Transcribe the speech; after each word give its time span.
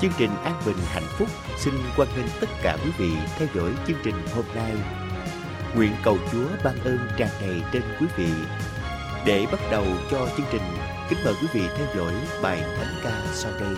Chương 0.00 0.12
trình 0.18 0.30
An 0.44 0.62
Bình 0.66 0.76
Hạnh 0.92 1.06
Phúc 1.18 1.28
xin 1.56 1.74
quan 1.96 2.08
nghênh 2.16 2.26
tất 2.40 2.46
cả 2.62 2.76
quý 2.84 2.90
vị 2.98 3.10
theo 3.38 3.48
dõi 3.54 3.70
chương 3.86 3.96
trình 4.04 4.14
hôm 4.34 4.44
nay. 4.54 4.72
Nguyện 5.74 5.92
cầu 6.04 6.18
Chúa 6.32 6.46
ban 6.64 6.84
ơn 6.84 6.98
tràn 7.16 7.28
đầy 7.40 7.62
trên 7.72 7.82
quý 8.00 8.06
vị. 8.16 8.28
Để 9.26 9.46
bắt 9.52 9.60
đầu 9.70 9.84
cho 10.10 10.28
chương 10.36 10.46
trình, 10.50 10.62
kính 11.08 11.18
mời 11.24 11.34
quý 11.40 11.48
vị 11.52 11.62
theo 11.76 11.86
dõi 11.96 12.12
bài 12.42 12.62
thánh 12.78 12.94
ca 13.04 13.22
sau 13.32 13.52
đây. 13.60 13.74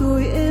tôi 0.00 0.26
em 0.28 0.49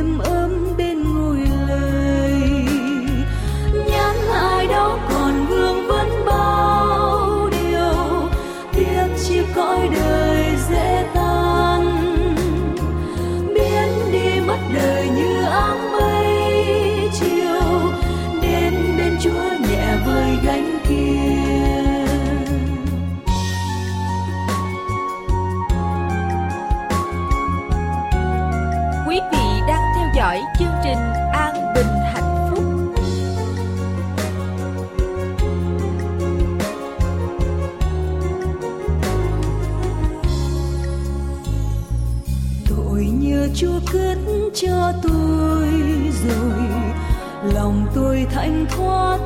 thạnh 48.40 48.66
thoát 48.68 49.19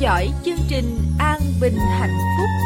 dõi 0.00 0.32
chương 0.44 0.58
trình 0.68 0.98
An 1.18 1.40
Bình 1.60 1.76
Hạnh 1.98 2.18
Phúc. 2.38 2.65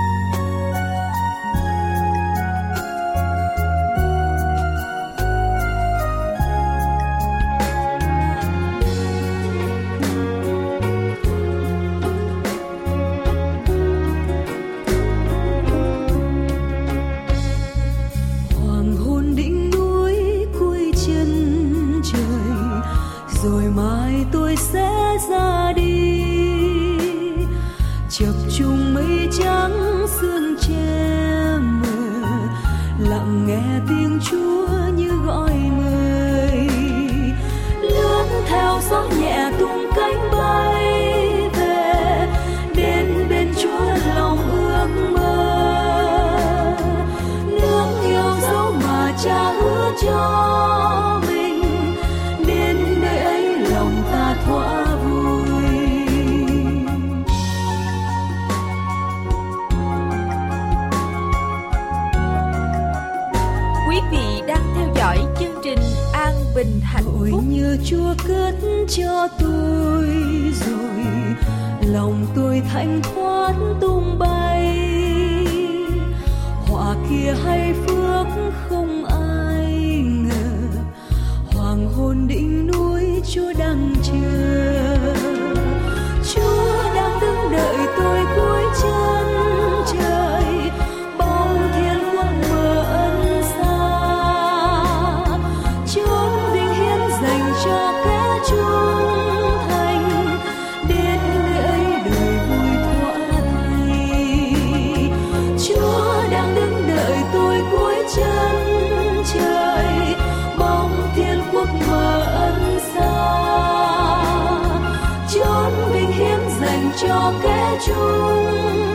Cho 117.80 118.89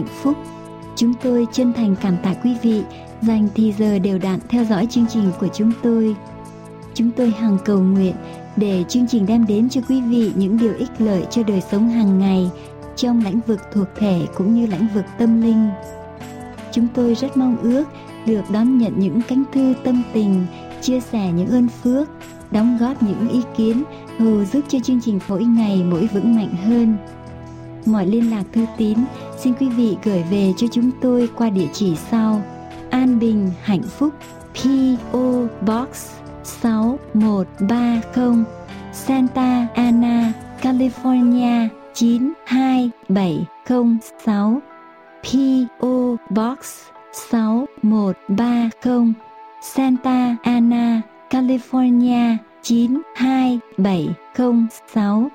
Hạnh 0.00 0.08
Phúc. 0.22 0.36
Chúng 0.96 1.14
tôi 1.22 1.46
chân 1.52 1.72
thành 1.72 1.96
cảm 2.02 2.16
tạ 2.22 2.34
quý 2.34 2.56
vị 2.62 2.82
dành 3.22 3.48
thì 3.54 3.74
giờ 3.78 3.98
đều 3.98 4.18
đặn 4.18 4.40
theo 4.48 4.64
dõi 4.64 4.86
chương 4.90 5.06
trình 5.06 5.30
của 5.40 5.48
chúng 5.54 5.72
tôi. 5.82 6.16
Chúng 6.94 7.10
tôi 7.10 7.30
hằng 7.30 7.58
cầu 7.64 7.80
nguyện 7.80 8.14
để 8.56 8.84
chương 8.88 9.06
trình 9.08 9.26
đem 9.26 9.46
đến 9.46 9.68
cho 9.68 9.80
quý 9.88 10.02
vị 10.02 10.32
những 10.34 10.58
điều 10.58 10.74
ích 10.74 10.90
lợi 10.98 11.26
cho 11.30 11.42
đời 11.42 11.62
sống 11.70 11.88
hàng 11.88 12.18
ngày 12.18 12.50
trong 12.96 13.24
lĩnh 13.24 13.40
vực 13.46 13.60
thuộc 13.72 13.86
thể 13.98 14.26
cũng 14.36 14.54
như 14.54 14.66
lĩnh 14.66 14.86
vực 14.94 15.04
tâm 15.18 15.42
linh. 15.42 15.68
Chúng 16.72 16.86
tôi 16.94 17.14
rất 17.14 17.36
mong 17.36 17.56
ước 17.62 17.84
được 18.26 18.42
đón 18.52 18.78
nhận 18.78 18.92
những 18.96 19.20
cánh 19.28 19.44
thư 19.52 19.74
tâm 19.84 20.02
tình, 20.12 20.46
chia 20.82 21.00
sẻ 21.00 21.32
những 21.32 21.48
ơn 21.48 21.68
phước, 21.68 22.08
đóng 22.50 22.78
góp 22.80 23.02
những 23.02 23.28
ý 23.28 23.40
kiến 23.56 23.84
hầu 24.18 24.44
giúp 24.44 24.64
cho 24.68 24.78
chương 24.78 25.00
trình 25.00 25.18
mỗi 25.28 25.44
ngày 25.44 25.84
mỗi 25.84 26.06
vững 26.06 26.34
mạnh 26.34 26.54
hơn. 26.64 26.96
Mọi 27.86 28.06
liên 28.06 28.30
lạc 28.30 28.44
thư 28.52 28.66
tín 28.78 28.98
xin 29.42 29.54
quý 29.60 29.68
vị 29.68 29.96
gửi 30.04 30.22
về 30.30 30.52
cho 30.56 30.66
chúng 30.72 30.90
tôi 31.00 31.28
qua 31.36 31.50
địa 31.50 31.68
chỉ 31.72 31.96
sau. 32.10 32.42
An 32.90 33.18
Bình 33.18 33.50
Hạnh 33.62 33.82
Phúc 33.82 34.14
PO 34.54 35.46
Box 35.66 36.10
6130 36.44 38.44
Santa 38.92 39.66
Ana, 39.74 40.32
California 40.62 41.68
92706 41.94 44.60
PO 45.22 46.16
Box 46.30 46.58
6130 47.30 49.12
Santa 49.62 50.36
Ana, 50.42 51.02
California 51.30 52.36
92706 52.62 55.30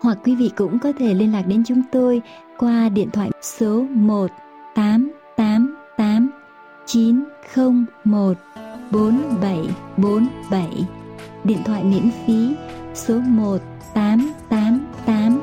hoặc 0.00 0.18
quý 0.24 0.34
vị 0.34 0.50
cũng 0.56 0.78
có 0.78 0.92
thể 0.98 1.14
liên 1.14 1.32
lạc 1.32 1.42
đến 1.46 1.62
chúng 1.66 1.82
tôi 1.92 2.22
qua 2.58 2.88
điện 2.88 3.10
thoại 3.10 3.30
số 3.42 3.86
1888 3.90 6.30
901 6.86 8.36
4747 8.90 10.86
điện 11.44 11.58
thoại 11.64 11.84
miễn 11.84 12.10
phí 12.26 12.54
số 12.94 13.20
1888 13.20 15.40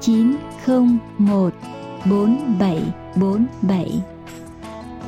901 0.00 1.52
4747 2.10 4.02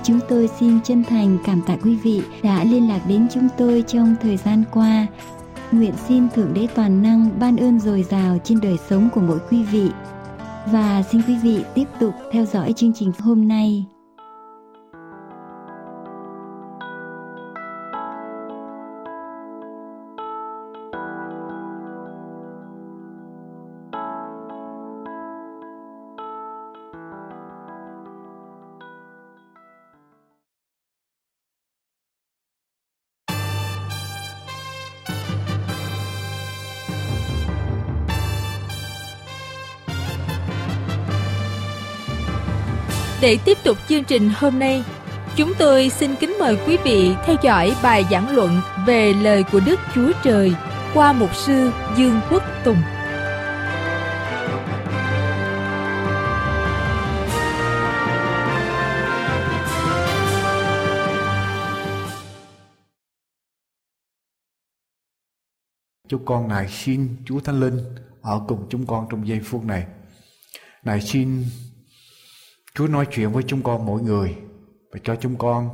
Chúng 0.03 0.21
tôi 0.29 0.49
xin 0.61 0.81
chân 0.85 1.05
thành 1.05 1.39
cảm 1.45 1.61
tạ 1.67 1.77
quý 1.83 1.97
vị 1.97 2.23
đã 2.43 2.65
liên 2.65 2.89
lạc 2.89 3.01
đến 3.09 3.27
chúng 3.31 3.49
tôi 3.59 3.85
trong 3.87 4.15
thời 4.23 4.37
gian 4.37 4.65
qua. 4.73 5.07
Nguyện 5.73 5.95
xin 6.09 6.29
Thượng 6.29 6.55
Đế 6.55 6.67
Toàn 6.75 7.03
Năng 7.03 7.39
ban 7.41 7.57
ơn 7.57 7.81
dồi 7.81 8.03
dào 8.03 8.39
trên 8.45 8.61
đời 8.61 8.77
sống 8.89 9.09
của 9.15 9.21
mỗi 9.21 9.39
quý 9.51 9.65
vị. 9.65 9.91
Và 10.73 11.03
xin 11.03 11.23
quý 11.29 11.37
vị 11.43 11.65
tiếp 11.75 11.85
tục 12.01 12.15
theo 12.33 12.45
dõi 12.45 12.73
chương 12.73 12.93
trình 12.95 13.13
hôm 13.19 13.49
nay. 13.49 13.85
Để 43.23 43.39
tiếp 43.45 43.59
tục 43.65 43.79
chương 43.89 44.05
trình 44.05 44.31
hôm 44.35 44.59
nay, 44.59 44.85
chúng 45.37 45.53
tôi 45.59 45.89
xin 45.89 46.17
kính 46.21 46.37
mời 46.39 46.59
quý 46.67 46.77
vị 46.85 47.15
theo 47.25 47.37
dõi 47.43 47.77
bài 47.83 48.05
giảng 48.11 48.37
luận 48.37 48.61
về 48.87 49.13
lời 49.13 49.45
của 49.53 49.61
Đức 49.67 49.81
Chúa 49.95 50.13
Trời 50.25 50.55
qua 50.95 51.13
mục 51.13 51.35
sư 51.35 51.71
Dương 51.97 52.21
Quốc 52.31 52.43
Tùng. 52.65 52.77
Chúng 66.09 66.25
con 66.25 66.49
Ngài 66.49 66.69
xin 66.69 67.17
Chúa 67.25 67.41
Thánh 67.41 67.61
Linh 67.61 67.79
ở 68.23 68.41
cùng 68.49 68.67
chúng 68.71 68.87
con 68.87 69.07
trong 69.11 69.29
giây 69.29 69.41
phút 69.45 69.65
này. 69.65 69.87
Ngài 70.83 71.01
xin 71.01 71.45
Chúa 72.79 72.87
nói 72.87 73.07
chuyện 73.11 73.33
với 73.33 73.43
chúng 73.47 73.63
con 73.63 73.87
mỗi 73.87 74.03
người 74.03 74.37
và 74.93 75.01
cho 75.05 75.17
chúng 75.17 75.37
con 75.37 75.71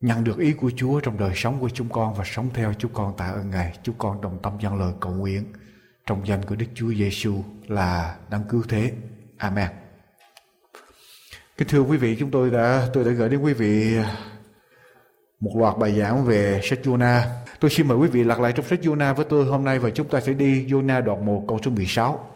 nhận 0.00 0.24
được 0.24 0.38
ý 0.38 0.52
của 0.52 0.70
Chúa 0.76 1.00
trong 1.00 1.18
đời 1.18 1.32
sống 1.34 1.60
của 1.60 1.68
chúng 1.68 1.88
con 1.88 2.14
và 2.14 2.24
sống 2.26 2.48
theo 2.54 2.74
chúng 2.78 2.92
con 2.94 3.16
tạ 3.16 3.26
ơn 3.26 3.50
Ngài. 3.50 3.78
Chúng 3.82 3.94
con 3.98 4.20
đồng 4.20 4.38
tâm 4.42 4.52
dâng 4.60 4.78
lời 4.78 4.92
cầu 5.00 5.12
nguyện 5.12 5.44
trong 6.06 6.26
danh 6.26 6.42
của 6.42 6.54
Đức 6.54 6.66
Chúa 6.74 6.92
Giêsu 6.94 7.44
là 7.66 8.16
đấng 8.30 8.44
cứu 8.48 8.62
thế. 8.68 8.92
Amen. 9.36 9.68
Kính 11.56 11.68
thưa 11.68 11.80
quý 11.80 11.96
vị, 11.96 12.16
chúng 12.18 12.30
tôi 12.30 12.50
đã 12.50 12.88
tôi 12.92 13.04
đã 13.04 13.10
gửi 13.10 13.28
đến 13.28 13.40
quý 13.40 13.52
vị 13.52 13.96
một 15.40 15.52
loạt 15.56 15.78
bài 15.78 15.98
giảng 15.98 16.24
về 16.24 16.60
sách 16.62 16.78
Jonah. 16.82 17.20
Tôi 17.60 17.70
xin 17.70 17.88
mời 17.88 17.98
quý 17.98 18.08
vị 18.08 18.24
lật 18.24 18.40
lại 18.40 18.52
trong 18.52 18.66
sách 18.66 18.80
Jonah 18.82 19.14
với 19.14 19.26
tôi 19.28 19.44
hôm 19.44 19.64
nay 19.64 19.78
và 19.78 19.90
chúng 19.90 20.08
ta 20.08 20.20
sẽ 20.20 20.32
đi 20.32 20.66
Jonah 20.66 21.04
đoạn 21.04 21.26
1 21.26 21.44
câu 21.48 21.58
số 21.64 21.70
16. 21.70 22.30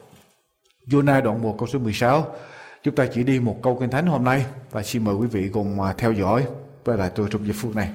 Jonah 0.86 1.22
đoạn 1.22 1.42
1 1.42 1.56
câu 1.58 1.68
số 1.68 1.78
16. 1.78 2.34
Chúng 2.82 2.94
ta 2.94 3.06
chỉ 3.14 3.22
đi 3.22 3.40
một 3.40 3.58
câu 3.62 3.76
kinh 3.80 3.90
thánh 3.90 4.06
hôm 4.06 4.24
nay 4.24 4.46
và 4.70 4.82
xin 4.82 5.04
mời 5.04 5.14
quý 5.14 5.26
vị 5.26 5.50
cùng 5.52 5.80
à, 5.80 5.94
theo 5.98 6.12
dõi 6.12 6.46
với 6.84 6.98
lại 6.98 7.10
tôi 7.14 7.28
trong 7.30 7.44
giây 7.44 7.52
phút 7.52 7.76
này. 7.76 7.90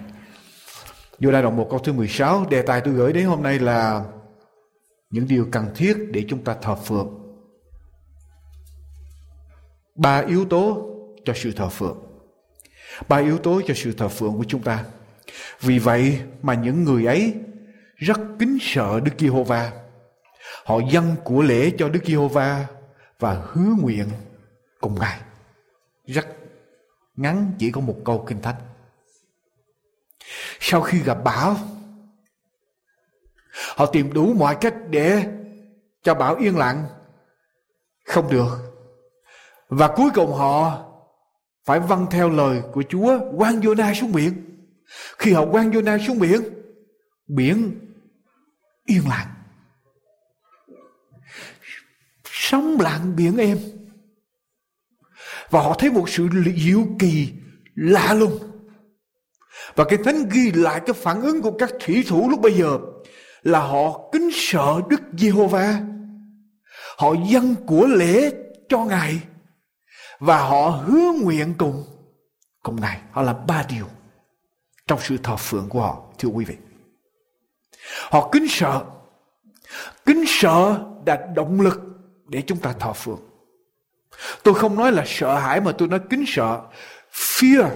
Jonah 1.20 1.42
đoạn 1.42 1.58
1 1.58 1.68
câu 1.70 1.80
thứ 1.80 1.94
16, 1.94 2.46
đề 2.50 2.62
tài 2.62 2.82
tôi 2.82 2.94
gửi 2.94 3.14
đến 3.14 3.26
hôm 3.26 3.44
nay 3.44 3.60
là 3.60 4.04
những 5.10 5.28
điều 5.28 5.48
cần 5.52 5.66
thiết 5.76 5.98
để 6.12 6.26
chúng 6.30 6.44
ta 6.44 6.56
thờ 6.62 6.76
phượng. 6.76 7.08
Ba 9.96 10.20
yếu 10.20 10.46
tố 10.46 10.90
cho 11.26 11.34
sự 11.36 11.52
thờ 11.52 11.70
phượng. 11.70 11.98
Ba 13.08 13.18
yếu 13.18 13.38
tố 13.38 13.62
cho 13.68 13.74
sự 13.74 13.94
thờ 13.94 14.08
phượng 14.08 14.38
của 14.38 14.46
chúng 14.48 14.62
ta. 14.62 14.84
Vì 15.62 15.80
vậy 15.80 16.20
mà 16.42 16.54
những 16.54 16.84
người 16.84 17.06
ấy 17.06 17.34
rất 17.96 18.20
kính 18.40 18.58
sợ 18.62 19.00
Đức 19.00 19.12
Giê-hô-va. 19.18 19.72
Họ 20.66 20.80
dâng 20.92 21.16
của 21.24 21.42
lễ 21.42 21.72
cho 21.78 21.90
Đức 21.90 22.06
Giê-hô-va 22.06 22.66
và 23.20 23.42
hứa 23.52 23.74
nguyện 23.82 24.10
cùng 24.82 25.00
Ngài. 25.00 25.20
Rất 26.06 26.28
ngắn 27.16 27.52
chỉ 27.60 27.72
có 27.72 27.82
một 27.82 27.96
câu 28.06 28.26
kinh 28.28 28.42
thánh. 28.42 28.56
Sau 30.60 30.82
khi 30.82 31.00
gặp 31.00 31.18
bão, 31.24 31.56
họ 33.76 33.86
tìm 33.86 34.14
đủ 34.14 34.34
mọi 34.34 34.58
cách 34.62 34.76
để 34.90 35.26
cho 36.04 36.14
bão 36.14 36.36
yên 36.36 36.58
lặng. 36.58 36.88
Không 38.06 38.32
được. 38.32 38.58
Và 39.68 39.88
cuối 39.96 40.10
cùng 40.16 40.34
họ 40.34 40.86
phải 41.66 41.80
vâng 41.80 42.08
theo 42.12 42.30
lời 42.30 42.62
của 42.74 42.84
Chúa 42.90 43.20
quăng 43.38 43.60
Jonah 43.60 43.94
xuống 43.94 44.12
biển. 44.12 44.46
Khi 45.18 45.34
họ 45.34 45.46
quăng 45.52 45.72
Jonah 45.72 46.08
xuống 46.08 46.20
biển, 46.20 46.42
biển 47.28 47.80
yên 48.86 49.08
lặng 49.10 49.28
sóng 52.40 52.78
lặng 52.80 53.16
biển 53.16 53.38
êm 53.38 53.60
và 55.50 55.62
họ 55.62 55.74
thấy 55.74 55.92
một 55.92 56.10
sự 56.10 56.30
diệu 56.58 56.88
kỳ 57.00 57.30
lạ 57.76 58.14
lùng 58.14 58.40
và 59.76 59.86
cái 59.90 60.00
thánh 60.06 60.30
ghi 60.30 60.52
lại 60.52 60.82
cái 60.86 60.94
phản 60.94 61.22
ứng 61.22 61.42
của 61.42 61.52
các 61.52 61.70
thủy 61.80 62.04
thủ 62.08 62.30
lúc 62.30 62.42
bây 62.42 62.54
giờ 62.54 62.78
là 63.44 63.60
họ 63.60 64.10
kính 64.12 64.30
sợ 64.34 64.82
Đức 64.90 65.02
Giê-hô-va. 65.18 65.82
Họ 66.98 67.14
dâng 67.30 67.56
của 67.68 67.88
lễ 67.88 68.32
cho 68.70 68.86
Ngài 68.86 69.20
và 70.20 70.40
họ 70.40 70.70
hứa 70.70 71.12
nguyện 71.22 71.54
cùng 71.58 71.84
cùng 72.64 72.82
Ngài. 72.82 73.02
Họ 73.12 73.22
làm 73.22 73.36
ba 73.48 73.64
điều 73.70 73.86
trong 74.88 75.00
sự 75.02 75.18
thờ 75.24 75.36
phượng 75.36 75.70
của 75.70 75.82
họ, 75.82 76.04
thưa 76.18 76.30
quý 76.30 76.46
vị. 76.46 76.56
Họ 78.10 78.30
kính 78.32 78.46
sợ. 78.50 78.86
Kính 80.06 80.24
sợ 80.28 80.86
là 81.06 81.28
động 81.36 81.62
lực 81.62 81.89
để 82.30 82.42
chúng 82.42 82.58
ta 82.58 82.74
thờ 82.80 82.94
phượng. 82.94 83.20
Tôi 84.44 84.54
không 84.54 84.76
nói 84.76 84.92
là 84.92 85.04
sợ 85.08 85.40
hãi 85.40 85.62
mà 85.62 85.72
tôi 85.72 85.88
nói 85.88 86.00
kính 86.10 86.24
sợ. 86.28 86.62
Fear, 87.12 87.70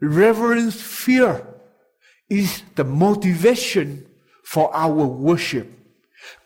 reverence 0.00 0.76
fear 0.76 1.34
is 2.28 2.60
the 2.76 2.84
motivation 2.84 3.86
for 4.46 4.86
our 4.86 5.26
worship. 5.26 5.64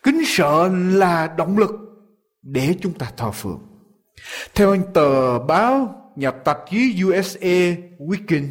Kính 0.03 0.23
sợ 0.27 0.69
là 0.73 1.35
động 1.37 1.59
lực 1.59 1.71
để 2.43 2.75
chúng 2.81 2.93
ta 2.93 3.13
thờ 3.17 3.31
phượng. 3.31 3.61
Theo 4.55 4.71
anh 4.71 4.83
tờ 4.95 5.39
báo 5.39 5.97
nhập 6.17 6.37
tạp 6.45 6.59
chí 6.71 7.03
USA 7.05 7.77
Weekend 7.99 8.49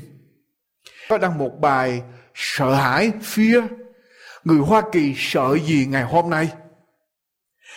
có 1.10 1.18
đăng 1.18 1.38
một 1.38 1.52
bài 1.62 2.02
sợ 2.34 2.74
hãi 2.74 3.12
fear 3.22 3.68
người 4.44 4.60
Hoa 4.60 4.82
Kỳ 4.92 5.14
sợ 5.18 5.58
gì 5.66 5.86
ngày 5.86 6.04
hôm 6.04 6.30
nay 6.30 6.50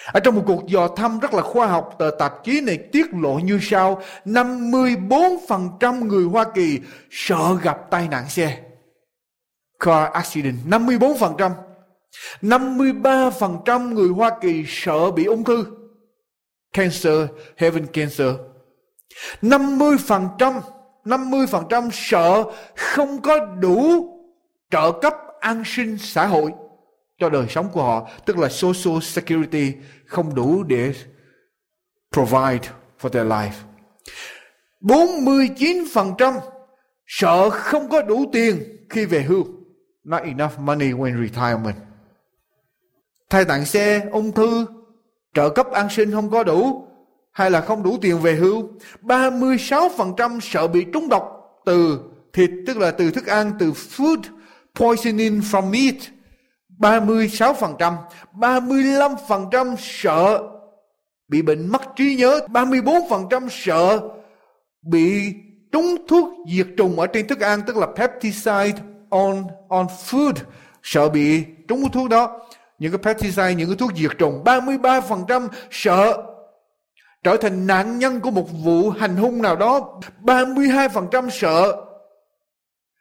ở 0.06 0.20
trong 0.20 0.34
một 0.34 0.42
cuộc 0.46 0.66
dò 0.66 0.88
thăm 0.88 1.18
rất 1.18 1.34
là 1.34 1.42
khoa 1.42 1.66
học, 1.66 1.94
tờ 1.98 2.10
tạp 2.18 2.44
chí 2.44 2.60
này 2.60 2.76
tiết 2.76 3.06
lộ 3.12 3.34
như 3.34 3.58
sau. 3.62 4.02
54% 4.24 6.04
người 6.06 6.24
Hoa 6.24 6.44
Kỳ 6.54 6.78
sợ 7.10 7.56
gặp 7.62 7.78
tai 7.90 8.08
nạn 8.08 8.28
xe. 8.28 8.58
Car 9.78 10.12
accident 10.12 10.56
54% 10.66 11.50
53% 12.42 13.92
người 13.92 14.08
Hoa 14.08 14.30
Kỳ 14.40 14.64
sợ 14.68 15.10
bị 15.10 15.24
ung 15.24 15.44
thư. 15.44 15.64
Cancer, 16.72 17.26
heaven 17.56 17.86
cancer. 17.86 18.28
50% 19.42 20.60
50% 21.04 21.90
sợ 21.92 22.44
không 22.76 23.22
có 23.22 23.38
đủ 23.38 24.08
trợ 24.70 24.92
cấp 24.92 25.14
an 25.40 25.62
sinh 25.66 25.98
xã 25.98 26.26
hội 26.26 26.52
cho 27.22 27.30
đời 27.30 27.46
sống 27.48 27.68
của 27.72 27.82
họ, 27.82 28.08
tức 28.26 28.38
là 28.38 28.48
social 28.48 29.00
security 29.02 29.72
không 30.06 30.34
đủ 30.34 30.62
để 30.62 30.92
provide 32.12 32.68
for 33.00 33.08
their 33.08 33.26
life. 33.26 33.52
49% 34.80 36.40
sợ 37.06 37.50
không 37.50 37.88
có 37.88 38.02
đủ 38.02 38.24
tiền 38.32 38.62
khi 38.90 39.04
về 39.04 39.22
hưu. 39.22 39.46
Not 40.04 40.22
enough 40.22 40.58
money 40.58 40.92
when 40.92 41.22
retirement. 41.22 41.76
Thay 43.30 43.44
tặng 43.44 43.64
xe, 43.64 44.08
ung 44.12 44.32
thư, 44.32 44.66
trợ 45.34 45.50
cấp 45.50 45.66
an 45.70 45.88
sinh 45.90 46.10
không 46.12 46.30
có 46.30 46.44
đủ 46.44 46.88
hay 47.32 47.50
là 47.50 47.60
không 47.60 47.82
đủ 47.82 47.98
tiền 48.00 48.18
về 48.18 48.34
hưu. 48.34 48.68
36% 49.02 50.40
sợ 50.40 50.66
bị 50.66 50.86
trúng 50.92 51.08
độc 51.08 51.24
từ 51.64 52.00
thịt 52.32 52.50
tức 52.66 52.78
là 52.78 52.90
từ 52.90 53.10
thức 53.10 53.26
ăn 53.26 53.52
từ 53.58 53.72
food 53.72 54.18
poisoning 54.74 55.40
from 55.40 55.70
meat 55.70 56.11
36%, 56.82 57.96
35% 58.34 59.76
sợ 59.78 60.42
bị 61.28 61.42
bệnh 61.42 61.72
mất 61.72 61.82
trí 61.96 62.16
nhớ, 62.16 62.40
34% 62.48 63.48
sợ 63.50 64.00
bị 64.82 65.34
trúng 65.72 66.06
thuốc 66.08 66.28
diệt 66.48 66.66
trùng 66.76 67.00
ở 67.00 67.06
trên 67.06 67.26
thức 67.26 67.40
ăn 67.40 67.60
tức 67.66 67.76
là 67.76 67.86
pesticide 67.86 68.82
on 69.10 69.44
on 69.68 69.86
food, 69.86 70.32
sợ 70.82 71.08
bị 71.08 71.44
trúng 71.68 71.90
thuốc 71.90 72.08
đó. 72.08 72.38
Những 72.78 72.92
cái 72.92 73.14
pesticide, 73.14 73.54
những 73.54 73.68
cái 73.68 73.76
thuốc 73.76 73.90
diệt 73.96 74.10
trùng, 74.18 74.42
33% 74.44 75.48
sợ 75.70 76.22
trở 77.22 77.36
thành 77.36 77.66
nạn 77.66 77.98
nhân 77.98 78.20
của 78.20 78.30
một 78.30 78.46
vụ 78.64 78.90
hành 78.90 79.16
hung 79.16 79.42
nào 79.42 79.56
đó, 79.56 80.00
32% 80.22 81.30
sợ 81.30 81.72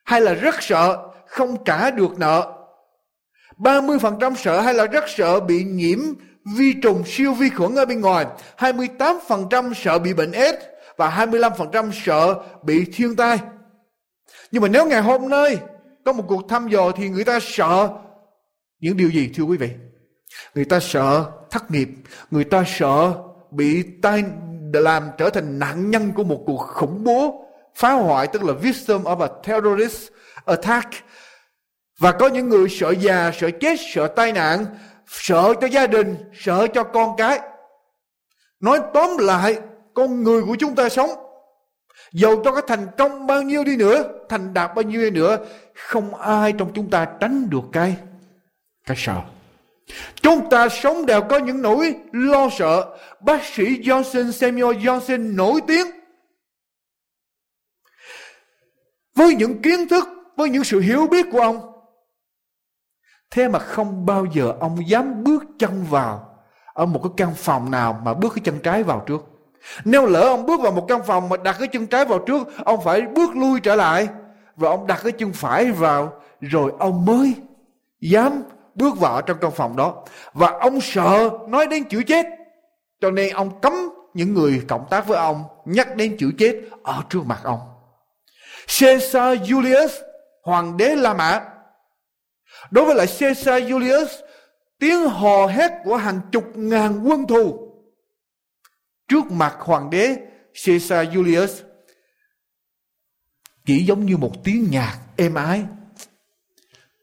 hay 0.05 0.21
là 0.21 0.33
rất 0.33 0.55
sợ 0.59 0.97
không 1.27 1.63
trả 1.63 1.91
được 1.91 2.19
nợ 2.19 2.60
30% 3.61 4.35
sợ 4.35 4.61
hay 4.61 4.73
là 4.73 4.85
rất 4.85 5.03
sợ 5.07 5.39
bị 5.39 5.63
nhiễm 5.63 5.99
vi 6.57 6.73
trùng 6.73 7.03
siêu 7.05 7.33
vi 7.33 7.49
khuẩn 7.49 7.75
ở 7.75 7.85
bên 7.85 8.01
ngoài. 8.01 8.25
28% 8.57 9.73
sợ 9.73 9.99
bị 9.99 10.13
bệnh 10.13 10.31
AIDS 10.31 10.57
và 10.97 11.25
25% 11.27 11.91
sợ 12.05 12.35
bị 12.63 12.85
thiên 12.93 13.15
tai. 13.15 13.39
Nhưng 14.51 14.61
mà 14.61 14.67
nếu 14.67 14.85
ngày 14.85 15.01
hôm 15.01 15.29
nay 15.29 15.57
có 16.05 16.13
một 16.13 16.23
cuộc 16.27 16.49
thăm 16.49 16.67
dò 16.67 16.91
thì 16.91 17.09
người 17.09 17.23
ta 17.23 17.39
sợ 17.41 17.89
những 18.79 18.97
điều 18.97 19.09
gì 19.09 19.29
thưa 19.35 19.43
quý 19.43 19.57
vị? 19.57 19.69
Người 20.55 20.65
ta 20.65 20.79
sợ 20.79 21.25
thất 21.51 21.71
nghiệp, 21.71 21.89
người 22.31 22.43
ta 22.43 22.63
sợ 22.67 23.13
bị 23.51 23.83
tai 24.01 24.23
làm 24.73 25.09
trở 25.17 25.29
thành 25.29 25.59
nạn 25.59 25.91
nhân 25.91 26.11
của 26.15 26.23
một 26.23 26.43
cuộc 26.45 26.57
khủng 26.57 27.03
bố 27.03 27.45
phá 27.75 27.91
hoại 27.91 28.27
tức 28.27 28.43
là 28.43 28.53
victim 28.53 29.03
of 29.03 29.21
a 29.21 29.27
terrorist 29.43 30.07
attack 30.45 30.89
và 32.01 32.11
có 32.11 32.27
những 32.27 32.49
người 32.49 32.69
sợ 32.69 32.93
già, 32.99 33.31
sợ 33.39 33.49
chết, 33.59 33.79
sợ 33.93 34.07
tai 34.07 34.31
nạn, 34.31 34.65
sợ 35.07 35.53
cho 35.61 35.67
gia 35.67 35.87
đình, 35.87 36.15
sợ 36.33 36.67
cho 36.73 36.83
con 36.83 37.15
cái. 37.17 37.39
Nói 38.59 38.79
tóm 38.93 39.17
lại, 39.17 39.59
con 39.93 40.23
người 40.23 40.41
của 40.43 40.55
chúng 40.59 40.75
ta 40.75 40.89
sống, 40.89 41.09
dầu 42.13 42.41
cho 42.43 42.51
cái 42.51 42.63
thành 42.67 42.87
công 42.97 43.27
bao 43.27 43.41
nhiêu 43.41 43.63
đi 43.63 43.77
nữa, 43.77 44.03
thành 44.29 44.53
đạt 44.53 44.75
bao 44.75 44.83
nhiêu 44.83 45.01
đi 45.01 45.09
nữa, 45.09 45.37
không 45.75 46.15
ai 46.15 46.53
trong 46.57 46.71
chúng 46.73 46.89
ta 46.89 47.07
tránh 47.19 47.49
được 47.49 47.63
cái, 47.73 47.95
cái 48.85 48.97
sợ. 48.99 49.21
Chúng 50.15 50.49
ta 50.49 50.69
sống 50.69 51.05
đều 51.05 51.21
có 51.21 51.37
những 51.37 51.61
nỗi 51.61 51.95
lo 52.11 52.49
sợ. 52.57 52.97
Bác 53.19 53.43
sĩ 53.45 53.63
Johnson 53.63 54.31
Samuel 54.31 54.77
Johnson 54.77 55.35
nổi 55.35 55.61
tiếng 55.67 55.87
với 59.15 59.35
những 59.35 59.61
kiến 59.61 59.87
thức, 59.87 60.09
với 60.37 60.49
những 60.49 60.63
sự 60.63 60.79
hiểu 60.79 61.07
biết 61.07 61.25
của 61.31 61.41
ông 61.41 61.70
Thế 63.31 63.47
mà 63.47 63.59
không 63.59 64.05
bao 64.05 64.25
giờ 64.25 64.53
ông 64.59 64.87
dám 64.87 65.23
bước 65.23 65.43
chân 65.59 65.83
vào 65.89 66.27
ở 66.73 66.85
một 66.85 66.99
cái 67.03 67.11
căn 67.17 67.33
phòng 67.35 67.71
nào 67.71 68.01
mà 68.03 68.13
bước 68.13 68.33
cái 68.35 68.41
chân 68.43 68.59
trái 68.59 68.83
vào 68.83 69.03
trước. 69.07 69.25
Nếu 69.85 70.05
lỡ 70.05 70.21
ông 70.21 70.45
bước 70.45 70.61
vào 70.61 70.71
một 70.71 70.85
căn 70.87 71.03
phòng 71.03 71.29
mà 71.29 71.37
đặt 71.37 71.55
cái 71.59 71.67
chân 71.67 71.87
trái 71.87 72.05
vào 72.05 72.19
trước, 72.19 72.47
ông 72.65 72.83
phải 72.83 73.01
bước 73.01 73.35
lui 73.35 73.59
trở 73.59 73.75
lại 73.75 74.07
và 74.55 74.69
ông 74.69 74.87
đặt 74.87 74.99
cái 75.03 75.11
chân 75.11 75.33
phải 75.33 75.71
vào 75.71 76.13
rồi 76.41 76.71
ông 76.79 77.05
mới 77.05 77.35
dám 78.01 78.43
bước 78.75 78.99
vào 78.99 79.21
trong 79.21 79.37
căn 79.41 79.51
phòng 79.51 79.75
đó. 79.75 80.03
Và 80.33 80.51
ông 80.59 80.81
sợ 80.81 81.29
nói 81.47 81.67
đến 81.67 81.83
chữ 81.83 82.03
chết. 82.07 82.25
Cho 83.01 83.11
nên 83.11 83.33
ông 83.33 83.59
cấm 83.61 83.73
những 84.13 84.33
người 84.33 84.61
cộng 84.67 84.85
tác 84.89 85.07
với 85.07 85.17
ông 85.17 85.43
nhắc 85.65 85.95
đến 85.95 86.17
chữ 86.19 86.31
chết 86.37 86.55
ở 86.83 87.01
trước 87.09 87.25
mặt 87.25 87.39
ông. 87.43 87.59
Caesar 88.79 89.39
Julius, 89.39 89.89
hoàng 90.43 90.77
đế 90.77 90.95
La 90.95 91.13
Mã, 91.13 91.41
Đối 92.71 92.85
với 92.85 92.95
lại 92.95 93.07
Caesar 93.19 93.63
Julius, 93.63 94.07
tiếng 94.79 95.07
hò 95.07 95.47
hét 95.47 95.71
của 95.83 95.95
hàng 95.95 96.19
chục 96.31 96.51
ngàn 96.55 97.03
quân 97.03 97.27
thù 97.27 97.71
trước 99.07 99.31
mặt 99.31 99.55
hoàng 99.59 99.89
đế 99.89 100.17
Caesar 100.65 101.07
Julius 101.07 101.63
chỉ 103.65 103.85
giống 103.85 104.05
như 104.05 104.17
một 104.17 104.43
tiếng 104.43 104.67
nhạc 104.71 104.97
êm 105.17 105.33
ái. 105.33 105.63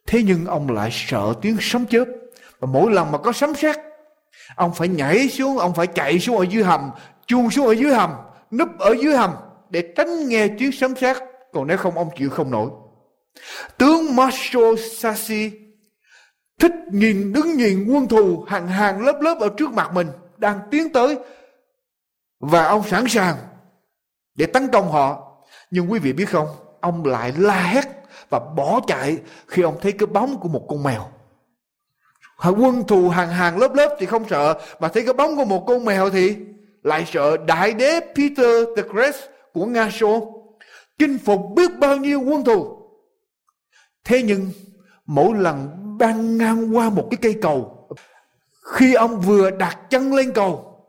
Thế 0.06 0.22
nhưng 0.22 0.46
ông 0.46 0.70
lại 0.70 0.90
sợ 0.92 1.34
tiếng 1.42 1.56
sấm 1.60 1.86
chớp 1.86 2.04
và 2.58 2.68
mỗi 2.72 2.92
lần 2.92 3.12
mà 3.12 3.18
có 3.18 3.32
sấm 3.32 3.54
sét 3.54 3.76
ông 4.54 4.74
phải 4.74 4.88
nhảy 4.88 5.28
xuống, 5.28 5.58
ông 5.58 5.74
phải 5.74 5.86
chạy 5.86 6.18
xuống 6.18 6.36
ở 6.36 6.44
dưới 6.50 6.64
hầm, 6.64 6.90
chuông 7.26 7.50
xuống 7.50 7.66
ở 7.66 7.72
dưới 7.72 7.94
hầm, 7.94 8.10
núp 8.50 8.78
ở 8.78 8.94
dưới 9.02 9.16
hầm 9.16 9.34
để 9.70 9.92
tránh 9.96 10.28
nghe 10.28 10.48
tiếng 10.58 10.72
sấm 10.72 10.96
sét, 10.96 11.16
còn 11.52 11.66
nếu 11.66 11.76
không 11.76 11.98
ông 11.98 12.08
chịu 12.16 12.30
không 12.30 12.50
nổi. 12.50 12.70
Tướng 13.78 14.16
Marshall 14.16 14.76
Sassy 14.96 15.50
thích 16.58 16.72
nhìn, 16.92 17.32
đứng 17.32 17.56
nhìn 17.56 17.86
quân 17.90 18.08
thù 18.08 18.44
hàng 18.48 18.68
hàng 18.68 19.04
lớp 19.04 19.20
lớp 19.20 19.38
ở 19.40 19.48
trước 19.56 19.72
mặt 19.72 19.90
mình 19.92 20.06
đang 20.36 20.60
tiến 20.70 20.92
tới. 20.92 21.18
Và 22.40 22.64
ông 22.64 22.82
sẵn 22.88 23.04
sàng 23.08 23.36
để 24.34 24.46
tấn 24.46 24.68
công 24.68 24.92
họ. 24.92 25.24
Nhưng 25.70 25.92
quý 25.92 25.98
vị 25.98 26.12
biết 26.12 26.28
không, 26.28 26.48
ông 26.80 27.04
lại 27.04 27.32
la 27.38 27.62
hét 27.62 27.84
và 28.30 28.38
bỏ 28.38 28.80
chạy 28.86 29.18
khi 29.46 29.62
ông 29.62 29.78
thấy 29.80 29.92
cái 29.92 30.06
bóng 30.06 30.40
của 30.40 30.48
một 30.48 30.66
con 30.68 30.82
mèo. 30.82 31.08
Quân 32.44 32.86
thù 32.86 33.08
hàng 33.08 33.28
hàng 33.28 33.58
lớp 33.58 33.74
lớp 33.74 33.96
thì 34.00 34.06
không 34.06 34.28
sợ, 34.28 34.60
mà 34.80 34.88
thấy 34.88 35.04
cái 35.04 35.14
bóng 35.14 35.36
của 35.36 35.44
một 35.44 35.64
con 35.66 35.84
mèo 35.84 36.10
thì 36.10 36.36
lại 36.82 37.04
sợ 37.12 37.36
đại 37.36 37.72
đế 37.72 38.00
Peter 38.00 38.66
the 38.76 38.82
Great 38.82 39.14
của 39.52 39.66
Nga 39.66 39.90
Xô 39.90 40.34
chinh 40.98 41.18
phục 41.18 41.40
biết 41.56 41.70
bao 41.78 41.96
nhiêu 41.96 42.20
quân 42.20 42.44
thù. 42.44 42.77
Thế 44.08 44.22
nhưng 44.22 44.50
mỗi 45.06 45.34
lần 45.38 45.68
băng 45.98 46.38
ngang 46.38 46.76
qua 46.76 46.90
một 46.90 47.08
cái 47.10 47.18
cây 47.22 47.34
cầu, 47.42 47.88
khi 48.62 48.94
ông 48.94 49.20
vừa 49.20 49.50
đặt 49.50 49.78
chân 49.90 50.14
lên 50.14 50.32
cầu, 50.34 50.82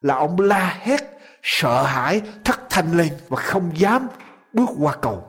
là 0.00 0.14
ông 0.14 0.40
la 0.40 0.78
hét 0.80 1.00
sợ 1.42 1.82
hãi 1.82 2.22
thất 2.44 2.60
thanh 2.70 2.96
lên 2.96 3.08
và 3.28 3.36
không 3.36 3.70
dám 3.74 4.08
bước 4.52 4.68
qua 4.78 4.96
cầu. 5.02 5.24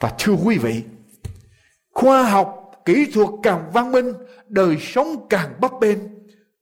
Và 0.00 0.12
thưa 0.18 0.32
quý 0.44 0.58
vị 0.58 0.82
khoa 1.92 2.22
học 2.22 2.72
kỹ 2.84 3.10
thuật 3.14 3.28
càng 3.42 3.70
văn 3.72 3.92
minh 3.92 4.12
đời 4.48 4.76
sống 4.80 5.26
càng 5.30 5.50
bấp 5.60 5.72
bênh. 5.80 5.98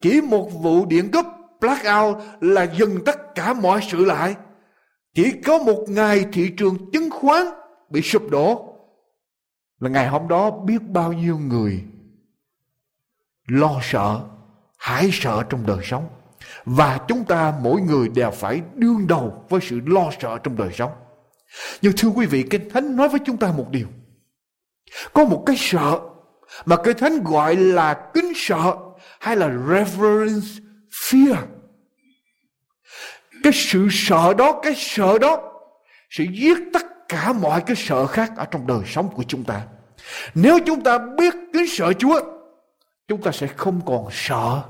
Chỉ 0.00 0.20
một 0.20 0.50
vụ 0.62 0.86
điện 0.86 1.10
cúp 1.10 1.26
blackout 1.60 2.16
là 2.40 2.62
dừng 2.78 3.04
tất 3.04 3.34
cả 3.34 3.52
mọi 3.52 3.80
sự 3.90 4.04
lại. 4.04 4.34
Chỉ 5.14 5.32
có 5.44 5.58
một 5.58 5.84
ngày 5.88 6.26
thị 6.32 6.52
trường 6.56 6.90
chứng 6.92 7.10
khoán 7.10 7.46
bị 7.90 8.02
sụp 8.02 8.30
đổ 8.30 8.73
là 9.84 9.90
ngày 9.90 10.08
hôm 10.08 10.28
đó 10.28 10.50
biết 10.50 10.82
bao 10.82 11.12
nhiêu 11.12 11.38
người 11.38 11.84
lo 13.46 13.80
sợ, 13.82 14.20
hãi 14.78 15.10
sợ 15.12 15.42
trong 15.48 15.66
đời 15.66 15.78
sống. 15.82 16.08
Và 16.64 16.98
chúng 17.08 17.24
ta 17.24 17.54
mỗi 17.60 17.80
người 17.80 18.08
đều 18.08 18.30
phải 18.30 18.62
đương 18.74 19.06
đầu 19.06 19.44
với 19.48 19.60
sự 19.60 19.80
lo 19.86 20.10
sợ 20.20 20.38
trong 20.42 20.56
đời 20.56 20.70
sống. 20.72 20.92
Nhưng 21.82 21.92
thưa 21.96 22.08
quý 22.08 22.26
vị, 22.26 22.44
kinh 22.50 22.70
thánh 22.70 22.96
nói 22.96 23.08
với 23.08 23.20
chúng 23.24 23.36
ta 23.36 23.52
một 23.56 23.66
điều. 23.70 23.86
Có 25.12 25.24
một 25.24 25.42
cái 25.46 25.56
sợ 25.58 26.00
mà 26.64 26.76
kinh 26.84 26.98
thánh 26.98 27.24
gọi 27.24 27.56
là 27.56 28.10
kính 28.14 28.32
sợ 28.36 28.76
hay 29.20 29.36
là 29.36 29.48
reverence 29.48 30.46
fear. 30.90 31.36
Cái 33.42 33.52
sự 33.52 33.88
sợ 33.90 34.34
đó, 34.34 34.60
cái 34.62 34.72
sợ 34.76 35.18
đó 35.18 35.52
sẽ 36.10 36.24
giết 36.32 36.58
tất 36.72 36.82
cả 37.08 37.32
mọi 37.32 37.60
cái 37.60 37.76
sợ 37.76 38.06
khác 38.06 38.32
ở 38.36 38.44
trong 38.44 38.66
đời 38.66 38.82
sống 38.86 39.08
của 39.14 39.22
chúng 39.28 39.44
ta 39.44 39.66
nếu 40.34 40.58
chúng 40.66 40.82
ta 40.82 40.98
biết 40.98 41.34
kính 41.52 41.66
sợ 41.68 41.92
chúa, 41.92 42.20
chúng 43.08 43.22
ta 43.22 43.32
sẽ 43.32 43.46
không 43.46 43.80
còn 43.86 44.08
sợ 44.12 44.62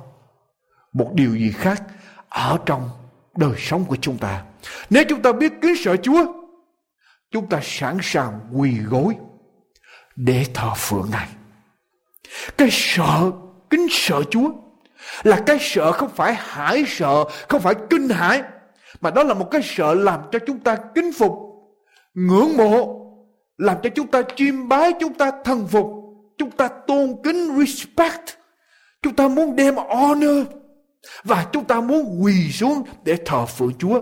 một 0.93 1.11
điều 1.15 1.37
gì 1.37 1.53
khác 1.53 1.83
ở 2.29 2.59
trong 2.67 2.91
đời 3.37 3.55
sống 3.59 3.85
của 3.85 3.97
chúng 3.97 4.19
ta. 4.19 4.43
Nếu 4.91 5.05
chúng 5.09 5.23
ta 5.23 5.33
biết 5.33 5.53
kính 5.63 5.75
sợ 5.85 5.97
chúa, 5.97 6.27
chúng 7.31 7.49
ta 7.49 7.61
sẵn 7.63 7.99
sàng 8.03 8.41
quỳ 8.53 8.79
gối 8.79 9.17
để 10.17 10.47
thờ 10.55 10.71
phượng 10.77 11.09
ngài. 11.11 11.29
Cái 12.59 12.69
sợ, 12.71 13.31
kính 13.71 13.87
sợ 13.91 14.23
chúa 14.31 14.51
là 15.23 15.43
cái 15.47 15.59
sợ 15.61 15.93
không 15.93 16.11
phải 16.17 16.35
hãi 16.35 16.85
sợ, 16.89 17.25
không 17.49 17.63
phải 17.63 17.75
kinh 17.91 18.09
hãi, 18.09 18.43
mà 19.01 19.11
đó 19.11 19.23
là 19.23 19.35
một 19.35 19.49
cái 19.51 19.61
sợ 19.65 19.95
làm 19.95 20.21
cho 20.33 20.39
chúng 20.47 20.59
ta 20.59 20.77
kính 20.95 21.13
phục, 21.13 21.33
ngưỡng 22.15 22.57
mộ 22.57 23.04
làm 23.59 23.77
cho 23.83 23.91
chúng 23.95 24.07
ta 24.07 24.23
chiêm 24.37 24.69
bái 24.69 24.93
chúng 25.01 25.15
ta 25.15 25.31
thần 25.45 25.67
phục 25.67 25.87
chúng 26.39 26.51
ta 26.51 26.69
tôn 26.87 27.17
kính 27.25 27.59
respect 27.59 28.23
chúng 29.03 29.17
ta 29.17 29.29
muốn 29.29 29.57
đem 29.57 29.75
honor 29.77 30.47
và 31.25 31.47
chúng 31.53 31.65
ta 31.65 31.81
muốn 31.81 32.23
quỳ 32.23 32.51
xuống 32.53 32.83
để 33.05 33.17
thờ 33.27 33.47
phượng 33.47 33.73
Chúa. 33.79 34.01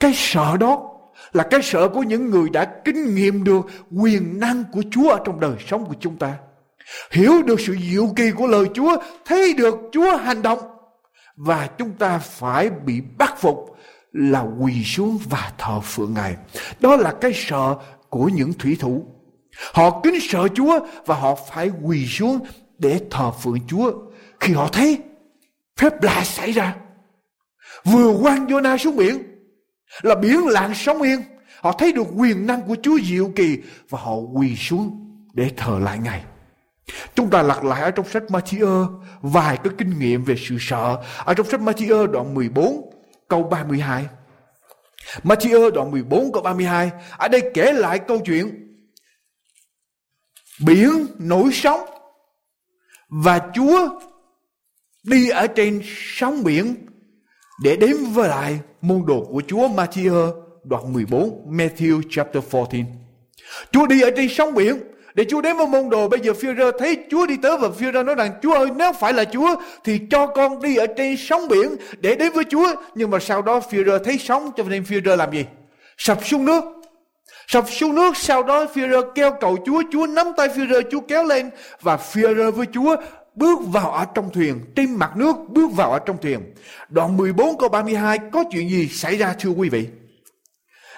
Cái 0.00 0.12
sợ 0.14 0.56
đó 0.56 0.88
là 1.32 1.46
cái 1.50 1.60
sợ 1.62 1.88
của 1.88 2.02
những 2.02 2.30
người 2.30 2.48
đã 2.50 2.64
kinh 2.84 3.14
nghiệm 3.14 3.44
được 3.44 3.66
quyền 3.90 4.40
năng 4.40 4.64
của 4.72 4.82
Chúa 4.90 5.10
ở 5.10 5.20
trong 5.24 5.40
đời 5.40 5.56
sống 5.68 5.84
của 5.86 5.94
chúng 6.00 6.16
ta. 6.16 6.34
Hiểu 7.10 7.42
được 7.42 7.60
sự 7.60 7.76
diệu 7.90 8.08
kỳ 8.16 8.30
của 8.30 8.46
lời 8.46 8.66
Chúa, 8.74 8.96
thấy 9.24 9.54
được 9.54 9.74
Chúa 9.92 10.16
hành 10.16 10.42
động 10.42 10.58
và 11.36 11.68
chúng 11.78 11.90
ta 11.92 12.18
phải 12.18 12.70
bị 12.70 13.00
bắt 13.18 13.34
phục 13.38 13.76
là 14.12 14.44
quỳ 14.60 14.84
xuống 14.84 15.18
và 15.30 15.52
thờ 15.58 15.80
phượng 15.80 16.14
Ngài. 16.14 16.36
Đó 16.80 16.96
là 16.96 17.14
cái 17.20 17.32
sợ 17.34 17.74
của 18.12 18.28
những 18.28 18.52
thủy 18.52 18.76
thủ. 18.80 19.06
Họ 19.72 20.00
kính 20.02 20.18
sợ 20.20 20.48
Chúa 20.54 20.80
và 21.06 21.14
họ 21.14 21.34
phải 21.50 21.70
quỳ 21.82 22.06
xuống 22.06 22.38
để 22.78 23.00
thờ 23.10 23.30
phượng 23.30 23.58
Chúa 23.68 23.92
khi 24.40 24.52
họ 24.52 24.68
thấy 24.72 24.98
phép 25.76 26.02
lạ 26.02 26.24
xảy 26.24 26.52
ra. 26.52 26.76
Vừa 27.84 28.18
quăng 28.22 28.46
Jonah 28.46 28.76
xuống 28.76 28.96
biển, 28.96 29.22
là 30.02 30.14
biển 30.14 30.46
lặng 30.46 30.72
sóng 30.74 31.02
yên. 31.02 31.22
Họ 31.60 31.72
thấy 31.72 31.92
được 31.92 32.06
quyền 32.16 32.46
năng 32.46 32.62
của 32.62 32.76
Chúa 32.82 32.98
diệu 33.04 33.30
kỳ 33.36 33.58
và 33.88 33.98
họ 34.02 34.14
quỳ 34.14 34.56
xuống 34.56 35.12
để 35.32 35.50
thờ 35.56 35.78
lại 35.82 35.98
Ngài. 35.98 36.24
Chúng 37.14 37.30
ta 37.30 37.42
lặp 37.42 37.64
lại 37.64 37.82
ở 37.82 37.90
trong 37.90 38.08
sách 38.08 38.22
Matthew 38.28 38.98
vài 39.22 39.56
cái 39.56 39.72
kinh 39.78 39.98
nghiệm 39.98 40.24
về 40.24 40.34
sự 40.48 40.56
sợ. 40.60 41.02
Ở 41.24 41.34
trong 41.34 41.46
sách 41.46 41.60
Matthew 41.60 42.06
đoạn 42.06 42.34
14 42.34 42.90
câu 43.28 43.42
32. 43.42 44.06
Matthew 45.22 45.70
đoạn 45.70 45.90
14 45.90 46.32
câu 46.32 46.42
32. 46.42 46.90
Ở 47.16 47.28
đây 47.28 47.50
kể 47.54 47.72
lại 47.72 47.98
câu 47.98 48.20
chuyện 48.24 48.72
biển 50.64 51.06
nổi 51.18 51.50
sóng 51.52 51.80
và 53.08 53.40
Chúa 53.54 54.00
đi 55.02 55.28
ở 55.28 55.46
trên 55.46 55.82
sóng 55.84 56.44
biển 56.44 56.74
để 57.62 57.76
đến 57.76 57.96
với 58.12 58.28
lại 58.28 58.60
môn 58.80 59.04
đồ 59.06 59.24
của 59.30 59.42
Chúa 59.46 59.68
Matthew 59.68 60.42
đoạn 60.64 60.92
14 60.92 61.56
Matthew 61.56 62.02
chapter 62.10 62.44
14 62.52 62.84
Chúa 63.72 63.86
đi 63.86 64.00
ở 64.00 64.10
trên 64.16 64.28
sóng 64.30 64.54
biển 64.54 64.91
để 65.14 65.24
Chúa 65.28 65.40
đến 65.40 65.56
với 65.56 65.66
môn 65.66 65.90
đồ, 65.90 66.08
bây 66.08 66.20
giờ 66.20 66.32
phi 66.34 66.48
rơ 66.58 66.70
thấy 66.78 66.98
Chúa 67.10 67.26
đi 67.26 67.36
tới 67.42 67.56
và 67.58 67.70
phi 67.70 67.86
rơ 67.94 68.02
nói 68.02 68.14
rằng, 68.14 68.30
Chúa 68.42 68.52
ơi, 68.52 68.68
nếu 68.76 68.92
phải 68.92 69.12
là 69.12 69.24
Chúa 69.24 69.56
thì 69.84 70.00
cho 70.10 70.26
con 70.26 70.62
đi 70.62 70.76
ở 70.76 70.86
trên 70.96 71.16
sóng 71.18 71.48
biển 71.48 71.76
để 72.00 72.16
đến 72.16 72.32
với 72.32 72.44
Chúa. 72.50 72.74
Nhưng 72.94 73.10
mà 73.10 73.18
sau 73.18 73.42
đó 73.42 73.60
phi 73.60 73.84
rơ 73.84 73.98
thấy 73.98 74.18
sóng, 74.18 74.50
cho 74.56 74.64
nên 74.64 74.84
phi 74.84 74.96
rơ 75.04 75.16
làm 75.16 75.32
gì? 75.32 75.44
Sập 75.98 76.26
xuống 76.26 76.44
nước. 76.44 76.64
Sập 77.46 77.64
xuống 77.70 77.94
nước, 77.94 78.16
sau 78.16 78.42
đó 78.42 78.66
phi 78.74 78.82
rơ 78.90 79.02
kêu 79.14 79.30
cầu 79.40 79.58
Chúa 79.66 79.82
Chúa 79.92 80.06
nắm 80.06 80.26
tay 80.36 80.48
phi 80.48 80.62
rơ 80.70 80.82
Chúa 80.90 81.00
kéo 81.00 81.24
lên 81.24 81.50
và 81.80 81.96
phi 81.96 82.22
rơ 82.22 82.50
với 82.50 82.66
Chúa 82.72 82.96
bước 83.34 83.58
vào 83.66 83.90
ở 83.90 84.04
trong 84.14 84.30
thuyền, 84.32 84.60
trên 84.76 84.94
mặt 84.94 85.16
nước, 85.16 85.36
bước 85.48 85.72
vào 85.72 85.92
ở 85.92 85.98
trong 85.98 86.16
thuyền. 86.22 86.40
Đoạn 86.88 87.16
14 87.16 87.58
câu 87.58 87.68
32 87.68 88.18
có 88.32 88.44
chuyện 88.52 88.70
gì 88.70 88.88
xảy 88.88 89.16
ra 89.16 89.34
thưa 89.40 89.50
quý 89.50 89.68
vị? 89.68 89.86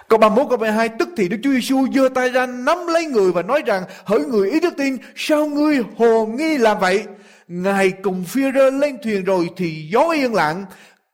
Câu 0.09 0.19
31 0.19 0.49
câu 0.49 0.59
32 0.59 0.89
tức 0.89 1.09
thì 1.17 1.29
Đức 1.29 1.37
Chúa 1.43 1.51
Giêsu 1.51 1.87
giơ 1.95 2.09
tay 2.15 2.31
ra 2.31 2.47
nắm 2.47 2.87
lấy 2.87 3.07
người 3.07 3.33
và 3.33 3.43
nói 3.43 3.63
rằng 3.67 3.85
hỡi 4.05 4.21
người 4.21 4.51
ý 4.51 4.61
đức 4.61 4.75
tin 4.77 4.97
sao 5.17 5.47
ngươi 5.47 5.79
hồ 5.99 6.27
nghi 6.27 6.59
làm 6.59 6.79
vậy 6.79 7.05
Ngài 7.49 7.91
cùng 7.91 8.25
phi 8.25 8.43
rơ 8.55 8.71
lên 8.71 8.99
thuyền 9.03 9.25
rồi 9.25 9.51
thì 9.57 9.89
gió 9.93 10.11
yên 10.11 10.35
lặng 10.35 10.65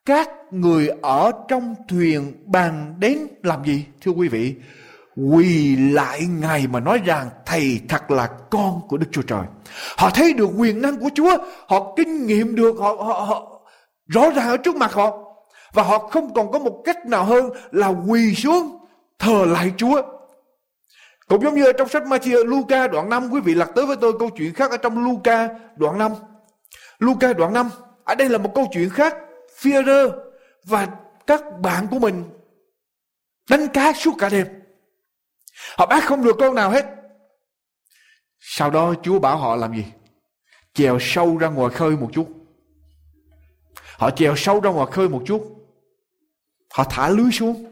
các 0.04 0.28
người 0.50 0.88
ở 1.02 1.32
trong 1.48 1.74
thuyền 1.88 2.32
bàn 2.46 2.94
đến 2.98 3.18
làm 3.42 3.64
gì 3.64 3.84
thưa 4.00 4.10
quý 4.10 4.28
vị 4.28 4.54
quỳ 5.16 5.76
lại 5.76 6.26
Ngài 6.40 6.66
mà 6.66 6.80
nói 6.80 7.00
rằng 7.04 7.28
Thầy 7.46 7.80
thật 7.88 8.10
là 8.10 8.26
con 8.50 8.80
của 8.88 8.96
Đức 8.96 9.06
Chúa 9.12 9.22
Trời. 9.22 9.42
Họ 9.96 10.10
thấy 10.10 10.32
được 10.32 10.48
quyền 10.56 10.82
năng 10.82 10.96
của 10.96 11.10
Chúa, 11.14 11.36
họ 11.66 11.94
kinh 11.96 12.26
nghiệm 12.26 12.54
được, 12.54 12.74
họ, 12.78 12.92
họ, 12.92 13.24
họ 13.28 13.60
rõ 14.06 14.30
ràng 14.30 14.48
ở 14.48 14.56
trước 14.56 14.76
mặt 14.76 14.92
họ. 14.92 15.18
Và 15.72 15.82
họ 15.82 15.98
không 15.98 16.34
còn 16.34 16.52
có 16.52 16.58
một 16.58 16.82
cách 16.84 17.06
nào 17.06 17.24
hơn 17.24 17.50
là 17.70 17.88
quỳ 17.88 18.34
xuống 18.34 18.79
thờ 19.20 19.44
lại 19.46 19.72
Chúa. 19.76 20.02
Cũng 21.28 21.42
giống 21.42 21.54
như 21.54 21.64
ở 21.64 21.72
trong 21.72 21.88
sách 21.88 22.02
Matthew 22.02 22.44
Luca 22.44 22.88
đoạn 22.88 23.10
5 23.10 23.28
quý 23.32 23.40
vị 23.40 23.54
lật 23.54 23.68
tới 23.74 23.86
với 23.86 23.96
tôi 24.00 24.12
câu 24.18 24.30
chuyện 24.30 24.54
khác 24.54 24.70
ở 24.70 24.76
trong 24.76 25.04
Luca 25.04 25.48
đoạn 25.76 25.98
5. 25.98 26.12
Luca 26.98 27.32
đoạn 27.32 27.52
5, 27.52 27.70
ở 28.04 28.14
đây 28.14 28.28
là 28.28 28.38
một 28.38 28.52
câu 28.54 28.68
chuyện 28.72 28.90
khác. 28.90 29.16
Führer 29.60 30.10
và 30.64 30.88
các 31.26 31.42
bạn 31.60 31.86
của 31.90 31.98
mình 31.98 32.24
đánh 33.50 33.68
cá 33.68 33.92
suốt 33.92 34.12
cả 34.18 34.28
đêm. 34.28 34.46
Họ 35.78 35.86
bắt 35.86 36.04
không 36.04 36.24
được 36.24 36.36
con 36.38 36.54
nào 36.54 36.70
hết. 36.70 36.86
Sau 38.38 38.70
đó 38.70 38.94
Chúa 39.02 39.18
bảo 39.18 39.36
họ 39.36 39.56
làm 39.56 39.74
gì? 39.74 39.84
Chèo 40.74 40.98
sâu 41.00 41.36
ra 41.36 41.48
ngoài 41.48 41.70
khơi 41.74 41.90
một 41.90 42.08
chút. 42.12 42.28
Họ 43.98 44.10
chèo 44.10 44.36
sâu 44.36 44.60
ra 44.60 44.70
ngoài 44.70 44.86
khơi 44.92 45.08
một 45.08 45.22
chút. 45.26 45.66
Họ 46.74 46.84
thả 46.84 47.08
lưới 47.08 47.30
xuống. 47.32 47.69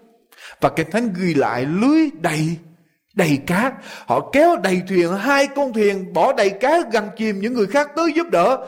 Và 0.61 0.69
Kinh 0.69 0.91
Thánh 0.91 1.13
ghi 1.13 1.35
lại 1.35 1.67
lưới 1.67 2.11
đầy 2.21 2.57
đầy 3.15 3.39
cá. 3.47 3.73
Họ 4.07 4.31
kéo 4.33 4.57
đầy 4.57 4.83
thuyền, 4.89 5.13
hai 5.13 5.47
con 5.47 5.73
thuyền 5.73 6.13
bỏ 6.13 6.33
đầy 6.33 6.51
cá 6.51 6.79
gần 6.93 7.09
chìm 7.17 7.41
những 7.41 7.55
người 7.55 7.67
khác 7.67 7.89
tới 7.97 8.13
giúp 8.17 8.27
đỡ. 8.31 8.67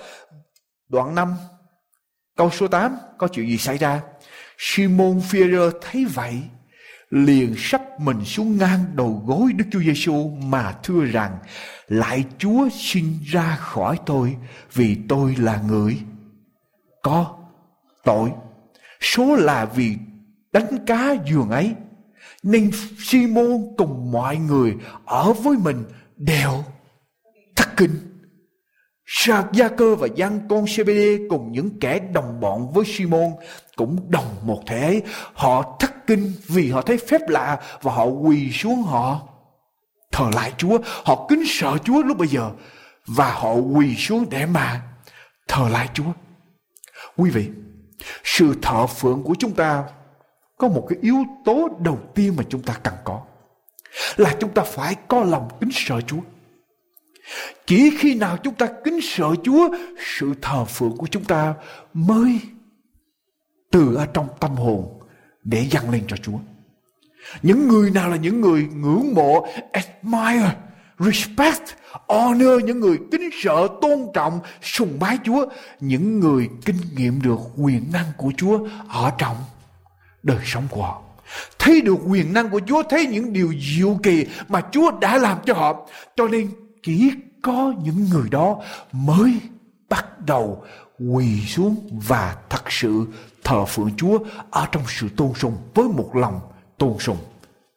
Đoạn 0.88 1.14
5, 1.14 1.34
câu 2.36 2.50
số 2.50 2.68
8, 2.68 2.96
có 3.18 3.28
chuyện 3.28 3.48
gì 3.48 3.58
xảy 3.58 3.78
ra? 3.78 4.00
Simon 4.58 5.20
Peter 5.32 5.72
thấy 5.80 6.04
vậy, 6.04 6.42
liền 7.10 7.54
sắp 7.58 7.82
mình 8.00 8.24
xuống 8.24 8.58
ngang 8.58 8.84
đầu 8.94 9.22
gối 9.26 9.52
Đức 9.52 9.64
Chúa 9.72 9.80
Giêsu 9.80 10.28
mà 10.28 10.72
thưa 10.82 11.04
rằng 11.04 11.38
lại 11.88 12.24
Chúa 12.38 12.68
xin 12.72 13.04
ra 13.26 13.56
khỏi 13.56 13.98
tôi 14.06 14.36
vì 14.72 14.96
tôi 15.08 15.36
là 15.38 15.62
người 15.68 15.98
có 17.02 17.36
tội 18.04 18.30
số 19.00 19.36
là 19.36 19.64
vì 19.64 19.96
đánh 20.52 20.86
cá 20.86 21.14
giường 21.26 21.50
ấy 21.50 21.74
nên 22.42 22.70
Simon 22.98 23.74
cùng 23.78 24.12
mọi 24.12 24.36
người 24.36 24.74
ở 25.04 25.32
với 25.32 25.56
mình 25.56 25.84
đều 26.16 26.64
thất 27.56 27.76
kinh 27.76 28.10
Sạc 29.12 29.52
Gia 29.52 29.68
Cơ 29.68 29.94
và 29.94 30.08
Giang 30.18 30.40
con 30.48 30.64
CBD 30.64 31.28
cùng 31.30 31.52
những 31.52 31.80
kẻ 31.80 31.98
đồng 31.98 32.40
bọn 32.40 32.72
với 32.72 32.84
Simon 32.84 33.30
cũng 33.76 34.10
đồng 34.10 34.36
một 34.42 34.62
thể. 34.66 35.02
Họ 35.34 35.76
thất 35.80 36.06
kinh 36.06 36.32
vì 36.46 36.70
họ 36.70 36.82
thấy 36.82 36.98
phép 37.08 37.28
lạ 37.28 37.58
và 37.82 37.92
họ 37.92 38.04
quỳ 38.04 38.52
xuống 38.52 38.82
họ 38.82 39.20
thờ 40.12 40.30
lại 40.34 40.52
Chúa. 40.58 40.78
Họ 41.04 41.26
kính 41.28 41.42
sợ 41.46 41.78
Chúa 41.84 42.02
lúc 42.02 42.18
bây 42.18 42.28
giờ 42.28 42.50
và 43.06 43.32
họ 43.32 43.54
quỳ 43.54 43.96
xuống 43.96 44.26
để 44.30 44.46
mà 44.46 44.82
thờ 45.48 45.68
lại 45.68 45.88
Chúa. 45.94 46.12
Quý 47.16 47.30
vị, 47.30 47.48
sự 48.24 48.54
thờ 48.62 48.86
phượng 48.86 49.22
của 49.22 49.34
chúng 49.38 49.52
ta 49.52 49.84
có 50.60 50.68
một 50.68 50.86
cái 50.88 50.98
yếu 51.02 51.24
tố 51.44 51.68
đầu 51.80 51.98
tiên 52.14 52.36
mà 52.36 52.42
chúng 52.48 52.62
ta 52.62 52.74
cần 52.82 52.94
có 53.04 53.20
là 54.16 54.36
chúng 54.40 54.50
ta 54.50 54.62
phải 54.62 54.94
có 55.08 55.24
lòng 55.24 55.48
kính 55.60 55.70
sợ 55.72 56.00
Chúa. 56.00 56.20
Chỉ 57.66 57.96
khi 57.98 58.14
nào 58.14 58.36
chúng 58.36 58.54
ta 58.54 58.66
kính 58.84 59.00
sợ 59.02 59.34
Chúa, 59.44 59.68
sự 59.98 60.32
thờ 60.42 60.64
phượng 60.64 60.96
của 60.96 61.06
chúng 61.06 61.24
ta 61.24 61.54
mới 61.94 62.40
từ 63.70 63.94
ở 63.94 64.06
trong 64.06 64.28
tâm 64.40 64.56
hồn 64.56 65.00
để 65.44 65.66
dâng 65.70 65.90
lên 65.90 66.02
cho 66.08 66.16
Chúa. 66.16 66.38
Những 67.42 67.68
người 67.68 67.90
nào 67.90 68.10
là 68.10 68.16
những 68.16 68.40
người 68.40 68.68
ngưỡng 68.74 69.14
mộ, 69.14 69.46
admire, 69.72 70.56
respect, 70.98 71.62
honor, 72.08 72.64
những 72.64 72.80
người 72.80 72.98
kính 73.10 73.30
sợ, 73.42 73.68
tôn 73.82 74.06
trọng, 74.14 74.40
sùng 74.62 74.98
bái 75.00 75.18
Chúa, 75.24 75.46
những 75.80 76.20
người 76.20 76.48
kinh 76.64 76.76
nghiệm 76.96 77.22
được 77.22 77.38
quyền 77.56 77.92
năng 77.92 78.06
của 78.16 78.32
Chúa 78.36 78.68
ở 78.88 79.10
trong 79.18 79.36
đời 80.22 80.40
sống 80.44 80.66
của 80.70 80.82
họ. 80.82 81.02
Thấy 81.58 81.80
được 81.80 81.96
quyền 82.06 82.32
năng 82.32 82.50
của 82.50 82.60
Chúa, 82.66 82.82
thấy 82.90 83.06
những 83.06 83.32
điều 83.32 83.54
diệu 83.60 83.98
kỳ 84.02 84.26
mà 84.48 84.62
Chúa 84.72 84.90
đã 85.00 85.18
làm 85.18 85.38
cho 85.46 85.54
họ. 85.54 85.88
Cho 86.16 86.28
nên 86.28 86.50
chỉ 86.82 87.10
có 87.42 87.74
những 87.82 88.08
người 88.10 88.28
đó 88.30 88.62
mới 88.92 89.40
bắt 89.88 90.26
đầu 90.26 90.64
quỳ 90.98 91.40
xuống 91.46 92.00
và 92.06 92.36
thật 92.48 92.72
sự 92.72 93.06
thờ 93.44 93.64
phượng 93.64 93.96
Chúa 93.96 94.18
ở 94.50 94.66
trong 94.72 94.82
sự 94.88 95.08
tôn 95.16 95.32
sùng 95.34 95.56
với 95.74 95.84
một 95.84 96.10
lòng 96.14 96.40
tôn 96.78 96.98
sùng. 96.98 97.18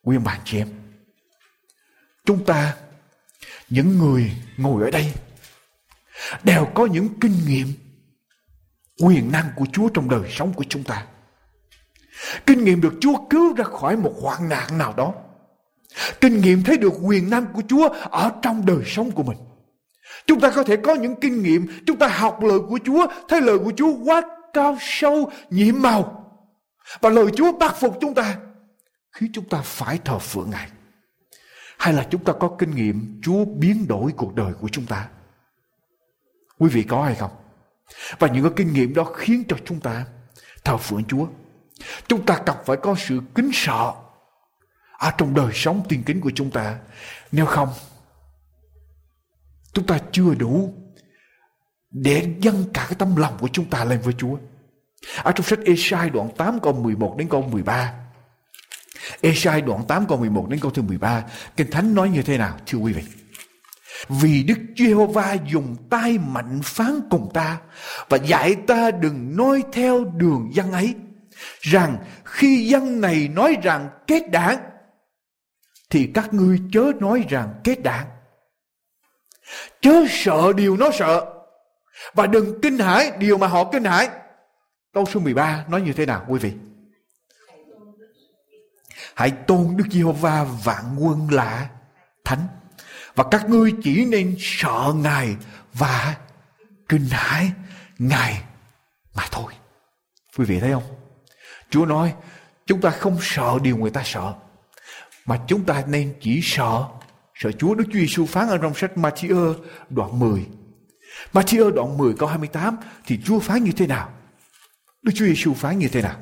Nguyên 0.03 0.23
bản 0.23 0.39
chị 0.45 0.57
em. 0.57 0.67
Chúng 2.25 2.45
ta, 2.45 2.75
những 3.69 3.97
người 3.97 4.31
ngồi 4.57 4.83
ở 4.83 4.91
đây, 4.91 5.13
đều 6.43 6.65
có 6.73 6.85
những 6.85 7.09
kinh 7.21 7.35
nghiệm 7.47 7.67
quyền 9.01 9.31
năng 9.31 9.49
của 9.55 9.65
Chúa 9.73 9.89
trong 9.89 10.09
đời 10.09 10.29
sống 10.31 10.53
của 10.53 10.63
chúng 10.69 10.83
ta. 10.83 11.05
Kinh 12.45 12.63
nghiệm 12.63 12.81
được 12.81 12.93
Chúa 13.01 13.15
cứu 13.29 13.55
ra 13.55 13.63
khỏi 13.63 13.97
một 13.97 14.13
hoạn 14.21 14.49
nạn 14.49 14.77
nào 14.77 14.93
đó. 14.97 15.13
Kinh 16.21 16.41
nghiệm 16.41 16.63
thấy 16.63 16.77
được 16.77 16.93
quyền 17.03 17.29
năng 17.29 17.45
của 17.53 17.61
Chúa 17.67 17.89
ở 18.09 18.31
trong 18.41 18.65
đời 18.65 18.83
sống 18.85 19.11
của 19.11 19.23
mình. 19.23 19.37
Chúng 20.25 20.39
ta 20.39 20.51
có 20.51 20.63
thể 20.63 20.77
có 20.77 20.95
những 20.95 21.15
kinh 21.15 21.43
nghiệm, 21.43 21.67
chúng 21.87 21.97
ta 21.97 22.07
học 22.07 22.43
lời 22.43 22.59
của 22.69 22.79
Chúa, 22.85 23.07
thấy 23.29 23.41
lời 23.41 23.59
của 23.59 23.71
Chúa 23.77 23.93
quá 24.05 24.21
cao 24.53 24.77
sâu, 24.79 25.31
nhiệm 25.49 25.81
màu. 25.81 26.19
Và 27.01 27.09
lời 27.09 27.25
Chúa 27.35 27.51
bắt 27.51 27.75
phục 27.79 27.97
chúng 28.01 28.13
ta 28.13 28.37
khi 29.11 29.29
chúng 29.33 29.49
ta 29.49 29.61
phải 29.63 29.99
thờ 30.05 30.19
phượng 30.19 30.49
Ngài. 30.49 30.69
Hay 31.77 31.93
là 31.93 32.07
chúng 32.09 32.23
ta 32.23 32.33
có 32.39 32.55
kinh 32.59 32.75
nghiệm 32.75 33.21
Chúa 33.23 33.45
biến 33.45 33.87
đổi 33.87 34.11
cuộc 34.17 34.35
đời 34.35 34.53
của 34.53 34.69
chúng 34.69 34.85
ta. 34.85 35.07
Quý 36.59 36.69
vị 36.69 36.83
có 36.83 37.03
hay 37.03 37.15
không? 37.15 37.31
Và 38.19 38.27
những 38.27 38.43
cái 38.43 38.53
kinh 38.55 38.73
nghiệm 38.73 38.93
đó 38.93 39.03
khiến 39.03 39.43
cho 39.47 39.57
chúng 39.65 39.79
ta 39.79 40.05
thờ 40.63 40.77
phượng 40.77 41.03
Chúa. 41.05 41.25
Chúng 42.07 42.25
ta 42.25 42.37
cần 42.45 42.57
phải 42.65 42.77
có 42.77 42.95
sự 42.97 43.19
kính 43.35 43.49
sợ 43.53 43.93
ở 44.97 45.11
trong 45.17 45.33
đời 45.33 45.51
sống 45.53 45.83
tiên 45.89 46.03
kính 46.05 46.21
của 46.21 46.31
chúng 46.35 46.51
ta. 46.51 46.77
Nếu 47.31 47.45
không, 47.45 47.69
chúng 49.73 49.85
ta 49.85 49.99
chưa 50.11 50.33
đủ 50.39 50.73
để 51.91 52.35
dâng 52.39 52.63
cả 52.73 52.85
cái 52.89 52.95
tâm 52.99 53.15
lòng 53.15 53.37
của 53.39 53.47
chúng 53.53 53.65
ta 53.65 53.83
lên 53.83 53.99
với 54.01 54.13
Chúa. 54.17 54.37
Ở 55.23 55.31
trong 55.31 55.45
sách 55.45 55.59
Esai 55.65 56.09
đoạn 56.09 56.29
8 56.37 56.59
câu 56.59 56.73
11 56.73 57.15
đến 57.17 57.29
câu 57.29 57.41
13. 57.41 57.93
Esai 59.21 59.61
đoạn 59.61 59.85
8 59.87 60.05
câu 60.07 60.17
11 60.17 60.49
đến 60.49 60.59
câu 60.59 60.71
thứ 60.71 60.81
13. 60.81 61.23
Kinh 61.57 61.71
Thánh 61.71 61.95
nói 61.95 62.09
như 62.09 62.21
thế 62.21 62.37
nào 62.37 62.57
thưa 62.65 62.77
quý 62.77 62.93
vị? 62.93 63.03
Vì 64.09 64.43
Đức 64.43 64.59
Giê-hô-va 64.77 65.37
dùng 65.51 65.75
tay 65.89 66.17
mạnh 66.17 66.59
phán 66.63 66.99
cùng 67.09 67.31
ta 67.33 67.59
và 68.09 68.17
dạy 68.17 68.55
ta 68.67 68.91
đừng 68.91 69.37
nói 69.37 69.63
theo 69.73 70.03
đường 70.03 70.49
dân 70.53 70.71
ấy 70.71 70.95
rằng 71.59 71.97
khi 72.25 72.67
dân 72.67 73.01
này 73.01 73.27
nói 73.27 73.57
rằng 73.63 73.89
kết 74.07 74.29
đảng, 74.31 74.57
thì 75.89 76.11
các 76.13 76.33
ngươi 76.33 76.59
chớ 76.71 76.91
nói 76.99 77.25
rằng 77.29 77.53
kết 77.63 77.83
đảng 77.83 78.07
chớ 79.81 80.05
sợ 80.09 80.53
điều 80.53 80.77
nó 80.77 80.89
sợ, 80.93 81.25
và 82.13 82.27
đừng 82.27 82.61
kinh 82.61 82.77
hãi 82.77 83.11
điều 83.17 83.37
mà 83.37 83.47
họ 83.47 83.71
kinh 83.71 83.83
hãi 83.83 84.09
câu 84.93 85.05
số 85.05 85.19
13 85.19 85.65
nói 85.67 85.81
như 85.81 85.93
thế 85.93 86.05
nào, 86.05 86.25
quý 86.27 86.39
vị 86.39 86.53
hãy 89.15 89.31
tôn 89.31 89.77
Đức 89.77 89.83
Giê-hô-va 89.91 90.43
vạn 90.43 90.95
quân 90.99 91.27
là 91.31 91.69
thánh, 92.25 92.47
và 93.15 93.23
các 93.31 93.49
ngươi 93.49 93.73
chỉ 93.83 94.05
nên 94.05 94.35
sợ 94.39 94.93
Ngài 94.95 95.35
và 95.73 96.15
kinh 96.89 97.05
hãi 97.05 97.51
Ngài 97.99 98.41
mà 99.15 99.23
thôi. 99.31 99.53
Quý 100.37 100.45
vị 100.45 100.59
thấy 100.59 100.71
không? 100.71 101.02
Chúa 101.73 101.85
nói, 101.85 102.13
chúng 102.65 102.81
ta 102.81 102.89
không 102.89 103.17
sợ 103.21 103.59
điều 103.61 103.77
người 103.77 103.91
ta 103.91 104.01
sợ, 104.05 104.33
mà 105.25 105.39
chúng 105.47 105.65
ta 105.65 105.83
nên 105.87 106.13
chỉ 106.21 106.39
sợ 106.43 106.85
sợ 107.35 107.51
Chúa, 107.51 107.75
Đức 107.75 107.83
Chúa 107.87 107.99
Giêsu 107.99 108.25
phán 108.25 108.47
ở 108.47 108.57
trong 108.57 108.73
sách 108.73 108.91
Matthew 108.95 109.53
đoạn 109.89 110.19
10. 110.19 110.45
Matthew 111.33 111.71
đoạn 111.71 111.97
10 111.97 112.13
câu 112.19 112.29
28 112.29 112.77
thì 113.05 113.19
Chúa 113.25 113.39
phán 113.39 113.63
như 113.63 113.71
thế 113.71 113.87
nào? 113.87 114.09
Đức 115.01 115.11
Chúa 115.15 115.25
Giêsu 115.25 115.53
phán 115.53 115.79
như 115.79 115.87
thế 115.87 116.01
nào? 116.01 116.15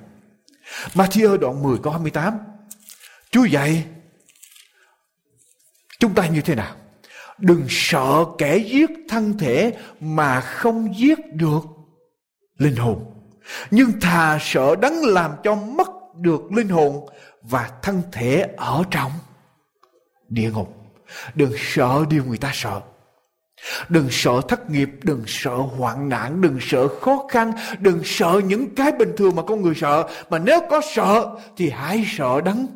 Matthew 0.94 1.38
đoạn 1.38 1.64
10 1.64 1.78
câu 1.84 1.94
28 1.94 2.38
Chúa 3.32 3.46
dạy 3.46 3.86
chúng 6.00 6.16
ta 6.16 6.28
như 6.28 6.42
thế 6.42 6.56
nào? 6.56 6.76
Đừng 7.38 7.66
sợ 7.70 8.26
kẻ 8.38 8.58
giết 8.58 8.90
thân 9.10 9.38
thể 9.38 9.78
mà 10.00 10.42
không 10.42 10.96
giết 10.98 11.34
được 11.34 11.64
linh 12.58 12.76
hồn. 12.76 13.11
Nhưng 13.72 14.00
thà 14.00 14.38
sợ 14.42 14.76
đấng 14.76 15.06
làm 15.06 15.32
cho 15.44 15.56
mất 15.56 15.88
được 16.16 16.42
linh 16.52 16.70
hồn 16.70 17.10
và 17.42 17.72
thân 17.82 18.02
thể 18.12 18.48
ở 18.58 18.84
trong 18.92 19.12
địa 20.30 20.52
ngục. 20.52 20.76
Đừng 21.36 21.52
sợ 21.58 22.06
điều 22.10 22.26
người 22.26 22.38
ta 22.38 22.52
sợ. 22.54 22.82
Đừng 23.90 24.08
sợ 24.12 24.42
thất 24.48 24.70
nghiệp, 24.70 24.90
đừng 25.04 25.24
sợ 25.28 25.56
hoạn 25.56 26.10
nạn, 26.10 26.42
đừng 26.42 26.58
sợ 26.62 26.88
khó 26.88 27.26
khăn, 27.30 27.54
đừng 27.80 28.02
sợ 28.06 28.42
những 28.46 28.76
cái 28.76 28.92
bình 28.92 29.14
thường 29.18 29.36
mà 29.36 29.44
con 29.48 29.62
người 29.62 29.76
sợ. 29.76 30.10
Mà 30.30 30.40
nếu 30.40 30.62
có 30.70 30.82
sợ 30.96 31.38
thì 31.58 31.70
hãy 31.70 32.06
sợ 32.18 32.42
đấng 32.42 32.68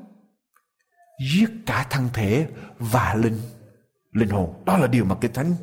giết 1.34 1.50
cả 1.66 1.86
thân 1.90 2.10
thể 2.14 2.48
và 2.80 3.16
linh 3.16 3.40
linh 4.12 4.30
hồn. 4.30 4.54
Đó 4.66 4.78
là 4.78 4.88
điều 4.88 5.06
mà 5.06 5.16
Kinh 5.22 5.34
Thánh 5.34 5.56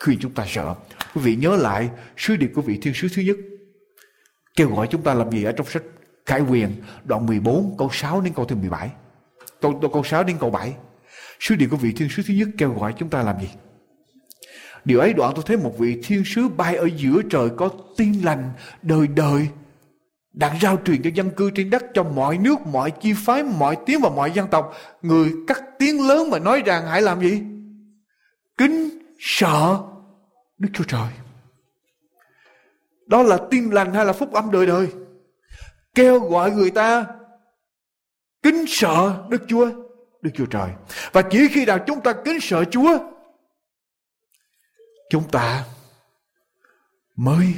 khuyên 0.00 0.18
chúng 0.20 0.32
ta 0.32 0.44
sợ. 0.48 0.74
Quý 1.14 1.22
vị 1.22 1.36
nhớ 1.36 1.56
lại 1.56 1.90
sứ 2.16 2.36
điệp 2.36 2.50
của 2.54 2.62
vị 2.62 2.78
thiên 2.82 2.94
sứ 2.94 3.08
thứ 3.14 3.22
nhất. 3.22 3.36
Kêu 4.56 4.74
gọi 4.74 4.86
chúng 4.90 5.02
ta 5.02 5.14
làm 5.14 5.30
gì 5.30 5.44
ở 5.44 5.52
trong 5.52 5.66
sách 5.66 5.82
Khải 6.26 6.40
quyền 6.40 6.70
đoạn 7.04 7.26
14 7.26 7.74
câu 7.78 7.88
6 7.92 8.20
đến 8.20 8.32
câu 8.36 8.44
thứ 8.44 8.56
17. 8.56 8.90
Câu, 9.60 9.80
câu 9.92 10.04
6 10.04 10.24
đến 10.24 10.36
câu 10.40 10.50
7. 10.50 10.74
Sứ 11.40 11.56
điệp 11.56 11.66
của 11.66 11.76
vị 11.76 11.92
thiên 11.92 12.08
sứ 12.08 12.22
thứ 12.26 12.34
nhất 12.34 12.48
kêu 12.58 12.72
gọi 12.72 12.94
chúng 12.98 13.08
ta 13.08 13.22
làm 13.22 13.40
gì? 13.40 13.48
Điều 14.84 15.00
ấy 15.00 15.12
đoạn 15.12 15.32
tôi 15.34 15.44
thấy 15.46 15.56
một 15.56 15.78
vị 15.78 16.00
thiên 16.04 16.22
sứ 16.26 16.48
bay 16.48 16.76
ở 16.76 16.88
giữa 16.96 17.22
trời 17.30 17.48
có 17.56 17.70
tin 17.96 18.12
lành 18.20 18.50
đời 18.82 19.06
đời 19.06 19.48
đang 20.32 20.60
giao 20.60 20.78
truyền 20.84 21.02
cho 21.02 21.10
dân 21.14 21.30
cư 21.30 21.50
trên 21.50 21.70
đất 21.70 21.84
cho 21.94 22.02
mọi 22.02 22.38
nước, 22.38 22.66
mọi 22.66 22.90
chi 22.90 23.12
phái, 23.16 23.42
mọi 23.42 23.76
tiếng 23.86 24.00
và 24.00 24.10
mọi 24.10 24.30
dân 24.30 24.48
tộc. 24.50 24.72
Người 25.02 25.32
cắt 25.46 25.62
tiếng 25.78 26.08
lớn 26.08 26.30
mà 26.30 26.38
nói 26.38 26.62
rằng 26.66 26.86
hãy 26.86 27.02
làm 27.02 27.20
gì? 27.20 27.42
Kính 28.58 28.88
sợ 29.18 29.78
Đức 30.58 30.68
Chúa 30.72 30.84
Trời. 30.84 31.08
Đó 33.06 33.22
là 33.22 33.38
tin 33.50 33.70
lành 33.70 33.94
hay 33.94 34.04
là 34.04 34.12
phúc 34.12 34.32
âm 34.32 34.50
đời 34.50 34.66
đời? 34.66 34.88
Kêu 35.94 36.20
gọi 36.20 36.50
người 36.50 36.70
ta 36.70 37.06
kính 38.42 38.64
sợ 38.68 39.24
Đức 39.28 39.42
Chúa, 39.48 39.70
Đức 40.22 40.30
Chúa 40.34 40.46
Trời. 40.46 40.70
Và 41.12 41.22
chỉ 41.22 41.48
khi 41.48 41.64
nào 41.64 41.78
chúng 41.86 42.00
ta 42.00 42.12
kính 42.24 42.38
sợ 42.40 42.64
Chúa, 42.64 42.98
chúng 45.10 45.30
ta 45.30 45.64
mới 47.16 47.54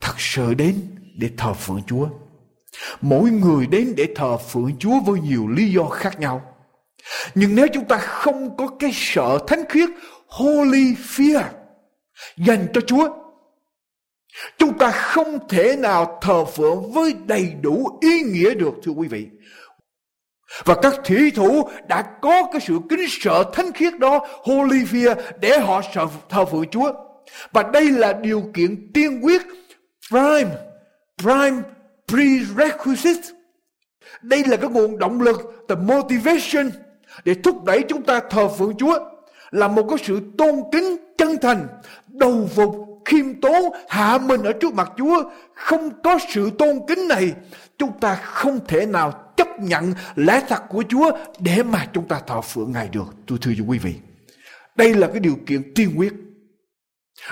thật 0.00 0.14
sự 0.18 0.54
đến 0.54 0.96
để 1.16 1.30
thờ 1.36 1.54
phượng 1.54 1.82
Chúa. 1.86 2.08
Mỗi 3.00 3.30
người 3.30 3.66
đến 3.66 3.94
để 3.96 4.08
thờ 4.16 4.36
phượng 4.36 4.76
Chúa 4.78 5.00
với 5.00 5.20
nhiều 5.20 5.48
lý 5.48 5.72
do 5.72 5.84
khác 5.84 6.20
nhau. 6.20 6.54
Nhưng 7.34 7.54
nếu 7.54 7.66
chúng 7.74 7.84
ta 7.84 7.96
không 7.96 8.56
có 8.56 8.68
cái 8.78 8.90
sợ 8.94 9.38
thánh 9.46 9.64
khiết 9.68 9.88
holy 10.26 10.94
fear 10.94 11.44
dành 12.36 12.66
cho 12.74 12.80
Chúa, 12.80 13.19
chúng 14.58 14.78
ta 14.78 14.90
không 14.90 15.48
thể 15.48 15.76
nào 15.76 16.18
thờ 16.22 16.44
phượng 16.44 16.92
với 16.92 17.14
đầy 17.26 17.52
đủ 17.60 17.98
ý 18.00 18.20
nghĩa 18.20 18.54
được 18.54 18.74
thưa 18.82 18.92
quý 18.92 19.08
vị. 19.08 19.26
Và 20.64 20.74
các 20.82 20.94
thủy 21.04 21.32
thủ 21.34 21.68
đã 21.88 22.02
có 22.22 22.48
cái 22.52 22.60
sự 22.60 22.78
kính 22.88 23.06
sợ 23.08 23.44
thánh 23.52 23.72
khiết 23.72 23.98
đó, 23.98 24.26
holy 24.28 24.84
fear, 24.84 25.14
để 25.40 25.58
họ 25.58 25.82
sợ 25.94 26.06
thờ 26.28 26.44
phượng 26.44 26.68
Chúa. 26.70 26.92
Và 27.52 27.62
đây 27.62 27.90
là 27.90 28.12
điều 28.12 28.42
kiện 28.54 28.92
tiên 28.92 29.20
quyết, 29.22 29.42
prime 30.10 30.50
prime 31.18 31.62
prerequisite. 32.08 33.28
Đây 34.22 34.44
là 34.46 34.56
cái 34.56 34.70
nguồn 34.70 34.98
động 34.98 35.20
lực, 35.20 35.66
the 35.68 35.74
motivation 35.74 36.70
để 37.24 37.34
thúc 37.44 37.64
đẩy 37.64 37.82
chúng 37.88 38.02
ta 38.02 38.20
thờ 38.30 38.48
phượng 38.48 38.76
Chúa 38.76 38.98
là 39.50 39.68
một 39.68 39.86
cái 39.88 39.98
sự 40.04 40.20
tôn 40.38 40.54
kính 40.72 40.96
chân 41.18 41.38
thành, 41.42 41.66
đầu 42.06 42.48
phục 42.54 42.89
khiêm 43.10 43.40
tốn 43.40 43.72
hạ 43.88 44.18
mình 44.18 44.42
ở 44.42 44.52
trước 44.52 44.74
mặt 44.74 44.92
Chúa, 44.96 45.30
không 45.54 46.02
có 46.02 46.18
sự 46.34 46.50
tôn 46.58 46.80
kính 46.88 47.08
này, 47.08 47.32
chúng 47.78 48.00
ta 48.00 48.14
không 48.14 48.60
thể 48.68 48.86
nào 48.86 49.32
chấp 49.36 49.48
nhận 49.60 49.92
lẽ 50.14 50.42
thật 50.48 50.62
của 50.68 50.84
Chúa 50.88 51.10
để 51.38 51.62
mà 51.62 51.86
chúng 51.92 52.08
ta 52.08 52.20
thọ 52.26 52.40
phượng 52.40 52.72
Ngài 52.72 52.88
được. 52.88 53.14
Tôi 53.26 53.38
thưa 53.40 53.52
quý 53.66 53.78
vị, 53.78 53.94
đây 54.76 54.94
là 54.94 55.06
cái 55.06 55.20
điều 55.20 55.36
kiện 55.46 55.74
tiên 55.74 55.94
quyết 55.96 56.12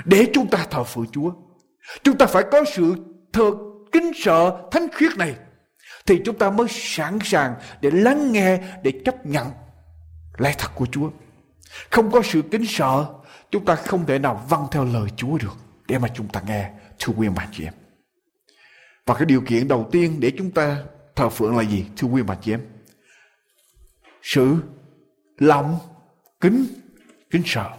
để 0.04 0.26
chúng 0.32 0.46
ta 0.50 0.66
thờ 0.70 0.84
phượng 0.84 1.06
Chúa. 1.12 1.30
Chúng 2.02 2.18
ta 2.18 2.26
phải 2.26 2.44
có 2.52 2.64
sự 2.72 2.94
thờ 3.32 3.50
kính 3.92 4.12
sợ 4.16 4.68
thánh 4.70 4.86
khiết 4.92 5.16
này 5.16 5.34
thì 6.06 6.20
chúng 6.24 6.38
ta 6.38 6.50
mới 6.50 6.66
sẵn 6.70 7.18
sàng 7.24 7.54
để 7.80 7.90
lắng 7.90 8.32
nghe, 8.32 8.58
để 8.82 8.92
chấp 9.04 9.26
nhận 9.26 9.46
lẽ 10.38 10.54
thật 10.58 10.68
của 10.74 10.86
Chúa. 10.86 11.10
Không 11.90 12.10
có 12.10 12.22
sự 12.24 12.42
kính 12.50 12.64
sợ, 12.68 13.04
chúng 13.50 13.64
ta 13.64 13.74
không 13.74 14.06
thể 14.06 14.18
nào 14.18 14.46
vâng 14.48 14.66
theo 14.70 14.84
lời 14.84 15.08
Chúa 15.16 15.38
được 15.38 15.56
để 15.88 15.98
mà 15.98 16.08
chúng 16.14 16.28
ta 16.28 16.42
nghe, 16.46 16.70
thưa 16.98 17.12
quý 17.12 17.28
bà 17.36 17.48
chị 17.52 17.64
em. 17.64 17.72
Và 19.06 19.14
cái 19.14 19.26
điều 19.26 19.40
kiện 19.40 19.68
đầu 19.68 19.88
tiên 19.92 20.20
để 20.20 20.32
chúng 20.38 20.50
ta 20.50 20.84
thờ 21.14 21.28
phượng 21.28 21.56
là 21.56 21.62
gì, 21.62 21.86
thưa 21.96 22.08
quý 22.08 22.22
bà 22.22 22.34
chị 22.34 22.52
em? 22.52 22.60
Sự 24.22 24.56
lòng 25.38 25.78
kính 26.40 26.66
kính 27.30 27.42
sợ. 27.46 27.70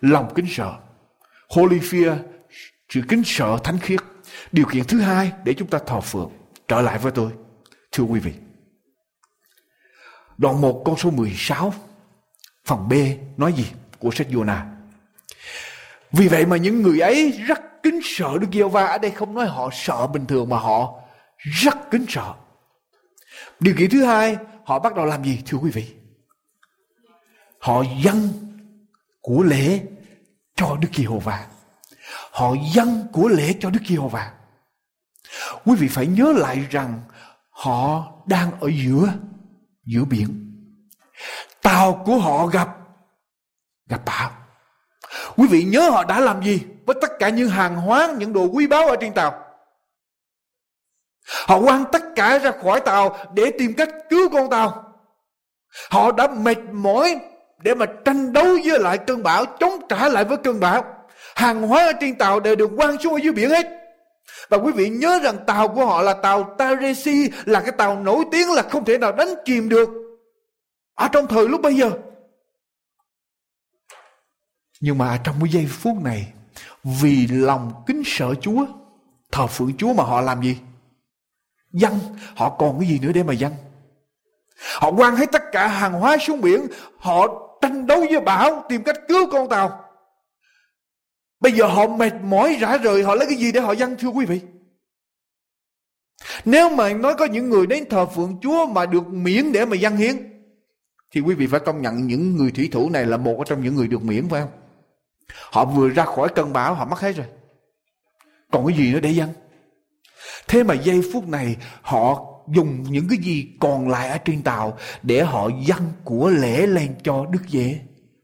Lòng 0.00 0.32
kính 0.34 0.46
sợ. 0.48 0.78
Holy 1.48 1.78
fear, 1.78 2.16
sự 2.88 3.00
kính 3.08 3.22
sợ 3.24 3.58
thánh 3.64 3.78
khiết. 3.78 4.00
Điều 4.52 4.66
kiện 4.66 4.84
thứ 4.84 5.00
hai 5.00 5.32
để 5.44 5.54
chúng 5.54 5.68
ta 5.68 5.78
thờ 5.86 6.00
phượng. 6.00 6.30
Trở 6.68 6.80
lại 6.80 6.98
với 6.98 7.12
tôi, 7.12 7.32
thưa 7.92 8.04
quý 8.04 8.20
vị. 8.20 8.32
Đoạn 10.38 10.60
1 10.60 10.82
con 10.84 10.96
số 10.96 11.10
16 11.10 11.74
Phần 12.64 12.88
B 12.88 12.92
nói 13.36 13.52
gì 13.52 13.66
của 13.98 14.10
sách 14.10 14.26
Jonah 14.30 14.75
vì 16.16 16.28
vậy 16.28 16.46
mà 16.46 16.56
những 16.56 16.82
người 16.82 17.00
ấy 17.00 17.30
rất 17.46 17.82
kính 17.82 18.00
sợ 18.02 18.38
Đức 18.40 18.46
giê 18.52 18.62
va 18.62 18.86
Ở 18.86 18.98
đây 18.98 19.10
không 19.10 19.34
nói 19.34 19.46
họ 19.46 19.68
sợ 19.72 20.06
bình 20.06 20.26
thường 20.26 20.48
mà 20.48 20.58
họ 20.58 21.00
rất 21.40 21.90
kính 21.90 22.06
sợ. 22.08 22.34
Điều 23.60 23.74
kiện 23.78 23.90
thứ 23.90 24.04
hai, 24.04 24.36
Họ 24.66 24.78
bắt 24.78 24.94
đầu 24.94 25.06
làm 25.06 25.24
gì, 25.24 25.42
thưa 25.46 25.58
quý 25.58 25.70
vị? 25.70 25.94
Họ 27.58 27.82
dâng 28.02 28.28
của 29.20 29.42
lễ 29.42 29.80
cho 30.54 30.76
Đức 30.80 30.88
Giê-hô-va. 30.94 31.46
Họ 32.30 32.54
dâng 32.74 33.06
của 33.12 33.28
lễ 33.28 33.54
cho 33.60 33.70
Đức 33.70 33.80
Giê-hô-va. 33.88 34.32
Quý 35.64 35.76
vị 35.78 35.88
phải 35.88 36.06
nhớ 36.06 36.32
lại 36.36 36.66
rằng 36.70 37.00
họ 37.50 38.12
đang 38.26 38.60
ở 38.60 38.68
giữa 38.68 39.12
giữa 39.84 40.04
biển. 40.04 40.52
Tàu 41.62 42.02
của 42.06 42.18
họ 42.18 42.46
gặp 42.46 42.76
gặp 43.88 44.02
bão 44.04 44.30
quý 45.36 45.46
vị 45.46 45.62
nhớ 45.62 45.90
họ 45.90 46.04
đã 46.04 46.20
làm 46.20 46.42
gì 46.42 46.60
với 46.86 46.96
tất 47.00 47.18
cả 47.18 47.28
những 47.28 47.48
hàng 47.48 47.76
hóa 47.76 48.12
những 48.18 48.32
đồ 48.32 48.48
quý 48.52 48.66
báu 48.66 48.88
ở 48.88 48.96
trên 49.00 49.12
tàu? 49.12 49.42
Họ 51.46 51.60
quăng 51.60 51.84
tất 51.92 52.02
cả 52.16 52.38
ra 52.38 52.52
khỏi 52.62 52.80
tàu 52.80 53.16
để 53.34 53.52
tìm 53.58 53.74
cách 53.74 53.88
cứu 54.10 54.28
con 54.28 54.50
tàu. 54.50 54.82
Họ 55.90 56.12
đã 56.12 56.26
mệt 56.26 56.58
mỏi 56.72 57.18
để 57.58 57.74
mà 57.74 57.86
tranh 58.04 58.32
đấu 58.32 58.46
với 58.64 58.78
lại 58.78 58.98
cơn 58.98 59.22
bão, 59.22 59.44
chống 59.44 59.80
trả 59.88 60.08
lại 60.08 60.24
với 60.24 60.36
cơn 60.36 60.60
bão. 60.60 60.84
Hàng 61.34 61.62
hóa 61.62 61.86
ở 61.86 61.92
trên 62.00 62.14
tàu 62.14 62.40
đều 62.40 62.56
được 62.56 62.70
quăng 62.76 62.98
xuống 62.98 63.12
ở 63.12 63.18
dưới 63.22 63.32
biển 63.32 63.50
hết. 63.50 63.66
Và 64.48 64.58
quý 64.58 64.72
vị 64.72 64.88
nhớ 64.88 65.20
rằng 65.22 65.36
tàu 65.46 65.68
của 65.68 65.86
họ 65.86 66.02
là 66.02 66.14
tàu 66.14 66.54
Taresi 66.58 67.30
là 67.44 67.60
cái 67.60 67.72
tàu 67.72 68.00
nổi 68.00 68.24
tiếng 68.32 68.52
là 68.52 68.62
không 68.62 68.84
thể 68.84 68.98
nào 68.98 69.12
đánh 69.12 69.34
chìm 69.44 69.68
được. 69.68 69.88
Ở 70.94 71.08
trong 71.08 71.26
thời 71.26 71.48
lúc 71.48 71.60
bây 71.60 71.74
giờ. 71.74 71.90
Nhưng 74.80 74.98
mà 74.98 75.20
trong 75.24 75.36
cái 75.40 75.48
giây 75.52 75.66
phút 75.66 75.96
này 76.02 76.32
vì 76.84 77.26
lòng 77.26 77.72
kính 77.86 78.02
sợ 78.06 78.34
Chúa, 78.40 78.66
thờ 79.32 79.46
phượng 79.46 79.76
Chúa 79.76 79.92
mà 79.92 80.04
họ 80.04 80.20
làm 80.20 80.42
gì? 80.42 80.56
Dân, 81.72 81.98
họ 82.36 82.56
còn 82.58 82.80
cái 82.80 82.88
gì 82.88 82.98
nữa 82.98 83.12
để 83.14 83.22
mà 83.22 83.32
dân? 83.32 83.52
Họ 84.74 84.92
quăng 84.92 85.16
hết 85.16 85.32
tất 85.32 85.42
cả 85.52 85.68
hàng 85.68 85.92
hóa 85.92 86.16
xuống 86.20 86.40
biển, 86.40 86.66
họ 86.98 87.26
tranh 87.62 87.86
đấu 87.86 88.00
với 88.00 88.20
bão 88.20 88.64
tìm 88.68 88.82
cách 88.82 88.96
cứu 89.08 89.30
con 89.32 89.48
tàu. 89.48 89.86
Bây 91.40 91.52
giờ 91.52 91.66
họ 91.66 91.86
mệt 91.86 92.12
mỏi 92.24 92.56
rã 92.60 92.76
rời 92.76 93.02
Họ 93.02 93.14
lấy 93.14 93.26
cái 93.26 93.36
gì 93.36 93.52
để 93.52 93.60
họ 93.60 93.72
dâng 93.72 93.96
thưa 93.98 94.08
quý 94.08 94.26
vị 94.26 94.40
Nếu 96.44 96.70
mà 96.70 96.92
nói 96.92 97.14
có 97.18 97.24
những 97.24 97.50
người 97.50 97.66
đến 97.66 97.84
thờ 97.90 98.06
phượng 98.06 98.36
Chúa 98.42 98.66
Mà 98.66 98.86
được 98.86 99.08
miễn 99.08 99.52
để 99.52 99.64
mà 99.64 99.76
dâng 99.76 99.96
hiến 99.96 100.16
Thì 101.10 101.20
quý 101.20 101.34
vị 101.34 101.46
phải 101.46 101.60
công 101.60 101.82
nhận 101.82 102.06
Những 102.06 102.36
người 102.36 102.50
thủy 102.50 102.68
thủ 102.72 102.90
này 102.90 103.06
là 103.06 103.16
một 103.16 103.44
trong 103.46 103.62
những 103.62 103.74
người 103.74 103.88
được 103.88 104.02
miễn 104.02 104.28
phải 104.28 104.40
không 104.40 104.50
Họ 105.32 105.64
vừa 105.64 105.88
ra 105.88 106.04
khỏi 106.04 106.28
cơn 106.28 106.52
bão 106.52 106.74
Họ 106.74 106.84
mất 106.84 107.00
hết 107.00 107.12
rồi 107.12 107.26
Còn 108.52 108.66
cái 108.66 108.76
gì 108.76 108.92
nữa 108.92 109.00
để 109.00 109.10
dân 109.10 109.28
Thế 110.48 110.62
mà 110.62 110.74
giây 110.74 111.02
phút 111.12 111.28
này 111.28 111.56
Họ 111.82 112.24
dùng 112.48 112.82
những 112.82 113.08
cái 113.08 113.18
gì 113.18 113.56
còn 113.60 113.88
lại 113.88 114.08
ở 114.08 114.18
trên 114.18 114.42
tàu 114.42 114.78
Để 115.02 115.22
họ 115.22 115.48
dâng 115.66 115.92
của 116.04 116.28
lễ 116.28 116.66
lên 116.66 116.94
cho 117.02 117.26
Đức 117.30 117.42
Giê 117.48 117.78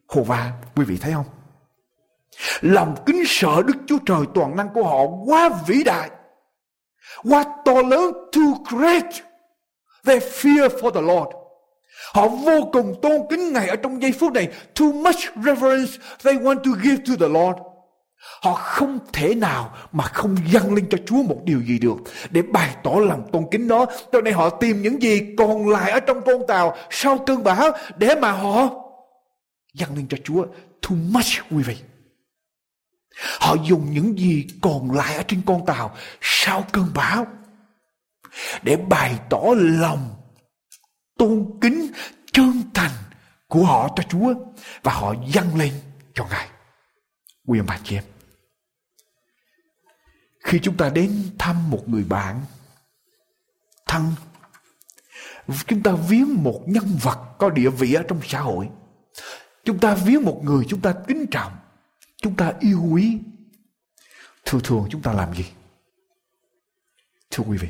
Hồ 0.08 0.22
Va 0.22 0.52
Quý 0.74 0.84
vị 0.84 0.96
thấy 0.96 1.12
không 1.12 1.26
Lòng 2.60 2.94
kính 3.06 3.22
sợ 3.26 3.62
Đức 3.66 3.76
Chúa 3.86 3.98
Trời 4.06 4.20
toàn 4.34 4.56
năng 4.56 4.68
của 4.74 4.84
họ 4.84 5.06
quá 5.26 5.50
vĩ 5.66 5.84
đại. 5.84 6.10
Quá 7.24 7.44
to 7.64 7.82
lớn, 7.82 8.12
too 8.32 8.78
great. 8.78 9.04
They 10.04 10.18
fear 10.18 10.68
for 10.68 10.90
the 10.90 11.00
Lord. 11.00 11.41
Họ 12.14 12.28
vô 12.28 12.68
cùng 12.72 12.94
tôn 13.02 13.12
kính 13.30 13.52
Ngài 13.52 13.68
ở 13.68 13.76
trong 13.76 14.02
giây 14.02 14.12
phút 14.12 14.32
này. 14.32 14.48
Too 14.80 14.86
much 14.86 15.44
reverence 15.44 15.92
they 16.24 16.34
want 16.34 16.56
to 16.56 16.70
give 16.82 16.96
to 16.96 17.12
the 17.20 17.28
Lord. 17.28 17.58
Họ 18.42 18.52
không 18.54 18.98
thể 19.12 19.34
nào 19.34 19.74
mà 19.92 20.04
không 20.04 20.36
dâng 20.46 20.74
lên 20.74 20.86
cho 20.90 20.98
Chúa 21.06 21.22
một 21.22 21.40
điều 21.44 21.62
gì 21.62 21.78
được 21.78 21.96
để 22.30 22.42
bày 22.42 22.76
tỏ 22.82 22.90
lòng 22.90 23.28
tôn 23.32 23.44
kính 23.50 23.68
đó. 23.68 23.86
Cho 24.12 24.20
nên 24.20 24.34
họ 24.34 24.50
tìm 24.50 24.82
những 24.82 25.02
gì 25.02 25.34
còn 25.38 25.68
lại 25.68 25.90
ở 25.90 26.00
trong 26.00 26.22
con 26.22 26.46
tàu 26.48 26.76
sau 26.90 27.18
cơn 27.18 27.44
bão 27.44 27.70
để 27.96 28.14
mà 28.14 28.30
họ 28.30 28.68
dâng 29.74 29.96
lên 29.96 30.06
cho 30.08 30.16
Chúa. 30.24 30.44
Too 30.82 30.96
much, 31.10 31.50
quý 31.50 31.62
vị. 31.62 31.76
Họ 33.40 33.56
dùng 33.64 33.86
những 33.90 34.18
gì 34.18 34.46
còn 34.62 34.90
lại 34.90 35.16
ở 35.16 35.22
trên 35.28 35.42
con 35.46 35.66
tàu 35.66 35.96
sau 36.20 36.64
cơn 36.72 36.86
bão 36.94 37.26
để 38.62 38.76
bày 38.76 39.18
tỏ 39.30 39.42
lòng 39.56 40.21
tôn 41.22 41.58
kính 41.60 41.92
trơn 42.32 42.62
thành 42.74 42.90
của 43.48 43.64
họ 43.64 43.88
cho 43.96 44.02
Chúa 44.02 44.34
và 44.82 44.92
họ 44.92 45.14
dâng 45.26 45.56
lên 45.56 45.72
cho 46.14 46.26
Ngài. 46.30 46.48
Quý 47.46 47.58
ông 47.58 47.66
bà 47.66 47.80
chị 47.84 47.96
em. 47.96 48.04
Khi 50.40 50.60
chúng 50.62 50.76
ta 50.76 50.88
đến 50.88 51.30
thăm 51.38 51.70
một 51.70 51.88
người 51.88 52.04
bạn 52.04 52.40
thân 53.86 54.12
chúng 55.66 55.82
ta 55.82 55.92
viếng 56.08 56.42
một 56.42 56.62
nhân 56.66 56.98
vật 57.02 57.18
có 57.38 57.50
địa 57.50 57.70
vị 57.70 57.94
ở 57.94 58.02
trong 58.08 58.20
xã 58.24 58.40
hội 58.40 58.68
chúng 59.64 59.78
ta 59.78 59.94
viếng 59.94 60.22
một 60.22 60.40
người 60.44 60.64
chúng 60.68 60.80
ta 60.80 60.94
kính 61.08 61.26
trọng 61.30 61.52
Chúng 62.22 62.36
ta 62.36 62.52
yêu 62.60 62.82
quý. 62.90 63.18
Thường 64.44 64.60
thường 64.64 64.88
chúng 64.90 65.02
ta 65.02 65.12
làm 65.12 65.34
gì? 65.34 65.44
Thưa 67.30 67.44
quý 67.44 67.58
vị, 67.58 67.68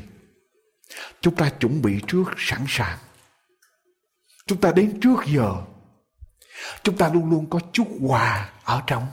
chúng 1.21 1.35
ta 1.35 1.49
chuẩn 1.49 1.81
bị 1.81 1.99
trước 2.07 2.23
sẵn 2.37 2.65
sàng. 2.67 2.97
Chúng 4.47 4.61
ta 4.61 4.71
đến 4.71 4.99
trước 5.01 5.17
giờ. 5.25 5.53
Chúng 6.83 6.97
ta 6.97 7.09
luôn 7.13 7.29
luôn 7.29 7.49
có 7.49 7.59
chút 7.71 7.87
quà 8.01 8.49
ở 8.63 8.81
trong 8.87 9.03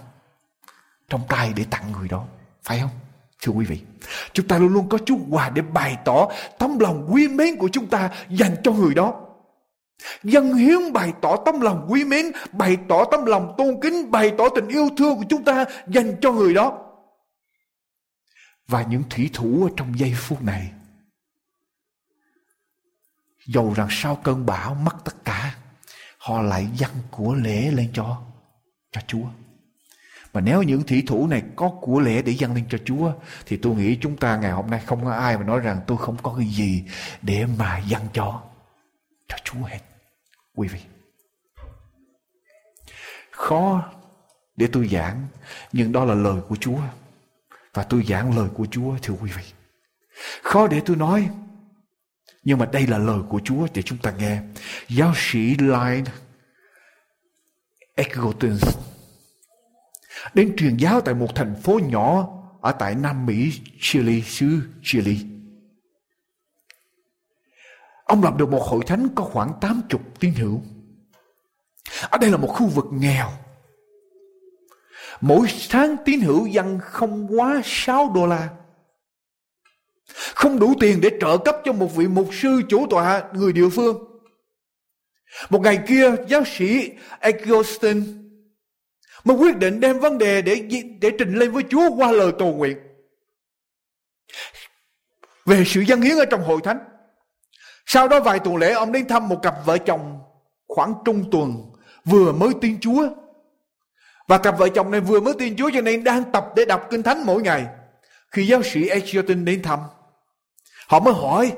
trong 1.09 1.21
tay 1.29 1.53
để 1.57 1.65
tặng 1.71 1.93
người 1.93 2.09
đó. 2.09 2.25
Phải 2.63 2.81
không? 2.81 2.91
Thưa 3.43 3.53
quý 3.53 3.65
vị, 3.65 3.81
chúng 4.33 4.49
ta 4.49 4.59
luôn 4.59 4.73
luôn 4.73 4.89
có 4.89 4.99
chút 4.99 5.19
quà 5.31 5.51
để 5.51 5.63
bày 5.63 5.97
tỏ 6.05 6.29
tấm 6.59 6.79
lòng 6.79 7.09
quý 7.11 7.29
mến 7.29 7.57
của 7.57 7.69
chúng 7.73 7.87
ta 7.87 8.11
dành 8.29 8.57
cho 8.65 8.73
người 8.73 8.95
đó. 8.95 9.15
Dân 10.23 10.55
hiến 10.55 10.93
bày 10.93 11.13
tỏ 11.21 11.37
tấm 11.45 11.61
lòng 11.61 11.87
quý 11.89 12.05
mến, 12.05 12.27
bày 12.53 12.77
tỏ 12.89 13.05
tấm 13.11 13.25
lòng 13.25 13.55
tôn 13.59 13.81
kính, 13.83 14.11
bày 14.11 14.33
tỏ 14.39 14.45
tình 14.55 14.69
yêu 14.69 14.89
thương 14.97 15.17
của 15.17 15.25
chúng 15.29 15.45
ta 15.45 15.65
dành 15.89 16.17
cho 16.21 16.33
người 16.33 16.55
đó. 16.55 16.79
Và 18.69 18.83
những 18.83 19.03
thủy 19.11 19.31
thủ 19.33 19.69
ở 19.71 19.71
trong 19.77 19.99
giây 19.99 20.15
phút 20.17 20.43
này, 20.43 20.71
dầu 23.55 23.75
rằng 23.77 23.89
sau 23.91 24.17
cơn 24.17 24.47
bão 24.47 24.75
mất 24.75 24.97
tất 25.05 25.25
cả, 25.25 25.55
họ 26.19 26.43
lại 26.43 26.69
dâng 26.75 26.97
của 27.11 27.35
lễ 27.35 27.71
lên 27.71 27.91
cho 27.93 28.23
cho 28.93 29.01
Chúa. 29.07 29.27
Mà 30.35 30.41
nếu 30.41 30.63
những 30.63 30.83
thủy 30.83 31.03
thủ 31.07 31.27
này 31.27 31.43
có 31.57 31.71
của 31.81 32.01
lễ 32.01 32.23
để 32.23 32.33
dâng 32.33 32.55
lên 32.55 32.65
cho 32.71 32.79
Chúa 32.85 33.13
Thì 33.47 33.57
tôi 33.57 33.75
nghĩ 33.75 33.99
chúng 34.01 34.17
ta 34.17 34.37
ngày 34.37 34.53
hôm 34.53 34.71
nay 34.71 34.81
không 34.87 35.05
có 35.05 35.13
ai 35.13 35.39
mà 35.39 35.45
nói 35.45 35.61
rằng 35.61 35.81
tôi 35.87 35.99
không 35.99 36.17
có 36.23 36.35
cái 36.39 36.47
gì 36.47 36.85
để 37.23 37.47
mà 37.59 37.79
dâng 37.79 38.07
cho 38.13 38.43
cho 39.29 39.37
Chúa 39.45 39.65
hết. 39.65 39.81
Quý 40.55 40.69
vị 40.69 40.81
khó 43.31 43.83
để 44.57 44.69
tôi 44.73 44.89
giảng 44.89 45.27
nhưng 45.73 45.93
đó 45.93 46.05
là 46.05 46.15
lời 46.15 46.41
của 46.49 46.57
Chúa. 46.57 46.79
Và 47.75 47.83
tôi 47.83 48.05
giảng 48.09 48.37
lời 48.37 48.49
của 48.55 48.67
Chúa 48.71 48.97
thưa 49.03 49.15
quý 49.15 49.31
vị. 49.37 49.43
Khó 50.43 50.67
để 50.67 50.81
tôi 50.87 50.97
nói 50.97 51.29
nhưng 52.43 52.59
mà 52.59 52.67
đây 52.67 52.87
là 52.87 52.99
lời 52.99 53.21
của 53.29 53.41
Chúa 53.45 53.67
để 53.75 53.83
chúng 53.83 53.99
ta 53.99 54.11
nghe 54.19 54.43
giáo 54.89 55.13
sĩ 55.17 55.55
Line 55.55 56.11
Eggletons 57.95 58.79
đến 60.35 60.57
truyền 60.57 60.77
giáo 60.77 61.01
tại 61.01 61.15
một 61.15 61.35
thành 61.35 61.55
phố 61.63 61.81
nhỏ 61.83 62.29
ở 62.61 62.73
tại 62.73 62.95
Nam 62.95 63.27
Mỹ, 63.27 63.53
Chile, 63.81 64.21
xứ 64.21 64.61
Chile. 64.83 65.15
Ông 68.05 68.23
lập 68.23 68.37
được 68.37 68.49
một 68.49 68.63
hội 68.63 68.85
thánh 68.87 69.09
có 69.15 69.25
khoảng 69.25 69.53
80 69.61 70.01
tín 70.19 70.35
hữu. 70.35 70.63
Ở 72.11 72.19
đây 72.19 72.31
là 72.31 72.37
một 72.37 72.47
khu 72.47 72.67
vực 72.67 72.85
nghèo. 72.93 73.31
Mỗi 75.21 75.47
tháng 75.71 75.97
tín 76.05 76.21
hữu 76.21 76.47
dân 76.47 76.79
không 76.83 77.39
quá 77.39 77.61
6 77.65 78.13
đô 78.15 78.27
la. 78.27 78.49
Không 80.35 80.59
đủ 80.59 80.75
tiền 80.81 81.01
để 81.01 81.11
trợ 81.21 81.39
cấp 81.39 81.57
cho 81.65 81.73
một 81.73 81.97
vị 81.97 82.09
mục 82.09 82.29
sư 82.33 82.63
chủ 82.69 82.87
tọa 82.91 83.23
người 83.33 83.53
địa 83.53 83.69
phương. 83.69 84.05
Một 85.51 85.61
ngày 85.61 85.79
kia 85.89 86.13
giáo 86.29 86.43
sĩ 86.47 86.91
Augustine 87.21 88.01
mới 89.25 89.37
quyết 89.37 89.57
định 89.57 89.81
đem 89.81 90.01
vấn 90.01 90.19
đề 90.19 90.43
để 90.43 90.63
để 91.01 91.11
trình 91.19 91.35
lên 91.35 91.51
với 91.51 91.65
Chúa 91.71 91.91
qua 91.97 92.13
lời 92.13 92.33
cầu 92.39 92.55
nguyện 92.55 92.79
về 95.47 95.65
sự 95.67 95.81
dân 95.81 96.01
hiến 96.01 96.17
ở 96.17 96.25
trong 96.25 96.45
hội 96.45 96.61
thánh. 96.65 96.79
Sau 97.87 98.09
đó 98.09 98.21
vài 98.21 98.39
tuần 98.39 98.57
lễ 98.57 98.73
ông 98.73 98.93
đến 98.93 99.09
thăm 99.09 99.29
một 99.29 99.43
cặp 99.43 99.55
vợ 99.65 99.79
chồng 99.79 100.19
khoảng 100.69 100.95
trung 101.05 101.31
tuần 101.31 101.73
vừa 102.05 102.33
mới 102.33 102.51
tin 102.61 102.81
Chúa. 102.81 103.09
Và 104.29 104.39
cặp 104.39 104.59
vợ 104.59 104.69
chồng 104.69 104.91
này 104.91 105.01
vừa 105.01 105.21
mới 105.21 105.35
tin 105.39 105.57
Chúa 105.57 105.71
cho 105.75 105.81
nên 105.81 106.05
đang 106.05 106.33
tập 106.33 106.47
để 106.57 106.65
đọc 106.65 106.87
kinh 106.91 107.03
thánh 107.03 107.27
mỗi 107.27 107.43
ngày. 107.43 107.67
Khi 108.31 108.47
giáo 108.47 108.63
sĩ 108.63 108.89
Egerton 108.89 109.45
đến 109.45 109.63
thăm, 109.63 109.79
họ 110.91 111.01
mới 111.01 111.15
hỏi 111.15 111.53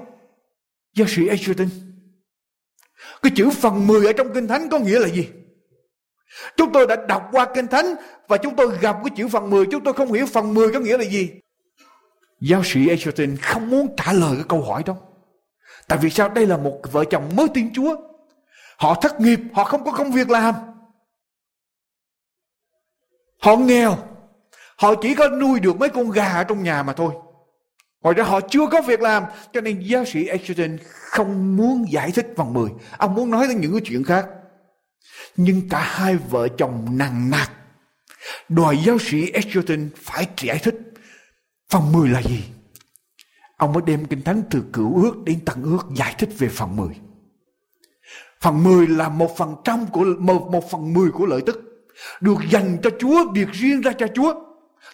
giáo 0.94 1.08
sĩ 1.08 1.28
Egerton, 1.28 1.68
cái 3.22 3.32
chữ 3.36 3.50
phần 3.50 3.86
10 3.86 4.06
ở 4.06 4.12
trong 4.12 4.34
kinh 4.34 4.48
thánh 4.48 4.68
có 4.70 4.78
nghĩa 4.78 4.98
là 4.98 5.08
gì? 5.08 5.28
Chúng 6.56 6.72
tôi 6.72 6.86
đã 6.86 6.96
đọc 7.08 7.28
qua 7.32 7.46
kinh 7.54 7.66
thánh 7.66 7.94
và 8.28 8.36
chúng 8.36 8.56
tôi 8.56 8.78
gặp 8.78 8.96
cái 9.04 9.10
chữ 9.16 9.28
phần 9.28 9.50
10, 9.50 9.66
chúng 9.70 9.84
tôi 9.84 9.94
không 9.94 10.12
hiểu 10.12 10.26
phần 10.26 10.54
10 10.54 10.72
có 10.72 10.80
nghĩa 10.80 10.98
là 10.98 11.04
gì. 11.04 11.30
Giáo 12.40 12.62
sĩ 12.64 12.88
Egerton 12.88 13.36
không 13.36 13.70
muốn 13.70 13.96
trả 13.96 14.12
lời 14.12 14.32
cái 14.34 14.44
câu 14.48 14.62
hỏi 14.62 14.82
đó. 14.86 14.96
Tại 15.88 15.98
vì 16.02 16.10
sao 16.10 16.28
đây 16.28 16.46
là 16.46 16.56
một 16.56 16.80
vợ 16.92 17.04
chồng 17.04 17.30
mới 17.36 17.46
tin 17.54 17.72
Chúa. 17.74 17.96
Họ 18.76 18.94
thất 18.94 19.20
nghiệp, 19.20 19.40
họ 19.52 19.64
không 19.64 19.84
có 19.84 19.92
công 19.92 20.12
việc 20.12 20.30
làm. 20.30 20.54
Họ 23.40 23.56
nghèo, 23.56 23.96
họ 24.76 24.94
chỉ 25.02 25.14
có 25.14 25.28
nuôi 25.28 25.60
được 25.60 25.76
mấy 25.76 25.88
con 25.88 26.10
gà 26.10 26.32
ở 26.32 26.44
trong 26.44 26.62
nhà 26.62 26.82
mà 26.82 26.92
thôi. 26.92 27.14
Ngoài 28.02 28.14
ra 28.14 28.24
họ 28.24 28.40
chưa 28.40 28.66
có 28.66 28.82
việc 28.82 29.00
làm 29.00 29.24
cho 29.52 29.60
nên 29.60 29.80
giáo 29.80 30.04
sĩ 30.04 30.26
Edgerton 30.26 30.78
không 30.82 31.56
muốn 31.56 31.92
giải 31.92 32.10
thích 32.10 32.26
phần 32.36 32.52
10. 32.52 32.70
Ông 32.96 33.14
muốn 33.14 33.30
nói 33.30 33.48
đến 33.48 33.60
những 33.60 33.72
cái 33.72 33.80
chuyện 33.84 34.04
khác. 34.04 34.26
Nhưng 35.36 35.68
cả 35.68 35.80
hai 35.80 36.16
vợ 36.16 36.48
chồng 36.48 36.86
nặng 36.90 37.30
nặc 37.30 37.50
đòi 38.48 38.78
giáo 38.86 38.98
sĩ 38.98 39.30
Edgerton 39.30 39.88
phải 39.96 40.26
giải 40.40 40.58
thích 40.58 40.74
phần 41.70 41.92
10 41.92 42.08
là 42.08 42.22
gì. 42.22 42.44
Ông 43.56 43.72
mới 43.72 43.82
đem 43.86 44.04
kinh 44.04 44.22
thánh 44.22 44.42
từ 44.50 44.62
cựu 44.72 45.02
ước 45.02 45.24
đến 45.24 45.44
tăng 45.44 45.62
ước 45.62 45.86
giải 45.96 46.14
thích 46.18 46.28
về 46.38 46.48
phần 46.48 46.76
10. 46.76 46.88
Phần 48.40 48.64
10 48.64 48.86
là 48.86 49.08
một 49.08 49.36
phần 49.36 49.54
trăm 49.64 49.86
của 49.86 50.04
một, 50.18 50.48
một 50.50 50.70
phần 50.70 50.94
10 50.94 51.10
của 51.10 51.26
lợi 51.26 51.40
tức 51.46 51.88
được 52.20 52.38
dành 52.50 52.76
cho 52.82 52.90
Chúa, 52.98 53.30
biệt 53.32 53.48
riêng 53.52 53.80
ra 53.80 53.92
cho 53.98 54.06
Chúa. 54.14 54.34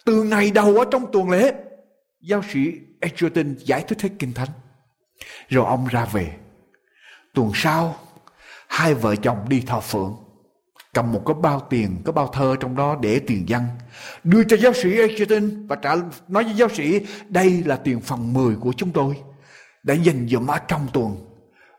Từ 0.05 0.23
ngày 0.23 0.51
đầu 0.51 0.77
ở 0.77 0.85
trong 0.91 1.11
tuần 1.11 1.29
lễ, 1.29 1.53
giáo 2.21 2.41
sĩ 2.53 2.71
Edgerton 2.99 3.55
giải 3.57 3.83
thích 3.87 4.01
hết 4.01 4.09
kinh 4.19 4.33
thánh. 4.33 4.49
Rồi 5.49 5.65
ông 5.65 5.87
ra 5.87 6.05
về. 6.05 6.31
Tuần 7.33 7.51
sau, 7.55 7.95
hai 8.67 8.93
vợ 8.93 9.15
chồng 9.15 9.49
đi 9.49 9.61
thọ 9.61 9.79
phượng 9.79 10.15
cầm 10.93 11.11
một 11.11 11.23
cái 11.25 11.33
bao 11.41 11.67
tiền, 11.69 12.01
cái 12.05 12.13
bao 12.13 12.27
thơ 12.27 12.55
trong 12.59 12.75
đó 12.75 12.97
để 13.01 13.19
tiền 13.19 13.49
dân. 13.49 13.63
Đưa 14.23 14.43
cho 14.43 14.57
giáo 14.57 14.73
sĩ 14.73 14.97
Edgerton 14.97 15.67
và 15.67 15.75
trả 15.75 15.95
nói 16.27 16.43
với 16.43 16.53
giáo 16.53 16.69
sĩ 16.69 17.05
đây 17.29 17.63
là 17.65 17.75
tiền 17.75 18.01
phần 18.01 18.33
10 18.33 18.55
của 18.55 18.73
chúng 18.77 18.91
tôi. 18.91 19.15
Đã 19.83 19.93
dành 19.93 20.27
dụm 20.27 20.47
ở 20.47 20.59
trong 20.67 20.87
tuần 20.93 21.17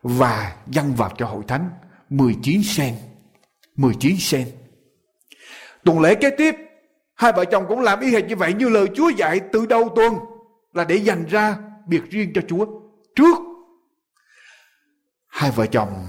và 0.01 0.55
dâng 0.67 0.93
vào 0.95 1.11
cho 1.17 1.25
hội 1.25 1.43
thánh 1.47 1.69
19 2.09 2.63
sen. 2.63 2.95
19 3.75 4.17
sen. 4.19 4.47
Tuần 5.83 5.99
lễ 5.99 6.15
kế 6.15 6.29
tiếp, 6.29 6.55
hai 7.15 7.31
vợ 7.31 7.45
chồng 7.45 7.65
cũng 7.67 7.81
làm 7.81 7.99
y 7.99 8.11
hệt 8.11 8.25
như 8.25 8.35
vậy 8.35 8.53
như 8.53 8.69
lời 8.69 8.87
Chúa 8.95 9.09
dạy 9.09 9.39
từ 9.51 9.65
đầu 9.65 9.89
tuần 9.95 10.15
là 10.73 10.83
để 10.83 10.95
dành 10.95 11.25
ra 11.25 11.57
biệt 11.87 12.01
riêng 12.09 12.31
cho 12.35 12.41
Chúa. 12.47 12.65
Trước 13.15 13.37
hai 15.27 15.51
vợ 15.51 15.65
chồng 15.65 16.07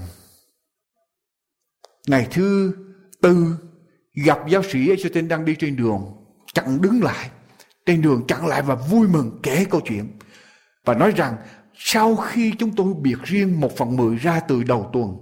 ngày 2.07 2.27
thứ 2.31 2.73
Tư 3.21 3.55
gặp 4.25 4.39
giáo 4.47 4.63
sĩ 4.63 4.87
Einstein 4.87 5.27
đang 5.27 5.45
đi 5.45 5.55
trên 5.59 5.75
đường, 5.75 6.01
chặn 6.53 6.81
đứng 6.81 7.03
lại. 7.03 7.29
Trên 7.85 8.01
đường 8.01 8.27
chặn 8.27 8.47
lại 8.47 8.61
và 8.61 8.75
vui 8.75 9.07
mừng 9.07 9.39
kể 9.43 9.65
câu 9.69 9.81
chuyện. 9.85 10.19
Và 10.85 10.93
nói 10.93 11.11
rằng 11.11 11.35
sau 11.75 12.15
khi 12.15 12.53
chúng 12.59 12.75
tôi 12.75 12.93
biệt 13.01 13.17
riêng 13.23 13.59
một 13.59 13.77
phần 13.77 13.95
mười 13.95 14.15
ra 14.15 14.39
từ 14.39 14.63
đầu 14.63 14.89
tuần, 14.93 15.17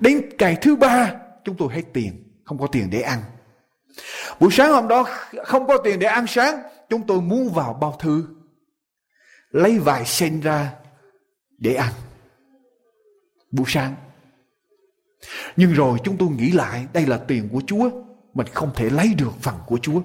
đến 0.00 0.28
ngày 0.38 0.56
thứ 0.62 0.76
ba 0.76 1.14
chúng 1.44 1.56
tôi 1.56 1.68
hết 1.72 1.82
tiền, 1.92 2.40
không 2.44 2.58
có 2.58 2.66
tiền 2.66 2.90
để 2.90 3.00
ăn. 3.00 3.22
Buổi 4.40 4.50
sáng 4.52 4.72
hôm 4.72 4.88
đó 4.88 5.06
không 5.44 5.66
có 5.66 5.78
tiền 5.84 5.98
để 5.98 6.06
ăn 6.06 6.26
sáng, 6.28 6.62
chúng 6.88 7.06
tôi 7.06 7.20
muốn 7.20 7.52
vào 7.52 7.78
bao 7.80 7.96
thư, 8.00 8.24
lấy 9.50 9.78
vài 9.78 10.04
sen 10.04 10.40
ra 10.40 10.74
để 11.58 11.74
ăn. 11.74 11.92
Buổi 13.50 13.66
sáng 13.68 13.94
nhưng 15.56 15.72
rồi 15.72 15.98
chúng 16.04 16.16
tôi 16.16 16.28
nghĩ 16.28 16.52
lại, 16.52 16.86
đây 16.92 17.06
là 17.06 17.16
tiền 17.16 17.48
của 17.52 17.62
Chúa. 17.66 17.90
Mình 18.34 18.46
không 18.54 18.70
thể 18.74 18.90
lấy 18.90 19.14
được 19.14 19.32
phần 19.40 19.54
của 19.66 19.78
Chúa. 19.82 20.02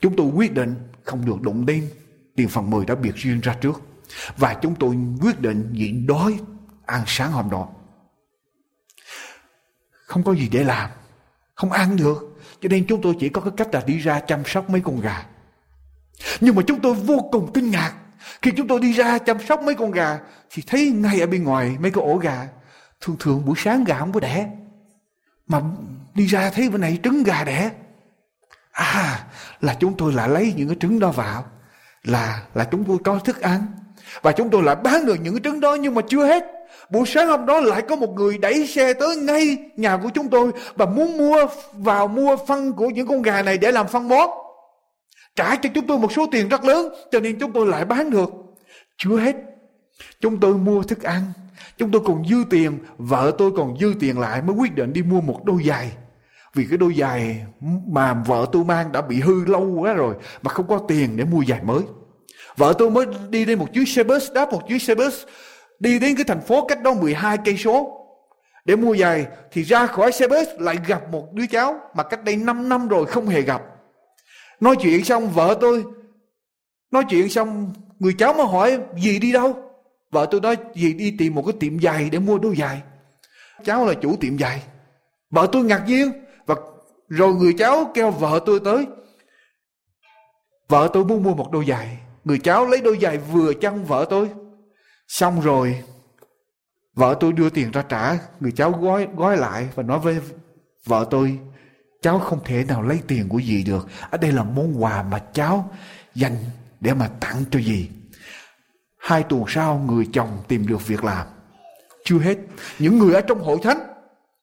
Chúng 0.00 0.16
tôi 0.16 0.26
quyết 0.26 0.54
định 0.54 0.74
không 1.02 1.24
được 1.24 1.40
đụng 1.40 1.66
đến 1.66 1.90
tiền 2.36 2.48
phần 2.48 2.70
10 2.70 2.86
đã 2.86 2.94
biệt 2.94 3.14
riêng 3.14 3.40
ra 3.40 3.56
trước. 3.60 3.82
Và 4.36 4.54
chúng 4.54 4.74
tôi 4.74 4.96
quyết 5.20 5.40
định 5.40 5.68
nhịn 5.72 6.06
đói 6.06 6.38
ăn 6.86 7.04
sáng 7.06 7.32
hôm 7.32 7.50
đó. 7.50 7.68
Không 9.90 10.24
có 10.24 10.32
gì 10.34 10.48
để 10.52 10.64
làm. 10.64 10.90
Không 11.54 11.72
ăn 11.72 11.96
được. 11.96 12.38
Cho 12.60 12.68
nên 12.68 12.86
chúng 12.86 13.02
tôi 13.02 13.16
chỉ 13.20 13.28
có 13.28 13.40
cái 13.40 13.52
cách 13.56 13.68
là 13.72 13.82
đi 13.86 13.98
ra 13.98 14.20
chăm 14.20 14.42
sóc 14.46 14.70
mấy 14.70 14.80
con 14.80 15.00
gà. 15.00 15.26
Nhưng 16.40 16.54
mà 16.54 16.62
chúng 16.66 16.80
tôi 16.80 16.94
vô 16.94 17.28
cùng 17.32 17.50
kinh 17.54 17.70
ngạc. 17.70 17.94
Khi 18.42 18.50
chúng 18.56 18.68
tôi 18.68 18.80
đi 18.80 18.92
ra 18.92 19.18
chăm 19.18 19.38
sóc 19.46 19.62
mấy 19.62 19.74
con 19.74 19.90
gà, 19.90 20.18
thì 20.50 20.62
thấy 20.66 20.90
ngay 20.90 21.20
ở 21.20 21.26
bên 21.26 21.44
ngoài 21.44 21.76
mấy 21.80 21.90
cái 21.90 22.04
ổ 22.04 22.16
gà. 22.16 22.48
Thường 23.00 23.16
thường 23.20 23.42
buổi 23.46 23.54
sáng 23.58 23.84
gà 23.84 23.98
không 23.98 24.12
có 24.12 24.20
đẻ, 24.20 24.46
mà 25.46 25.60
đi 26.14 26.26
ra 26.26 26.50
thấy 26.50 26.68
bên 26.68 26.80
này 26.80 26.98
trứng 27.02 27.22
gà 27.22 27.44
đẻ. 27.44 27.70
À 28.72 29.24
là 29.60 29.76
chúng 29.80 29.96
tôi 29.96 30.12
lại 30.12 30.28
lấy 30.28 30.54
những 30.56 30.68
cái 30.68 30.76
trứng 30.80 31.00
đó 31.00 31.10
vào, 31.10 31.44
là 32.02 32.42
là 32.54 32.64
chúng 32.64 32.84
tôi 32.84 32.96
có 33.04 33.18
thức 33.18 33.40
ăn. 33.40 33.66
Và 34.22 34.32
chúng 34.32 34.50
tôi 34.50 34.62
lại 34.62 34.76
bán 34.76 35.06
được 35.06 35.16
những 35.22 35.34
cái 35.34 35.40
trứng 35.44 35.60
đó 35.60 35.74
nhưng 35.74 35.94
mà 35.94 36.02
chưa 36.08 36.26
hết. 36.26 36.44
Buổi 36.90 37.06
sáng 37.06 37.28
hôm 37.28 37.46
đó 37.46 37.60
lại 37.60 37.82
có 37.88 37.96
một 37.96 38.14
người 38.14 38.38
đẩy 38.38 38.66
xe 38.66 38.92
tới 38.92 39.16
ngay 39.16 39.58
nhà 39.76 39.96
của 40.02 40.08
chúng 40.14 40.28
tôi 40.28 40.50
và 40.74 40.86
muốn 40.86 41.18
mua, 41.18 41.46
vào 41.72 42.08
mua 42.08 42.36
phân 42.36 42.72
của 42.72 42.90
những 42.90 43.06
con 43.06 43.22
gà 43.22 43.42
này 43.42 43.58
để 43.58 43.72
làm 43.72 43.88
phân 43.88 44.08
bón 44.08 44.28
trả 45.36 45.56
cho 45.56 45.68
chúng 45.74 45.86
tôi 45.86 45.98
một 45.98 46.12
số 46.12 46.26
tiền 46.32 46.48
rất 46.48 46.64
lớn 46.64 46.94
cho 47.12 47.20
nên 47.20 47.38
chúng 47.38 47.52
tôi 47.52 47.66
lại 47.66 47.84
bán 47.84 48.10
được 48.10 48.30
chưa 48.96 49.18
hết 49.18 49.36
chúng 50.20 50.40
tôi 50.40 50.54
mua 50.54 50.82
thức 50.82 51.02
ăn 51.02 51.22
Chúng 51.78 51.90
tôi 51.90 52.02
còn 52.04 52.28
dư 52.28 52.36
tiền, 52.50 52.78
vợ 52.98 53.32
tôi 53.38 53.50
còn 53.56 53.78
dư 53.80 53.94
tiền 54.00 54.18
lại 54.18 54.42
mới 54.42 54.56
quyết 54.56 54.74
định 54.74 54.92
đi 54.92 55.02
mua 55.02 55.20
một 55.20 55.44
đôi 55.44 55.62
giày. 55.64 55.92
Vì 56.54 56.66
cái 56.70 56.78
đôi 56.78 56.94
giày 56.98 57.44
mà 57.86 58.14
vợ 58.14 58.46
tôi 58.52 58.64
mang 58.64 58.92
đã 58.92 59.00
bị 59.00 59.20
hư 59.20 59.44
lâu 59.44 59.66
quá 59.80 59.92
rồi 59.92 60.14
mà 60.42 60.50
không 60.50 60.66
có 60.68 60.78
tiền 60.88 61.16
để 61.16 61.24
mua 61.24 61.44
giày 61.48 61.60
mới. 61.62 61.82
Vợ 62.56 62.74
tôi 62.78 62.90
mới 62.90 63.06
đi 63.28 63.44
đến 63.44 63.58
một 63.58 63.66
chuyến 63.72 63.86
xe 63.86 64.04
bus, 64.04 64.32
đáp 64.32 64.52
một 64.52 64.68
chuyến 64.68 64.78
xe 64.78 64.94
bus, 64.94 65.14
đi 65.78 65.98
đến 65.98 66.16
cái 66.16 66.24
thành 66.24 66.40
phố 66.40 66.66
cách 66.66 66.82
đó 66.82 66.94
12 66.94 67.38
cây 67.44 67.56
số 67.56 68.00
để 68.64 68.76
mua 68.76 68.96
giày 68.96 69.26
thì 69.52 69.62
ra 69.62 69.86
khỏi 69.86 70.12
xe 70.12 70.28
bus 70.28 70.48
lại 70.58 70.76
gặp 70.86 71.10
một 71.10 71.32
đứa 71.32 71.46
cháu 71.46 71.80
mà 71.94 72.02
cách 72.02 72.24
đây 72.24 72.36
5 72.36 72.68
năm 72.68 72.88
rồi 72.88 73.06
không 73.06 73.26
hề 73.26 73.42
gặp. 73.42 73.62
Nói 74.60 74.76
chuyện 74.80 75.04
xong 75.04 75.30
vợ 75.30 75.58
tôi, 75.60 75.84
nói 76.90 77.04
chuyện 77.08 77.28
xong 77.28 77.72
người 77.98 78.14
cháu 78.18 78.34
mới 78.34 78.46
hỏi 78.46 78.78
gì 78.96 79.18
đi 79.18 79.32
đâu 79.32 79.64
Vợ 80.14 80.26
tôi 80.30 80.40
nói 80.40 80.56
gì 80.74 80.92
đi 80.92 81.14
tìm 81.18 81.34
một 81.34 81.42
cái 81.46 81.54
tiệm 81.60 81.80
giày 81.80 82.10
để 82.10 82.18
mua 82.18 82.38
đôi 82.38 82.56
giày. 82.56 82.82
Cháu 83.64 83.86
là 83.86 83.94
chủ 83.94 84.16
tiệm 84.20 84.38
giày. 84.38 84.62
Vợ 85.30 85.48
tôi 85.52 85.64
ngạc 85.64 85.84
nhiên. 85.86 86.12
Và 86.46 86.54
rồi 87.08 87.34
người 87.34 87.54
cháu 87.58 87.90
kêu 87.94 88.10
vợ 88.10 88.40
tôi 88.46 88.60
tới. 88.64 88.86
Vợ 90.68 90.90
tôi 90.92 91.04
muốn 91.04 91.22
mua 91.22 91.34
một 91.34 91.52
đôi 91.52 91.64
giày. 91.68 91.98
Người 92.24 92.38
cháu 92.38 92.66
lấy 92.66 92.80
đôi 92.80 92.98
giày 93.02 93.18
vừa 93.18 93.54
chân 93.54 93.84
vợ 93.84 94.06
tôi. 94.10 94.28
Xong 95.08 95.40
rồi, 95.40 95.82
vợ 96.94 97.16
tôi 97.20 97.32
đưa 97.32 97.50
tiền 97.50 97.70
ra 97.70 97.82
trả. 97.82 98.18
Người 98.40 98.52
cháu 98.52 98.70
gói 98.70 99.08
gói 99.16 99.36
lại 99.36 99.68
và 99.74 99.82
nói 99.82 99.98
với 99.98 100.20
vợ 100.84 101.06
tôi 101.10 101.38
cháu 102.04 102.18
không 102.18 102.40
thể 102.44 102.64
nào 102.64 102.82
lấy 102.82 103.00
tiền 103.06 103.28
của 103.28 103.40
dì 103.40 103.64
được. 103.64 103.88
Ở 104.10 104.18
đây 104.18 104.32
là 104.32 104.44
món 104.44 104.82
quà 104.82 105.02
mà 105.02 105.18
cháu 105.18 105.70
dành 106.14 106.36
để 106.80 106.94
mà 106.94 107.10
tặng 107.20 107.44
cho 107.50 107.60
dì. 107.60 107.88
Hai 108.98 109.22
tuần 109.22 109.44
sau 109.48 109.84
người 109.86 110.08
chồng 110.12 110.28
tìm 110.48 110.66
được 110.66 110.86
việc 110.86 111.04
làm. 111.04 111.26
Chưa 112.04 112.18
hết, 112.18 112.38
những 112.78 112.98
người 112.98 113.14
ở 113.14 113.20
trong 113.20 113.40
hội 113.40 113.58
thánh 113.62 113.78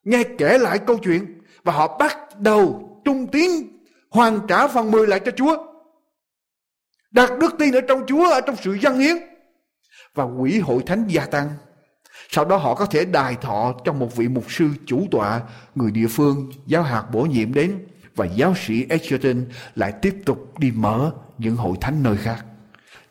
nghe 0.04 0.24
kể 0.38 0.58
lại 0.58 0.80
câu 0.80 0.98
chuyện 0.98 1.42
và 1.64 1.74
họ 1.74 1.98
bắt 1.98 2.18
đầu 2.40 2.90
trung 3.06 3.28
tiến 3.28 3.80
hoàn 4.10 4.40
trả 4.48 4.68
phần 4.68 4.92
mười 4.92 5.08
lại 5.08 5.20
cho 5.26 5.32
Chúa. 5.32 5.58
Đặt 7.12 7.40
đức 7.40 7.56
tin 7.60 7.76
ở 7.76 7.82
trong 7.88 8.04
Chúa, 8.08 8.32
ở 8.32 8.42
trong 8.42 8.56
sự 8.62 8.74
dân 8.74 9.00
hiến. 9.00 9.18
Và 10.14 10.28
quỹ 10.40 10.60
hội 10.60 10.84
thánh 10.86 11.08
gia 11.08 11.26
tăng. 11.26 11.50
Sau 12.32 12.46
đó 12.46 12.58
họ 12.58 12.76
có 12.76 12.86
thể 12.86 13.06
đài 13.06 13.36
thọ 13.36 13.74
trong 13.86 14.00
một 14.00 14.16
vị 14.16 14.28
mục 14.28 14.52
sư 14.52 14.70
chủ 14.86 15.08
tọa, 15.12 15.42
người 15.76 15.92
địa 15.92 16.08
phương, 16.08 16.52
giáo 16.66 16.84
hạt 16.84 17.04
bổ 17.12 17.22
nhiệm 17.22 17.54
đến 17.54 17.86
và 18.16 18.26
giáo 18.26 18.56
sĩ 18.66 18.86
Edgerton 18.90 19.46
lại 19.76 19.94
tiếp 20.02 20.16
tục 20.26 20.60
đi 20.60 20.72
mở 20.72 21.12
những 21.38 21.56
hội 21.56 21.78
thánh 21.82 22.04
nơi 22.04 22.18
khác. 22.18 22.46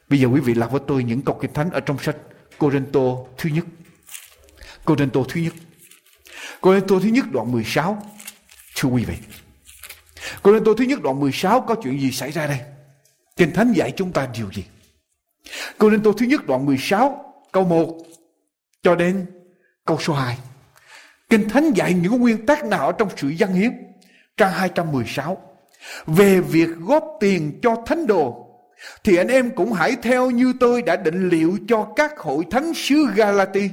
Bây 0.09 0.21
giờ 0.21 0.29
quý 0.29 0.41
vị 0.41 0.55
đọc 0.55 0.73
với 0.73 0.81
tôi 0.87 1.05
những 1.05 1.23
câu 1.23 1.39
kinh 1.41 1.53
thánh 1.53 1.71
ở 1.71 1.81
trong 1.81 1.99
sách 1.99 2.17
Corinto 2.59 3.01
thứ 3.39 3.51
nhất. 3.51 3.65
Corinto 4.85 5.21
thứ 5.29 5.41
nhất. 5.41 5.55
Corinto 6.61 6.99
thứ 7.03 7.09
nhất 7.09 7.25
đoạn 7.31 7.53
16. 7.53 8.03
Thưa 8.77 8.89
quý 8.89 9.05
vị. 9.05 9.15
Corinto 10.43 10.73
thứ 10.79 10.85
nhất 10.85 11.03
đoạn 11.03 11.21
16 11.21 11.61
có 11.61 11.75
chuyện 11.83 12.01
gì 12.01 12.13
xảy 12.13 12.31
ra 12.31 12.47
đây? 12.47 12.61
Kinh 13.37 13.53
thánh 13.53 13.73
dạy 13.73 13.93
chúng 13.97 14.13
ta 14.13 14.29
điều 14.35 14.51
gì? 14.53 14.65
Corinto 15.79 16.11
thứ 16.19 16.27
nhất 16.27 16.47
đoạn 16.47 16.67
16 16.67 17.35
câu 17.53 17.65
1 17.65 18.10
cho 18.83 18.95
đến 18.95 19.27
câu 19.85 19.99
số 20.01 20.15
2. 20.15 20.39
Kinh 21.31 21.49
thánh 21.49 21.73
dạy 21.73 21.95
những 21.95 22.21
nguyên 22.21 22.47
tắc 22.47 22.65
nào 22.65 22.87
ở 22.87 22.93
trong 22.93 23.09
sự 23.17 23.29
dân 23.29 23.53
hiến? 23.53 23.73
Trang 24.37 24.53
216. 24.53 25.39
Về 26.07 26.41
việc 26.41 26.69
góp 26.81 27.05
tiền 27.21 27.59
cho 27.63 27.77
thánh 27.87 28.07
đồ 28.07 28.47
thì 29.05 29.17
anh 29.17 29.29
em 29.29 29.51
cũng 29.51 29.73
hãy 29.73 29.97
theo 30.03 30.31
như 30.31 30.53
tôi 30.61 30.83
đã 30.83 30.97
định 30.97 31.29
liệu 31.29 31.59
cho 31.69 31.87
các 31.97 32.19
hội 32.19 32.45
thánh 32.51 32.75
xứ 32.75 33.07
Galati. 33.15 33.71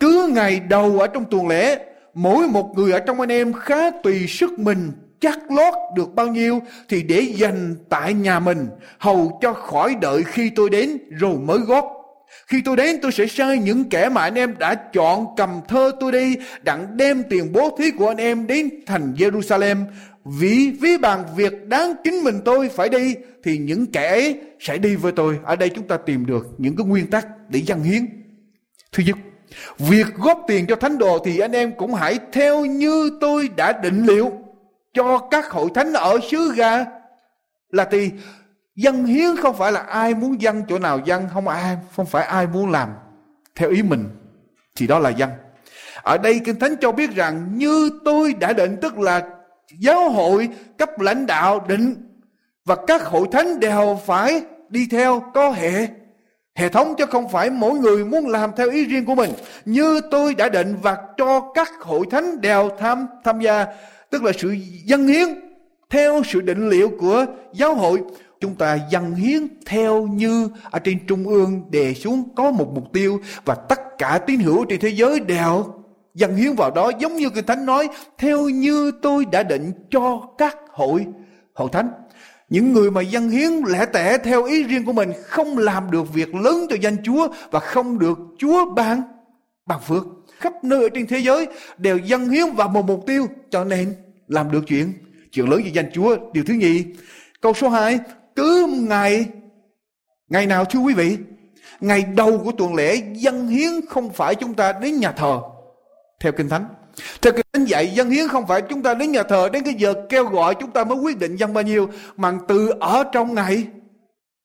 Cứ 0.00 0.30
ngày 0.34 0.60
đầu 0.60 0.98
ở 1.00 1.06
trong 1.06 1.24
tuần 1.30 1.48
lễ, 1.48 1.78
mỗi 2.14 2.48
một 2.48 2.72
người 2.76 2.92
ở 2.92 2.98
trong 2.98 3.20
anh 3.20 3.32
em 3.32 3.52
khá 3.52 3.90
tùy 3.90 4.26
sức 4.28 4.58
mình 4.58 4.92
chắc 5.20 5.50
lót 5.50 5.74
được 5.96 6.14
bao 6.14 6.26
nhiêu 6.26 6.60
thì 6.88 7.02
để 7.02 7.20
dành 7.20 7.74
tại 7.88 8.14
nhà 8.14 8.40
mình 8.40 8.68
hầu 8.98 9.38
cho 9.42 9.52
khỏi 9.52 9.94
đợi 10.00 10.22
khi 10.22 10.50
tôi 10.56 10.70
đến 10.70 10.98
rồi 11.10 11.34
mới 11.38 11.58
góp 11.58 12.03
khi 12.46 12.62
tôi 12.64 12.76
đến 12.76 12.98
tôi 13.02 13.12
sẽ 13.12 13.26
sai 13.26 13.58
những 13.58 13.88
kẻ 13.88 14.08
mà 14.08 14.20
anh 14.20 14.34
em 14.34 14.58
đã 14.58 14.74
chọn 14.74 15.26
cầm 15.36 15.60
thơ 15.68 15.92
tôi 16.00 16.12
đi 16.12 16.36
đặng 16.62 16.96
đem 16.96 17.22
tiền 17.30 17.52
bố 17.52 17.76
thí 17.78 17.90
của 17.90 18.08
anh 18.08 18.16
em 18.16 18.46
đến 18.46 18.70
thành 18.86 19.14
Jerusalem 19.18 19.84
vì 20.24 20.70
ví 20.80 20.96
bằng 20.96 21.24
việc 21.36 21.68
đáng 21.68 21.94
chính 22.04 22.14
mình 22.14 22.40
tôi 22.44 22.68
phải 22.68 22.88
đi 22.88 23.14
thì 23.44 23.58
những 23.58 23.86
kẻ 23.86 24.08
ấy 24.08 24.40
sẽ 24.60 24.78
đi 24.78 24.96
với 24.96 25.12
tôi. 25.12 25.38
Ở 25.44 25.56
đây 25.56 25.68
chúng 25.68 25.88
ta 25.88 25.96
tìm 25.96 26.26
được 26.26 26.46
những 26.58 26.76
cái 26.76 26.86
nguyên 26.86 27.06
tắc 27.06 27.26
để 27.48 27.60
dân 27.60 27.82
hiến. 27.82 28.06
Thứ 28.92 29.02
nhất, 29.06 29.16
việc 29.78 30.06
góp 30.14 30.44
tiền 30.46 30.66
cho 30.66 30.76
thánh 30.76 30.98
đồ 30.98 31.18
thì 31.24 31.38
anh 31.38 31.52
em 31.52 31.72
cũng 31.76 31.94
hãy 31.94 32.18
theo 32.32 32.64
như 32.64 33.18
tôi 33.20 33.48
đã 33.56 33.72
định 33.72 34.06
liệu 34.06 34.32
cho 34.94 35.18
các 35.18 35.50
hội 35.50 35.70
thánh 35.74 35.92
ở 35.92 36.18
xứ 36.30 36.52
Ga 36.56 36.84
là 37.70 37.84
thì 37.84 38.10
dân 38.76 39.04
hiến 39.04 39.36
không 39.36 39.56
phải 39.56 39.72
là 39.72 39.80
ai 39.80 40.14
muốn 40.14 40.40
dân 40.40 40.62
chỗ 40.68 40.78
nào 40.78 41.00
dân, 41.04 41.28
không 41.32 41.48
ai, 41.48 41.76
không 41.96 42.06
phải 42.06 42.24
ai 42.24 42.46
muốn 42.46 42.70
làm 42.70 42.88
theo 43.54 43.70
ý 43.70 43.82
mình, 43.82 44.04
thì 44.76 44.86
đó 44.86 44.98
là 44.98 45.10
dân. 45.10 45.30
Ở 46.02 46.18
đây 46.18 46.40
kinh 46.44 46.58
thánh 46.58 46.76
cho 46.80 46.92
biết 46.92 47.10
rằng 47.14 47.58
như 47.58 47.90
tôi 48.04 48.34
đã 48.34 48.52
định, 48.52 48.76
tức 48.82 48.98
là 48.98 49.22
giáo 49.78 50.10
hội, 50.10 50.48
cấp 50.78 51.00
lãnh 51.00 51.26
đạo 51.26 51.64
định 51.68 51.94
và 52.64 52.76
các 52.86 53.02
hội 53.02 53.26
thánh 53.32 53.60
đều 53.60 53.98
phải 54.06 54.42
đi 54.68 54.88
theo, 54.90 55.22
có 55.34 55.50
hệ 55.50 55.86
hệ 56.54 56.68
thống 56.68 56.94
chứ 56.98 57.06
không 57.06 57.28
phải 57.28 57.50
mỗi 57.50 57.78
người 57.78 58.04
muốn 58.04 58.28
làm 58.28 58.50
theo 58.56 58.70
ý 58.70 58.84
riêng 58.84 59.04
của 59.04 59.14
mình. 59.14 59.30
Như 59.64 60.00
tôi 60.10 60.34
đã 60.34 60.48
định 60.48 60.76
và 60.82 60.96
cho 61.16 61.52
các 61.54 61.70
hội 61.80 62.06
thánh 62.10 62.40
đều 62.40 62.70
tham 62.78 63.06
tham 63.24 63.40
gia, 63.40 63.66
tức 64.10 64.22
là 64.22 64.32
sự 64.38 64.56
dân 64.84 65.06
hiến 65.06 65.28
theo 65.90 66.22
sự 66.24 66.40
định 66.40 66.68
liệu 66.68 66.90
của 67.00 67.26
giáo 67.52 67.74
hội 67.74 68.02
chúng 68.40 68.54
ta 68.54 68.78
dân 68.90 69.14
hiến 69.14 69.46
theo 69.66 70.06
như 70.06 70.48
ở 70.70 70.78
trên 70.78 71.06
trung 71.06 71.28
ương 71.28 71.70
đề 71.70 71.94
xuống 71.94 72.28
có 72.36 72.50
một 72.50 72.72
mục 72.74 72.92
tiêu 72.92 73.20
và 73.44 73.54
tất 73.54 73.80
cả 73.98 74.20
tín 74.26 74.40
hữu 74.40 74.64
trên 74.64 74.80
thế 74.80 74.88
giới 74.88 75.20
đều 75.20 75.64
dâng 76.14 76.36
hiến 76.36 76.54
vào 76.54 76.70
đó. 76.70 76.90
Giống 76.98 77.16
như 77.16 77.30
kinh 77.30 77.46
thánh 77.46 77.66
nói, 77.66 77.88
theo 78.18 78.48
như 78.48 78.90
tôi 79.02 79.24
đã 79.24 79.42
định 79.42 79.72
cho 79.90 80.22
các 80.38 80.56
hội 80.70 81.06
hội 81.54 81.68
thánh. 81.72 81.88
Những 82.48 82.72
người 82.72 82.90
mà 82.90 83.00
dân 83.00 83.30
hiến 83.30 83.52
lẻ 83.66 83.86
tẻ 83.86 84.18
theo 84.18 84.44
ý 84.44 84.62
riêng 84.62 84.84
của 84.84 84.92
mình 84.92 85.12
không 85.24 85.58
làm 85.58 85.90
được 85.90 86.14
việc 86.14 86.34
lớn 86.34 86.66
cho 86.70 86.76
danh 86.80 86.96
Chúa 87.04 87.28
và 87.50 87.60
không 87.60 87.98
được 87.98 88.18
Chúa 88.38 88.70
ban 88.70 89.02
ban 89.66 89.80
phước. 89.80 90.04
Khắp 90.38 90.64
nơi 90.64 90.82
ở 90.82 90.88
trên 90.94 91.06
thế 91.06 91.18
giới 91.18 91.46
đều 91.78 91.98
dân 91.98 92.28
hiến 92.28 92.52
vào 92.52 92.68
một 92.68 92.86
mục 92.86 93.04
tiêu, 93.06 93.26
cho 93.50 93.64
nên 93.64 93.94
làm 94.28 94.50
được 94.50 94.64
chuyện 94.66 94.92
chuyện 95.32 95.50
lớn 95.50 95.60
cho 95.64 95.70
danh 95.72 95.90
Chúa. 95.92 96.16
Điều 96.32 96.44
thứ 96.44 96.54
nhì, 96.54 96.84
câu 97.40 97.54
số 97.54 97.68
2 97.68 97.98
cứ 98.36 98.66
ngày 98.88 99.26
ngày 100.28 100.46
nào 100.46 100.64
thưa 100.64 100.80
quý 100.80 100.94
vị, 100.94 101.16
ngày 101.80 102.04
đầu 102.16 102.38
của 102.44 102.52
tuần 102.52 102.74
lễ 102.74 103.02
dân 103.12 103.48
hiến 103.48 103.70
không 103.88 104.12
phải 104.12 104.34
chúng 104.34 104.54
ta 104.54 104.72
đến 104.72 105.00
nhà 105.00 105.12
thờ. 105.12 105.40
Theo 106.20 106.32
kinh 106.32 106.48
thánh, 106.48 106.66
theo 107.22 107.32
kinh 107.32 107.46
thánh 107.52 107.64
dạy 107.64 107.88
dân 107.88 108.10
hiến 108.10 108.28
không 108.28 108.46
phải 108.46 108.62
chúng 108.62 108.82
ta 108.82 108.94
đến 108.94 109.12
nhà 109.12 109.22
thờ, 109.22 109.48
đến 109.52 109.64
cái 109.64 109.74
giờ 109.74 109.94
kêu 110.08 110.24
gọi 110.24 110.54
chúng 110.60 110.70
ta 110.70 110.84
mới 110.84 110.98
quyết 110.98 111.18
định 111.18 111.36
dân 111.36 111.54
bao 111.54 111.62
nhiêu, 111.62 111.88
mà 112.16 112.32
từ 112.48 112.72
ở 112.80 113.04
trong 113.12 113.34
ngày 113.34 113.66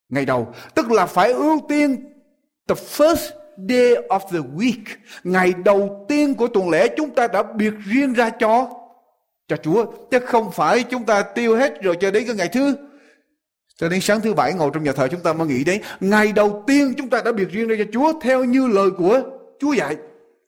ngày 0.10 0.26
đầu. 0.26 0.48
Tức 0.76 0.92
là 0.92 1.06
phải 1.06 1.32
ưu 1.32 1.60
tiên 1.70 1.96
the 2.68 2.76
first 2.76 3.30
day 3.70 3.94
of 4.10 4.20
the 4.32 4.40
week, 4.58 4.84
ngày 5.24 5.54
đầu 5.66 6.06
tiên 6.10 6.36
của 6.36 6.48
tuần 6.48 6.70
lễ 6.70 6.88
chúng 6.98 7.10
ta 7.16 7.28
đã 7.28 7.44
biệt 7.44 7.74
riêng 7.86 8.14
ra 8.14 8.30
cho 8.30 8.70
cho 9.48 9.58
Chúa. 9.58 9.86
Chứ 10.12 10.20
không 10.20 10.52
phải 10.52 10.84
chúng 10.84 11.04
ta 11.04 11.22
tiêu 11.22 11.56
hết 11.56 11.82
rồi 11.82 11.98
cho 12.00 12.12
đến 12.12 12.24
cái 12.28 12.36
ngày 12.36 12.48
thứ 12.48 12.76
cho 13.80 13.90
đến 13.90 14.02
sáng 14.02 14.22
thứ 14.22 14.34
bảy 14.34 14.54
ngồi 14.54 14.72
trong 14.74 14.84
nhà 14.84 14.92
thờ 14.92 15.08
chúng 15.12 15.22
ta 15.22 15.34
mới 15.34 15.48
nghĩ 15.48 15.64
đến, 15.64 15.82
ngày 16.00 16.32
đầu 16.32 16.64
tiên 16.68 16.94
chúng 16.98 17.10
ta 17.10 17.22
đã 17.26 17.32
biệt 17.32 17.50
riêng 17.50 17.68
ra 17.68 17.76
cho 17.80 17.86
Chúa, 17.94 18.20
theo 18.22 18.44
như 18.44 18.68
lời 18.68 18.90
của 18.98 19.22
Chúa 19.60 19.74
dạy 19.74 19.96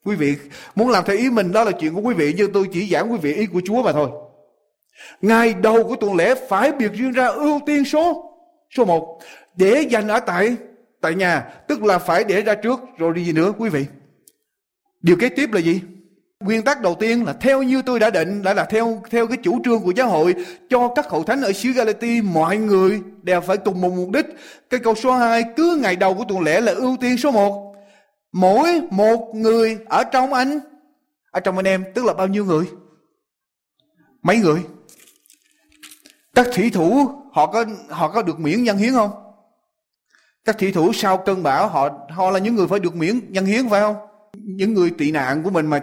Quý 0.04 0.16
vị, 0.16 0.36
muốn 0.74 0.90
làm 0.90 1.04
theo 1.04 1.16
ý 1.16 1.30
mình, 1.30 1.52
đó 1.52 1.64
là 1.64 1.72
chuyện 1.72 1.94
của 1.94 2.00
quý 2.00 2.14
vị, 2.14 2.34
nhưng 2.36 2.52
tôi 2.52 2.68
chỉ 2.72 2.88
giảng 2.90 3.12
quý 3.12 3.18
vị 3.22 3.34
ý 3.34 3.46
của 3.46 3.60
Chúa 3.64 3.82
mà 3.82 3.92
thôi. 3.92 4.08
Ngày 5.20 5.54
đầu 5.54 5.84
của 5.84 5.96
tuần 5.96 6.14
lễ 6.14 6.34
phải 6.48 6.72
biệt 6.72 6.92
riêng 6.92 7.12
ra 7.12 7.26
ưu 7.26 7.60
tiên 7.66 7.84
số 7.84 8.34
số 8.76 8.84
một, 8.84 9.20
để 9.56 9.86
dành 9.90 10.08
ở 10.08 10.20
tại 10.20 10.56
tại 11.00 11.14
nhà, 11.14 11.40
tức 11.68 11.84
là 11.84 11.98
phải 11.98 12.24
để 12.24 12.42
ra 12.42 12.54
trước, 12.54 12.80
rồi 12.98 13.14
đi 13.14 13.24
gì 13.24 13.32
nữa, 13.32 13.52
quý 13.58 13.68
vị. 13.68 13.86
Điều 15.02 15.16
kế 15.16 15.28
tiếp 15.28 15.52
là 15.52 15.60
gì? 15.60 15.80
Nguyên 16.44 16.62
tắc 16.62 16.80
đầu 16.80 16.94
tiên 16.94 17.24
là 17.24 17.32
theo 17.32 17.62
như 17.62 17.82
tôi 17.82 18.00
đã 18.00 18.10
định 18.10 18.42
đã 18.42 18.54
là 18.54 18.64
theo 18.64 19.02
theo 19.10 19.26
cái 19.26 19.36
chủ 19.42 19.60
trương 19.64 19.80
của 19.80 19.90
giáo 19.90 20.08
hội, 20.08 20.34
cho 20.70 20.88
các 20.88 21.10
hậu 21.10 21.22
thánh 21.24 21.42
ở 21.42 21.52
xứ 21.52 21.72
Galati, 21.72 22.22
mọi 22.22 22.56
người 22.56 23.00
đều 23.22 23.40
phải 23.40 23.56
cùng 23.56 23.80
một 23.80 23.92
mục 23.96 24.10
đích. 24.10 24.26
Cái 24.70 24.80
câu 24.80 24.94
số 24.94 25.12
2 25.12 25.44
cứ 25.56 25.78
ngày 25.82 25.96
đầu 25.96 26.14
của 26.14 26.24
tuần 26.28 26.40
lễ 26.40 26.60
là 26.60 26.72
ưu 26.72 26.96
tiên 27.00 27.18
số 27.18 27.30
1 27.30 27.72
mỗi 28.32 28.80
một 28.90 29.32
người 29.34 29.78
ở 29.86 30.04
trong 30.04 30.32
anh, 30.32 30.60
ở 31.30 31.40
trong 31.40 31.56
anh 31.56 31.66
em, 31.66 31.84
tức 31.94 32.04
là 32.04 32.14
bao 32.14 32.26
nhiêu 32.26 32.44
người? 32.44 32.64
Mấy 34.22 34.36
người? 34.36 34.60
Các 36.34 36.46
thủy 36.54 36.70
thủ, 36.74 37.08
họ 37.32 37.46
có 37.46 37.64
họ 37.88 38.08
có 38.08 38.22
được 38.22 38.40
miễn 38.40 38.62
nhân 38.62 38.76
hiến 38.76 38.92
không? 38.92 39.10
Các 40.44 40.58
thủy 40.58 40.72
thủ 40.72 40.92
sau 40.92 41.18
cơn 41.18 41.42
bão, 41.42 41.68
họ 41.68 41.88
họ 42.10 42.30
là 42.30 42.38
những 42.38 42.54
người 42.54 42.68
phải 42.68 42.78
được 42.78 42.96
miễn 42.96 43.20
nhân 43.32 43.46
hiến, 43.46 43.68
phải 43.68 43.80
không? 43.80 43.96
Những 44.34 44.74
người 44.74 44.90
tị 44.98 45.10
nạn 45.10 45.42
của 45.42 45.50
mình 45.50 45.66
mà 45.66 45.80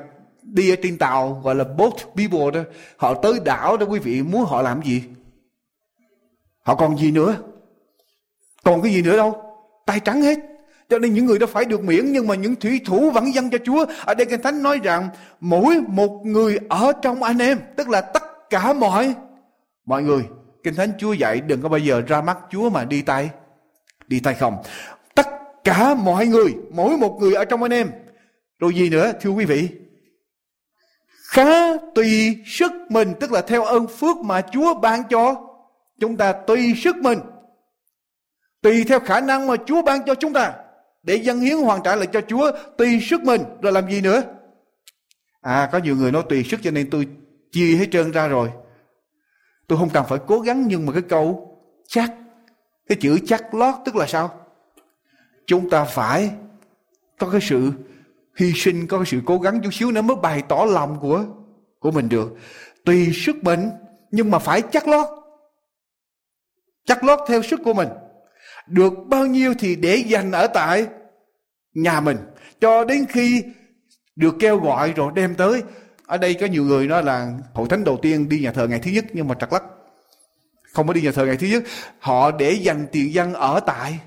đi 0.53 0.69
ở 0.69 0.75
trên 0.83 0.97
tàu 0.97 1.41
gọi 1.43 1.55
là 1.55 1.63
boat 1.63 1.93
people 2.15 2.51
đó 2.53 2.69
họ 2.97 3.13
tới 3.13 3.33
đảo 3.45 3.77
đó 3.77 3.85
quý 3.85 3.99
vị 3.99 4.21
muốn 4.23 4.45
họ 4.45 4.61
làm 4.61 4.81
gì 4.81 5.03
họ 6.61 6.75
còn 6.75 6.97
gì 6.97 7.11
nữa 7.11 7.35
còn 8.63 8.81
cái 8.81 8.93
gì 8.93 9.01
nữa 9.01 9.17
đâu 9.17 9.41
tay 9.85 9.99
trắng 9.99 10.21
hết 10.21 10.39
cho 10.89 10.99
nên 10.99 11.13
những 11.13 11.25
người 11.25 11.39
đó 11.39 11.47
phải 11.47 11.65
được 11.65 11.83
miễn 11.83 12.11
nhưng 12.11 12.27
mà 12.27 12.35
những 12.35 12.55
thủy 12.55 12.81
thủ 12.85 13.11
vẫn 13.11 13.33
dâng 13.33 13.49
cho 13.49 13.57
Chúa. 13.65 13.85
Ở 14.05 14.13
đây 14.13 14.25
Kinh 14.25 14.41
Thánh 14.41 14.63
nói 14.63 14.79
rằng 14.83 15.09
mỗi 15.39 15.81
một 15.87 16.21
người 16.23 16.57
ở 16.69 16.91
trong 17.01 17.23
anh 17.23 17.37
em, 17.37 17.59
tức 17.75 17.89
là 17.89 18.01
tất 18.01 18.23
cả 18.49 18.73
mọi 18.73 19.15
mọi 19.85 20.03
người. 20.03 20.23
Kinh 20.63 20.75
Thánh 20.75 20.91
Chúa 20.97 21.13
dạy 21.13 21.41
đừng 21.41 21.61
có 21.61 21.69
bao 21.69 21.79
giờ 21.79 22.01
ra 22.07 22.21
mắt 22.21 22.37
Chúa 22.49 22.69
mà 22.69 22.85
đi 22.85 23.01
tay 23.01 23.29
đi 24.07 24.19
tay 24.19 24.33
không. 24.33 24.63
Tất 25.15 25.27
cả 25.63 25.93
mọi 25.93 26.27
người, 26.27 26.55
mỗi 26.71 26.97
một 26.97 27.17
người 27.19 27.33
ở 27.33 27.45
trong 27.45 27.63
anh 27.63 27.73
em. 27.73 27.91
Rồi 28.59 28.73
gì 28.73 28.89
nữa 28.89 29.11
thưa 29.21 29.29
quý 29.29 29.45
vị? 29.45 29.69
Khá 31.29 31.77
tùy 31.95 32.37
sức 32.45 32.71
mình, 32.89 33.13
tức 33.19 33.31
là 33.31 33.41
theo 33.41 33.63
ơn 33.63 33.87
phước 33.87 34.17
mà 34.17 34.41
Chúa 34.41 34.73
ban 34.73 35.03
cho 35.09 35.35
chúng 35.99 36.17
ta 36.17 36.33
tùy 36.33 36.73
sức 36.77 36.95
mình. 36.95 37.19
Tùy 38.61 38.83
theo 38.83 38.99
khả 38.99 39.21
năng 39.21 39.47
mà 39.47 39.55
Chúa 39.65 39.81
ban 39.81 40.05
cho 40.05 40.15
chúng 40.15 40.33
ta 40.33 40.53
để 41.03 41.15
dân 41.15 41.39
hiến 41.39 41.57
hoàn 41.57 41.81
trả 41.83 41.95
lại 41.95 42.07
cho 42.07 42.21
Chúa 42.21 42.51
tùy 42.77 42.99
sức 43.01 43.23
mình 43.23 43.41
rồi 43.61 43.73
làm 43.73 43.89
gì 43.89 44.01
nữa 44.01 44.23
à 45.41 45.69
có 45.71 45.77
nhiều 45.77 45.95
người 45.95 46.11
nói 46.11 46.23
tùy 46.29 46.43
sức 46.43 46.59
cho 46.63 46.71
nên 46.71 46.89
tôi 46.89 47.07
chia 47.51 47.75
hết 47.75 47.85
trơn 47.91 48.11
ra 48.11 48.27
rồi 48.27 48.51
tôi 49.67 49.77
không 49.77 49.89
cần 49.89 50.05
phải 50.09 50.19
cố 50.27 50.39
gắng 50.39 50.67
nhưng 50.67 50.85
mà 50.85 50.93
cái 50.93 51.01
câu 51.01 51.57
chắc 51.87 52.13
cái 52.87 52.97
chữ 53.01 53.19
chắc 53.25 53.53
lót 53.53 53.75
tức 53.85 53.95
là 53.95 54.07
sao 54.07 54.45
chúng 55.47 55.69
ta 55.69 55.83
phải 55.83 56.31
có 57.19 57.29
cái 57.29 57.41
sự 57.41 57.71
hy 58.39 58.53
sinh 58.55 58.87
có 58.87 59.03
sự 59.05 59.21
cố 59.25 59.37
gắng 59.37 59.61
chút 59.63 59.73
xíu 59.73 59.91
nữa 59.91 60.01
mới 60.01 60.15
bày 60.15 60.43
tỏ 60.47 60.65
lòng 60.69 60.97
của 61.01 61.25
của 61.79 61.91
mình 61.91 62.09
được. 62.09 62.37
Tùy 62.85 63.11
sức 63.13 63.35
mình 63.43 63.69
nhưng 64.11 64.31
mà 64.31 64.39
phải 64.39 64.61
chắc 64.71 64.87
lót. 64.87 65.07
Chắc 66.85 67.03
lót 67.03 67.19
theo 67.27 67.41
sức 67.41 67.59
của 67.63 67.73
mình. 67.73 67.87
Được 68.67 68.93
bao 69.07 69.25
nhiêu 69.25 69.53
thì 69.59 69.75
để 69.75 69.95
dành 69.95 70.31
ở 70.31 70.47
tại 70.47 70.87
nhà 71.73 71.99
mình. 71.99 72.17
Cho 72.61 72.85
đến 72.85 73.05
khi 73.09 73.43
được 74.15 74.35
kêu 74.39 74.59
gọi 74.59 74.93
rồi 74.95 75.11
đem 75.15 75.35
tới. 75.35 75.63
Ở 76.05 76.17
đây 76.17 76.33
có 76.33 76.45
nhiều 76.45 76.63
người 76.63 76.87
nói 76.87 77.03
là 77.03 77.33
hội 77.53 77.67
thánh 77.69 77.83
đầu 77.83 77.99
tiên 78.01 78.29
đi 78.29 78.39
nhà 78.39 78.51
thờ 78.51 78.67
ngày 78.67 78.79
thứ 78.79 78.91
nhất, 78.91 79.05
nhưng 79.13 79.27
mà 79.27 79.35
trật 79.35 79.53
lắc. 79.53 79.63
Không 80.73 80.87
có 80.87 80.93
đi 80.93 81.01
nhà 81.01 81.11
thờ 81.11 81.25
ngày 81.25 81.37
thứ 81.37 81.47
nhất. 81.47 81.63
Họ 81.99 82.31
để 82.31 82.51
dành 82.51 82.87
tiền 82.91 83.13
dân 83.13 83.33
ở 83.33 83.59
tại 83.59 83.99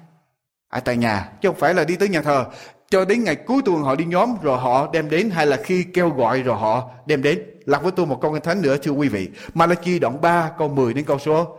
ở 0.68 0.80
tại 0.80 0.96
nhà, 0.96 1.32
chứ 1.42 1.48
không 1.48 1.58
phải 1.58 1.74
là 1.74 1.84
đi 1.84 1.96
tới 1.96 2.08
nhà 2.08 2.22
thờ 2.22 2.46
cho 2.92 3.04
đến 3.04 3.24
ngày 3.24 3.36
cuối 3.36 3.62
tuần 3.64 3.82
họ 3.82 3.94
đi 3.94 4.04
nhóm 4.04 4.36
rồi 4.42 4.58
họ 4.58 4.90
đem 4.92 5.10
đến, 5.10 5.30
hay 5.30 5.46
là 5.46 5.56
khi 5.64 5.84
kêu 5.94 6.10
gọi 6.10 6.42
rồi 6.42 6.56
họ 6.58 6.90
đem 7.06 7.22
đến. 7.22 7.42
Lặp 7.64 7.82
với 7.82 7.92
tôi 7.92 8.06
một 8.06 8.18
câu 8.22 8.32
kinh 8.32 8.42
thánh 8.42 8.62
nữa, 8.62 8.76
thưa 8.76 8.90
quý 8.90 9.08
vị. 9.08 9.28
Malachi 9.54 9.98
đoạn 9.98 10.20
3 10.20 10.52
câu 10.58 10.68
10 10.68 10.94
đến 10.94 11.04
câu 11.04 11.18
số 11.18 11.58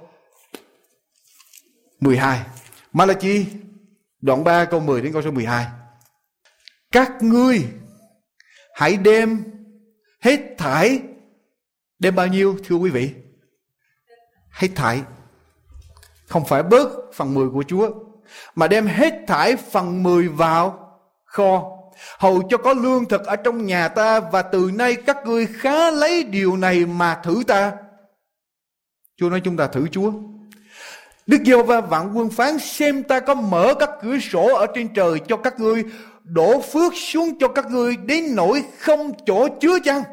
12 1.99 2.39
Malachi 2.93 3.45
đoạn 4.21 4.43
3 4.43 4.65
câu 4.65 4.79
10 4.79 5.01
đến 5.01 5.13
câu 5.13 5.21
số 5.21 5.31
12 5.31 5.65
các 6.91 7.11
ngươi 7.21 7.65
hãy 8.73 8.97
đem 8.97 9.43
hết 10.21 10.39
thải. 10.57 10.99
Đem 11.99 12.15
bao 12.15 12.27
nhiêu, 12.27 12.57
thưa 12.67 12.75
quý 12.75 12.89
vị? 12.89 13.11
Hết 14.49 14.67
thải. 14.75 15.01
Không 16.27 16.45
phải 16.45 16.63
bớt 16.63 16.89
phần 17.13 17.33
10 17.33 17.49
của 17.49 17.63
Chúa, 17.67 17.89
mà 18.55 18.67
đem 18.67 18.87
hết 18.87 19.13
thải 19.27 19.55
phần 19.55 20.03
10 20.03 20.27
vào 20.27 20.82
kho. 21.33 21.79
Hầu 22.19 22.41
cho 22.49 22.57
có 22.57 22.73
lương 22.73 23.05
thực 23.05 23.25
ở 23.25 23.35
trong 23.35 23.65
nhà 23.65 23.87
ta 23.87 24.19
và 24.19 24.41
từ 24.41 24.71
nay 24.73 24.95
các 24.95 25.17
ngươi 25.25 25.45
khá 25.45 25.91
lấy 25.91 26.23
điều 26.23 26.57
này 26.57 26.85
mà 26.85 27.15
thử 27.23 27.43
ta. 27.47 27.71
Chúa 29.17 29.29
nói 29.29 29.41
chúng 29.43 29.57
ta 29.57 29.67
thử 29.67 29.87
Chúa. 29.91 30.11
Đức 31.27 31.37
giê 31.45 31.63
va 31.63 31.81
vạn 31.81 32.17
quân 32.17 32.29
phán 32.29 32.59
xem 32.59 33.03
ta 33.03 33.19
có 33.19 33.35
mở 33.35 33.73
các 33.79 33.89
cửa 34.01 34.19
sổ 34.19 34.55
ở 34.55 34.67
trên 34.75 34.93
trời 34.93 35.19
cho 35.27 35.37
các 35.37 35.59
ngươi, 35.59 35.83
đổ 36.23 36.61
phước 36.61 36.93
xuống 36.95 37.39
cho 37.39 37.47
các 37.47 37.71
ngươi 37.71 37.95
đến 37.95 38.35
nỗi 38.35 38.63
không 38.79 39.11
chỗ 39.25 39.47
chứa 39.61 39.79
chăng? 39.83 40.03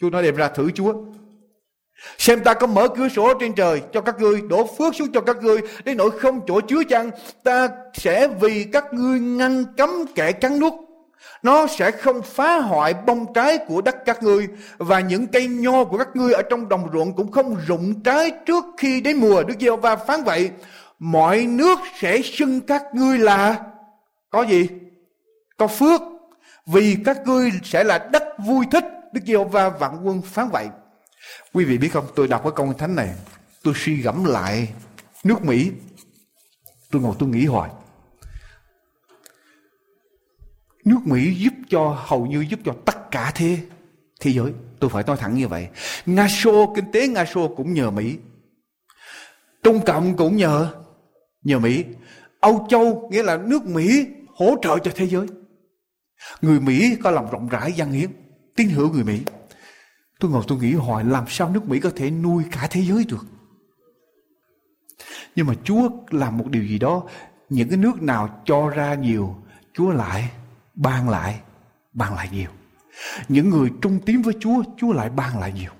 Chúa 0.00 0.10
nói 0.10 0.22
đem 0.22 0.36
ra 0.36 0.48
thử 0.48 0.70
Chúa. 0.70 0.94
Xem 2.18 2.40
ta 2.40 2.54
có 2.54 2.66
mở 2.66 2.88
cửa 2.88 3.08
sổ 3.08 3.34
trên 3.40 3.52
trời 3.54 3.82
cho 3.92 4.00
các 4.00 4.20
ngươi, 4.20 4.40
đổ 4.40 4.66
phước 4.78 4.94
xuống 4.94 5.12
cho 5.12 5.20
các 5.20 5.36
ngươi, 5.42 5.60
đến 5.84 5.96
nỗi 5.96 6.10
không 6.10 6.40
chỗ 6.46 6.60
chứa 6.60 6.82
chăng, 6.88 7.10
ta 7.42 7.68
sẽ 7.94 8.28
vì 8.28 8.64
các 8.72 8.84
ngươi 8.92 9.20
ngăn 9.20 9.64
cấm 9.76 9.90
kẻ 10.14 10.32
cắn 10.32 10.58
nuốt. 10.58 10.72
Nó 11.42 11.66
sẽ 11.66 11.90
không 11.90 12.22
phá 12.22 12.56
hoại 12.56 12.94
bông 12.94 13.32
trái 13.34 13.58
của 13.58 13.80
đất 13.80 13.96
các 14.04 14.22
ngươi 14.22 14.48
và 14.78 15.00
những 15.00 15.26
cây 15.26 15.46
nho 15.46 15.84
của 15.84 15.98
các 15.98 16.08
ngươi 16.14 16.32
ở 16.32 16.42
trong 16.42 16.68
đồng 16.68 16.88
ruộng 16.92 17.12
cũng 17.12 17.32
không 17.32 17.56
rụng 17.66 18.00
trái 18.02 18.30
trước 18.46 18.64
khi 18.76 19.00
đến 19.00 19.16
mùa. 19.16 19.42
Đức 19.42 19.54
giê 19.60 19.76
va 19.76 19.96
phán 19.96 20.24
vậy, 20.24 20.50
mọi 20.98 21.46
nước 21.46 21.78
sẽ 22.00 22.20
xưng 22.22 22.60
các 22.60 22.82
ngươi 22.94 23.18
là 23.18 23.56
có 24.30 24.42
gì? 24.42 24.68
Có 25.56 25.66
phước 25.66 26.00
vì 26.66 26.96
các 27.04 27.18
ngươi 27.26 27.50
sẽ 27.64 27.84
là 27.84 27.98
đất 28.12 28.22
vui 28.38 28.66
thích. 28.70 28.84
Đức 29.12 29.20
giê 29.26 29.44
va 29.44 29.68
vạn 29.68 29.98
quân 30.04 30.22
phán 30.22 30.48
vậy. 30.48 30.66
Quý 31.52 31.64
vị 31.64 31.78
biết 31.78 31.88
không, 31.88 32.06
tôi 32.14 32.28
đọc 32.28 32.40
cái 32.42 32.52
câu 32.56 32.72
thánh 32.72 32.94
này, 32.96 33.14
tôi 33.62 33.74
suy 33.76 33.96
gẫm 33.96 34.24
lại 34.24 34.68
nước 35.24 35.44
Mỹ. 35.44 35.70
Tôi 36.90 37.02
ngồi 37.02 37.14
tôi 37.18 37.28
nghĩ 37.28 37.46
hoài. 37.46 37.70
Nước 40.84 41.00
Mỹ 41.04 41.34
giúp 41.34 41.54
cho, 41.68 42.02
hầu 42.06 42.26
như 42.26 42.40
giúp 42.40 42.60
cho 42.64 42.74
tất 42.84 43.10
cả 43.10 43.32
thế 43.34 43.58
thế 44.20 44.30
giới. 44.30 44.52
Tôi 44.80 44.90
phải 44.90 45.04
nói 45.06 45.16
thẳng 45.16 45.34
như 45.34 45.48
vậy. 45.48 45.68
Nga 46.06 46.28
Xô, 46.28 46.72
kinh 46.76 46.92
tế 46.92 47.08
Nga 47.08 47.24
Xô 47.24 47.54
cũng 47.56 47.74
nhờ 47.74 47.90
Mỹ. 47.90 48.16
Trung 49.62 49.80
Cộng 49.86 50.16
cũng 50.16 50.36
nhờ 50.36 50.74
nhờ 51.42 51.58
Mỹ. 51.58 51.84
Âu 52.40 52.66
Châu 52.70 53.08
nghĩa 53.10 53.22
là 53.22 53.36
nước 53.36 53.66
Mỹ 53.66 54.06
hỗ 54.36 54.56
trợ 54.62 54.78
cho 54.78 54.90
thế 54.94 55.06
giới. 55.06 55.26
Người 56.40 56.60
Mỹ 56.60 56.96
có 57.02 57.10
lòng 57.10 57.30
rộng 57.30 57.48
rãi 57.48 57.72
dân 57.72 57.92
hiến, 57.92 58.10
tín 58.56 58.68
hữu 58.68 58.92
người 58.92 59.04
Mỹ. 59.04 59.20
Tôi 60.20 60.30
ngồi 60.30 60.44
tôi 60.48 60.58
nghĩ 60.58 60.74
hoài 60.74 61.04
làm 61.04 61.24
sao 61.28 61.50
nước 61.50 61.68
Mỹ 61.68 61.80
có 61.80 61.90
thể 61.96 62.10
nuôi 62.10 62.44
cả 62.52 62.68
thế 62.70 62.80
giới 62.80 63.04
được. 63.08 63.26
Nhưng 65.36 65.46
mà 65.46 65.54
Chúa 65.64 65.88
làm 66.10 66.38
một 66.38 66.48
điều 66.48 66.62
gì 66.62 66.78
đó, 66.78 67.02
những 67.48 67.68
cái 67.68 67.78
nước 67.78 68.02
nào 68.02 68.42
cho 68.44 68.68
ra 68.68 68.94
nhiều, 68.94 69.36
Chúa 69.72 69.90
lại 69.90 70.30
ban 70.74 71.08
lại, 71.08 71.40
ban 71.92 72.14
lại 72.14 72.28
nhiều. 72.32 72.50
Những 73.28 73.50
người 73.50 73.70
trung 73.82 74.00
tín 74.06 74.22
với 74.22 74.34
Chúa, 74.40 74.62
Chúa 74.76 74.92
lại 74.92 75.10
ban 75.10 75.38
lại 75.38 75.52
nhiều 75.52 75.72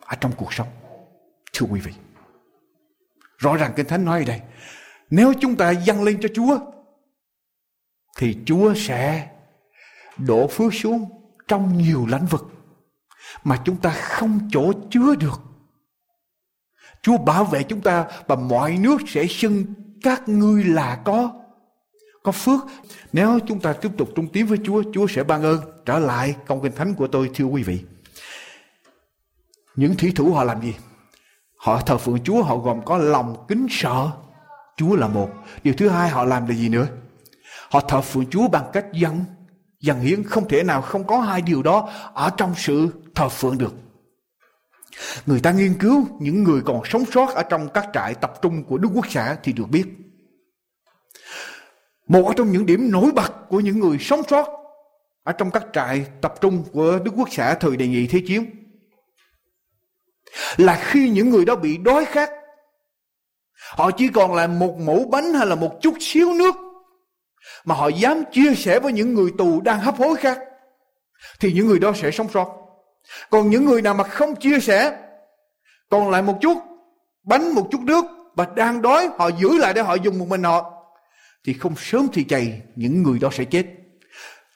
ở 0.00 0.16
trong 0.16 0.32
cuộc 0.36 0.52
sống. 0.52 0.68
Thưa 1.52 1.66
quý 1.70 1.80
vị, 1.80 1.92
rõ 3.38 3.56
ràng 3.56 3.72
Kinh 3.76 3.86
Thánh 3.86 4.04
nói 4.04 4.18
ở 4.18 4.24
đây, 4.24 4.40
nếu 5.10 5.32
chúng 5.40 5.56
ta 5.56 5.70
dâng 5.70 6.02
lên 6.02 6.18
cho 6.20 6.28
Chúa, 6.34 6.58
thì 8.16 8.36
Chúa 8.46 8.74
sẽ 8.74 9.30
đổ 10.18 10.46
phước 10.46 10.74
xuống 10.74 11.08
trong 11.48 11.78
nhiều 11.78 12.06
lãnh 12.06 12.26
vực 12.26 12.57
mà 13.44 13.60
chúng 13.64 13.76
ta 13.76 13.90
không 13.90 14.40
chỗ 14.52 14.72
chứa 14.90 15.14
được. 15.14 15.40
Chúa 17.02 17.18
bảo 17.18 17.44
vệ 17.44 17.62
chúng 17.62 17.80
ta 17.80 18.06
và 18.26 18.36
mọi 18.36 18.78
nước 18.78 18.96
sẽ 19.06 19.26
xưng 19.26 19.64
các 20.02 20.28
ngươi 20.28 20.64
là 20.64 21.00
có 21.04 21.32
có 22.22 22.32
phước. 22.32 22.60
Nếu 23.12 23.38
chúng 23.46 23.60
ta 23.60 23.72
tiếp 23.72 23.90
tục 23.98 24.08
trung 24.16 24.28
tín 24.32 24.46
với 24.46 24.58
Chúa, 24.64 24.82
Chúa 24.94 25.06
sẽ 25.06 25.24
ban 25.24 25.42
ơn. 25.42 25.60
Trở 25.86 25.98
lại 25.98 26.36
công 26.46 26.62
kinh 26.62 26.72
thánh 26.72 26.94
của 26.94 27.06
tôi 27.06 27.30
thưa 27.34 27.44
quý 27.44 27.62
vị. 27.62 27.80
Những 29.76 29.96
thủy 29.96 30.12
thủ 30.16 30.32
họ 30.32 30.44
làm 30.44 30.62
gì? 30.62 30.74
Họ 31.56 31.80
thờ 31.80 31.98
phượng 31.98 32.24
Chúa 32.24 32.42
họ 32.42 32.56
gồm 32.56 32.84
có 32.84 32.98
lòng 32.98 33.44
kính 33.48 33.66
sợ. 33.70 34.10
Chúa 34.76 34.96
là 34.96 35.08
một. 35.08 35.30
Điều 35.62 35.74
thứ 35.74 35.88
hai 35.88 36.08
họ 36.08 36.24
làm 36.24 36.46
là 36.46 36.54
gì 36.54 36.68
nữa? 36.68 36.86
Họ 37.70 37.80
thờ 37.80 38.00
phượng 38.00 38.26
Chúa 38.30 38.48
bằng 38.48 38.64
cách 38.72 38.86
dân 38.92 39.24
Dân 39.80 40.00
hiến 40.00 40.24
không 40.24 40.48
thể 40.48 40.62
nào 40.62 40.82
không 40.82 41.04
có 41.04 41.20
hai 41.20 41.42
điều 41.42 41.62
đó 41.62 41.88
ở 42.14 42.30
trong 42.36 42.54
sự 42.56 42.88
thờ 43.18 43.28
phượng 43.28 43.58
được. 43.58 43.74
Người 45.26 45.40
ta 45.40 45.52
nghiên 45.52 45.78
cứu 45.78 46.06
những 46.20 46.42
người 46.42 46.60
còn 46.64 46.80
sống 46.84 47.04
sót 47.12 47.34
ở 47.34 47.42
trong 47.42 47.68
các 47.74 47.86
trại 47.92 48.14
tập 48.14 48.32
trung 48.42 48.64
của 48.64 48.78
Đức 48.78 48.88
Quốc 48.94 49.06
xã 49.10 49.36
thì 49.42 49.52
được 49.52 49.64
biết. 49.70 49.84
Một 52.08 52.32
trong 52.36 52.52
những 52.52 52.66
điểm 52.66 52.90
nổi 52.90 53.10
bật 53.12 53.32
của 53.48 53.60
những 53.60 53.78
người 53.78 53.98
sống 54.00 54.22
sót 54.28 54.48
ở 55.22 55.32
trong 55.32 55.50
các 55.50 55.66
trại 55.72 56.06
tập 56.20 56.34
trung 56.40 56.64
của 56.72 56.98
Đức 56.98 57.12
Quốc 57.16 57.28
xã 57.30 57.54
thời 57.54 57.76
đề 57.76 57.86
nghị 57.88 58.06
Thế 58.06 58.20
chiến 58.26 58.50
là 60.56 60.80
khi 60.84 61.10
những 61.10 61.30
người 61.30 61.44
đó 61.44 61.56
bị 61.56 61.76
đói 61.76 62.04
khát 62.04 62.30
họ 63.52 63.90
chỉ 63.90 64.08
còn 64.08 64.34
là 64.34 64.46
một 64.46 64.76
mẫu 64.78 65.08
bánh 65.10 65.32
hay 65.32 65.46
là 65.46 65.54
một 65.54 65.78
chút 65.80 65.94
xíu 66.00 66.34
nước 66.34 66.54
mà 67.64 67.74
họ 67.74 67.88
dám 67.88 68.22
chia 68.32 68.54
sẻ 68.54 68.80
với 68.80 68.92
những 68.92 69.14
người 69.14 69.30
tù 69.38 69.60
đang 69.60 69.80
hấp 69.80 69.96
hối 69.96 70.16
khác, 70.16 70.38
thì 71.40 71.52
những 71.52 71.66
người 71.66 71.78
đó 71.78 71.92
sẽ 71.96 72.10
sống 72.10 72.28
sót 72.34 72.67
còn 73.30 73.50
những 73.50 73.64
người 73.64 73.82
nào 73.82 73.94
mà 73.94 74.04
không 74.04 74.36
chia 74.36 74.60
sẻ, 74.60 74.96
còn 75.90 76.10
lại 76.10 76.22
một 76.22 76.38
chút, 76.40 76.58
bánh 77.22 77.54
một 77.54 77.68
chút 77.70 77.80
nước 77.80 78.04
và 78.34 78.46
đang 78.56 78.82
đói, 78.82 79.08
họ 79.18 79.28
giữ 79.28 79.58
lại 79.58 79.74
để 79.74 79.82
họ 79.82 79.94
dùng 79.94 80.18
một 80.18 80.28
mình 80.28 80.42
họ, 80.42 80.72
thì 81.44 81.52
không 81.52 81.74
sớm 81.76 82.06
thì 82.12 82.24
chày 82.24 82.60
những 82.76 83.02
người 83.02 83.18
đó 83.18 83.28
sẽ 83.32 83.44
chết 83.44 83.66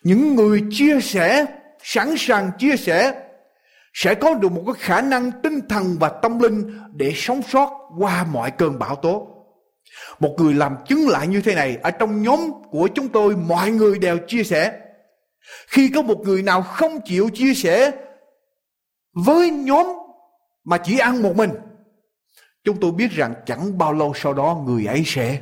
những 0.02 0.34
người 0.34 0.62
chia 0.70 1.00
sẻ, 1.00 1.46
sẵn 1.82 2.14
sàng 2.18 2.50
chia 2.58 2.76
sẻ, 2.76 3.22
sẽ 3.94 4.14
có 4.14 4.34
được 4.34 4.52
một 4.52 4.62
cái 4.66 4.74
khả 4.78 5.00
năng 5.00 5.30
tinh 5.42 5.60
thần 5.68 5.96
và 6.00 6.08
tâm 6.08 6.38
linh 6.38 6.78
để 6.94 7.12
sống 7.16 7.42
sót 7.42 7.70
qua 7.98 8.26
mọi 8.32 8.50
cơn 8.50 8.78
bão 8.78 8.96
tố 8.96 9.32
một 10.20 10.34
người 10.38 10.54
làm 10.54 10.76
chứng 10.88 11.08
lại 11.08 11.26
như 11.26 11.40
thế 11.40 11.54
này, 11.54 11.78
ở 11.82 11.90
trong 11.90 12.22
nhóm 12.22 12.50
của 12.70 12.88
chúng 12.94 13.08
tôi, 13.08 13.36
mọi 13.36 13.70
người 13.70 13.98
đều 13.98 14.18
chia 14.28 14.44
sẻ. 14.44 14.72
Khi 15.66 15.90
có 15.94 16.02
một 16.02 16.20
người 16.24 16.42
nào 16.42 16.62
không 16.62 17.00
chịu 17.04 17.30
chia 17.34 17.54
sẻ 17.54 17.90
với 19.12 19.50
nhóm 19.50 19.86
mà 20.64 20.78
chỉ 20.78 20.98
ăn 20.98 21.22
một 21.22 21.36
mình, 21.36 21.50
chúng 22.64 22.80
tôi 22.80 22.92
biết 22.92 23.10
rằng 23.10 23.34
chẳng 23.46 23.78
bao 23.78 23.92
lâu 23.92 24.12
sau 24.16 24.34
đó 24.34 24.62
người 24.66 24.86
ấy 24.86 25.02
sẽ 25.06 25.40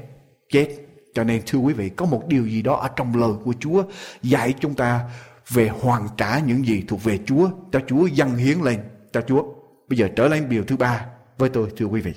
chết. 0.52 0.68
Cho 1.14 1.24
nên 1.24 1.42
thưa 1.46 1.58
quý 1.58 1.74
vị, 1.74 1.88
có 1.88 2.06
một 2.06 2.22
điều 2.28 2.46
gì 2.46 2.62
đó 2.62 2.74
ở 2.74 2.88
trong 2.96 3.16
lời 3.16 3.32
của 3.44 3.54
Chúa 3.60 3.82
dạy 4.22 4.54
chúng 4.60 4.74
ta 4.74 5.00
về 5.48 5.68
hoàn 5.68 6.08
trả 6.16 6.38
những 6.38 6.66
gì 6.66 6.84
thuộc 6.88 7.04
về 7.04 7.18
Chúa, 7.26 7.50
cho 7.72 7.80
Chúa 7.86 8.06
dâng 8.06 8.36
hiến 8.36 8.58
lên 8.58 8.80
cho 9.12 9.20
Chúa. 9.20 9.42
Bây 9.88 9.98
giờ 9.98 10.08
trở 10.16 10.28
lại 10.28 10.40
điều 10.40 10.64
thứ 10.64 10.76
ba 10.76 11.06
với 11.38 11.48
tôi 11.48 11.70
thưa 11.76 11.86
quý 11.86 12.00
vị. 12.00 12.12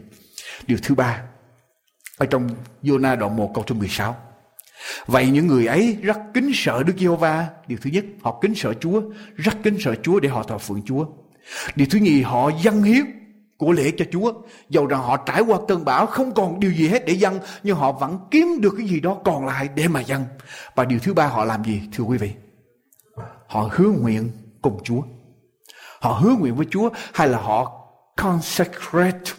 Điều 0.68 0.78
thứ 0.84 0.96
ba 0.96 1.24
ở 2.18 2.26
trong 2.26 2.50
Jonah 2.84 3.18
đoạn 3.18 3.36
1 3.36 3.52
câu 3.54 3.64
số 3.68 3.76
16. 3.76 4.16
Vậy 5.06 5.30
những 5.30 5.48
người 5.48 5.66
ấy 5.66 5.98
rất 6.02 6.18
kính 6.34 6.52
sợ 6.54 6.84
Đức 6.84 6.94
Giê-hô-va. 6.98 7.48
Điều 7.68 7.78
thứ 7.82 7.90
nhất, 7.90 8.06
họ 8.22 8.40
kính 8.42 8.56
sợ 8.56 8.74
Chúa, 8.74 9.02
rất 9.36 9.54
kính 9.64 9.78
sợ 9.80 9.96
Chúa 9.96 10.20
để 10.20 10.30
họ 10.30 10.44
thờ 10.44 10.58
phượng 10.58 10.82
Chúa. 10.86 11.06
Điều 11.76 11.88
thứ 11.92 12.00
nhì, 12.00 12.22
họ 12.22 12.52
dâng 12.62 12.84
hiến 12.84 13.06
của 13.58 13.72
lễ 13.72 13.92
cho 13.98 14.06
Chúa. 14.12 14.34
Dầu 14.70 14.88
rằng 14.88 15.02
họ 15.02 15.18
trải 15.18 15.42
qua 15.42 15.60
cơn 15.68 15.86
bão 15.86 16.06
không 16.06 16.34
còn 16.34 16.60
điều 16.60 16.72
gì 16.72 16.88
hết 16.88 17.06
để 17.06 17.14
dâng, 17.14 17.40
nhưng 17.64 17.78
họ 17.78 17.92
vẫn 17.92 18.20
kiếm 18.32 18.62
được 18.62 18.74
cái 18.78 18.88
gì 18.88 19.00
đó 19.00 19.18
còn 19.26 19.46
lại 19.46 19.70
để 19.76 19.88
mà 19.88 20.02
dâng. 20.02 20.26
Và 20.76 20.86
điều 20.86 21.00
thứ 21.00 21.14
ba 21.14 21.28
họ 21.28 21.46
làm 21.46 21.64
gì 21.64 21.82
thưa 21.94 22.04
quý 22.04 22.18
vị? 22.18 22.32
Họ 23.48 23.70
hứa 23.72 23.90
nguyện 23.90 24.32
cùng 24.62 24.84
Chúa. 24.84 25.02
Họ 26.00 26.12
hứa 26.12 26.36
nguyện 26.40 26.56
với 26.56 26.66
Chúa 26.70 26.90
hay 27.14 27.28
là 27.28 27.38
họ 27.38 27.86
consecrate 28.18 29.32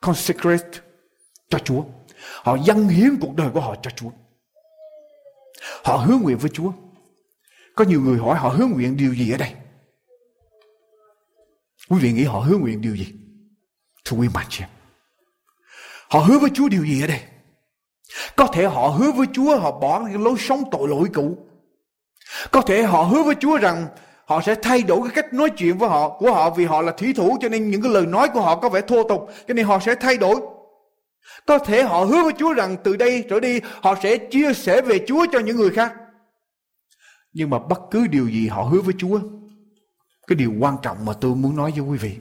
consecrate 0.00 0.68
cho 1.48 1.58
Chúa. 1.58 1.82
Họ 2.42 2.56
dâng 2.64 2.88
hiến 2.88 3.16
cuộc 3.20 3.36
đời 3.36 3.50
của 3.50 3.60
họ 3.60 3.74
cho 3.82 3.90
Chúa. 3.90 4.10
Họ 5.84 5.96
hứa 5.96 6.16
nguyện 6.16 6.38
với 6.38 6.50
Chúa. 6.54 6.72
Có 7.74 7.84
nhiều 7.84 8.00
người 8.00 8.18
hỏi 8.18 8.38
họ 8.38 8.48
hứa 8.48 8.66
nguyện 8.66 8.96
điều 8.96 9.14
gì 9.14 9.30
ở 9.30 9.36
đây? 9.36 9.52
Quý 11.88 11.98
vị 12.00 12.12
nghĩ 12.12 12.24
họ 12.24 12.38
hứa 12.38 12.56
nguyện 12.56 12.80
điều 12.80 12.96
gì? 12.96 13.06
Thưa 14.04 14.16
quý 14.16 14.28
bạn 14.34 14.46
chị 14.48 14.64
Họ 16.10 16.20
hứa 16.20 16.38
với 16.38 16.50
Chúa 16.54 16.68
điều 16.68 16.84
gì 16.84 17.02
ở 17.02 17.06
đây? 17.06 17.20
Có 18.36 18.46
thể 18.46 18.64
họ 18.64 18.88
hứa 18.88 19.12
với 19.12 19.26
Chúa 19.32 19.58
họ 19.58 19.78
bỏ 19.80 20.04
cái 20.04 20.14
lối 20.14 20.34
sống 20.38 20.62
tội 20.70 20.88
lỗi 20.88 21.08
cũ. 21.14 21.38
Có 22.50 22.60
thể 22.60 22.82
họ 22.82 23.02
hứa 23.02 23.22
với 23.22 23.34
Chúa 23.40 23.56
rằng 23.56 23.86
họ 24.26 24.40
sẽ 24.46 24.54
thay 24.54 24.82
đổi 24.82 25.00
cái 25.02 25.10
cách 25.14 25.34
nói 25.34 25.50
chuyện 25.50 25.78
với 25.78 25.88
họ 25.88 26.08
của 26.08 26.32
họ 26.32 26.50
vì 26.50 26.64
họ 26.64 26.82
là 26.82 26.92
thủy 26.92 27.12
thủ 27.16 27.38
cho 27.40 27.48
nên 27.48 27.70
những 27.70 27.82
cái 27.82 27.92
lời 27.92 28.06
nói 28.06 28.28
của 28.28 28.40
họ 28.40 28.56
có 28.56 28.68
vẻ 28.68 28.80
thô 28.80 29.08
tục 29.08 29.28
cho 29.48 29.54
nên 29.54 29.66
họ 29.66 29.80
sẽ 29.80 29.94
thay 29.94 30.16
đổi. 30.16 30.36
Có 31.46 31.58
thể 31.58 31.82
họ 31.82 32.04
hứa 32.04 32.22
với 32.22 32.32
Chúa 32.38 32.54
rằng 32.54 32.76
từ 32.84 32.96
đây 32.96 33.24
trở 33.30 33.40
đi 33.40 33.60
họ 33.82 33.94
sẽ 34.02 34.16
chia 34.16 34.54
sẻ 34.54 34.82
về 34.82 34.98
Chúa 35.06 35.26
cho 35.32 35.38
những 35.38 35.56
người 35.56 35.70
khác. 35.70 35.94
Nhưng 37.32 37.50
mà 37.50 37.58
bất 37.58 37.80
cứ 37.90 38.06
điều 38.06 38.28
gì 38.28 38.48
họ 38.48 38.62
hứa 38.62 38.80
với 38.80 38.94
Chúa, 38.98 39.20
cái 40.26 40.36
điều 40.36 40.52
quan 40.58 40.76
trọng 40.82 41.04
mà 41.04 41.12
tôi 41.12 41.34
muốn 41.34 41.56
nói 41.56 41.70
với 41.70 41.80
quý 41.80 41.98
vị 41.98 42.16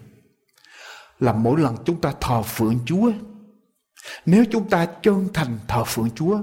là 1.19 1.33
mỗi 1.33 1.61
lần 1.61 1.77
chúng 1.85 2.01
ta 2.01 2.13
thờ 2.21 2.41
phượng 2.41 2.79
Chúa, 2.85 3.11
nếu 4.25 4.45
chúng 4.51 4.69
ta 4.69 4.85
chân 4.85 5.27
thành 5.33 5.59
thờ 5.67 5.83
phượng 5.83 6.09
Chúa, 6.15 6.39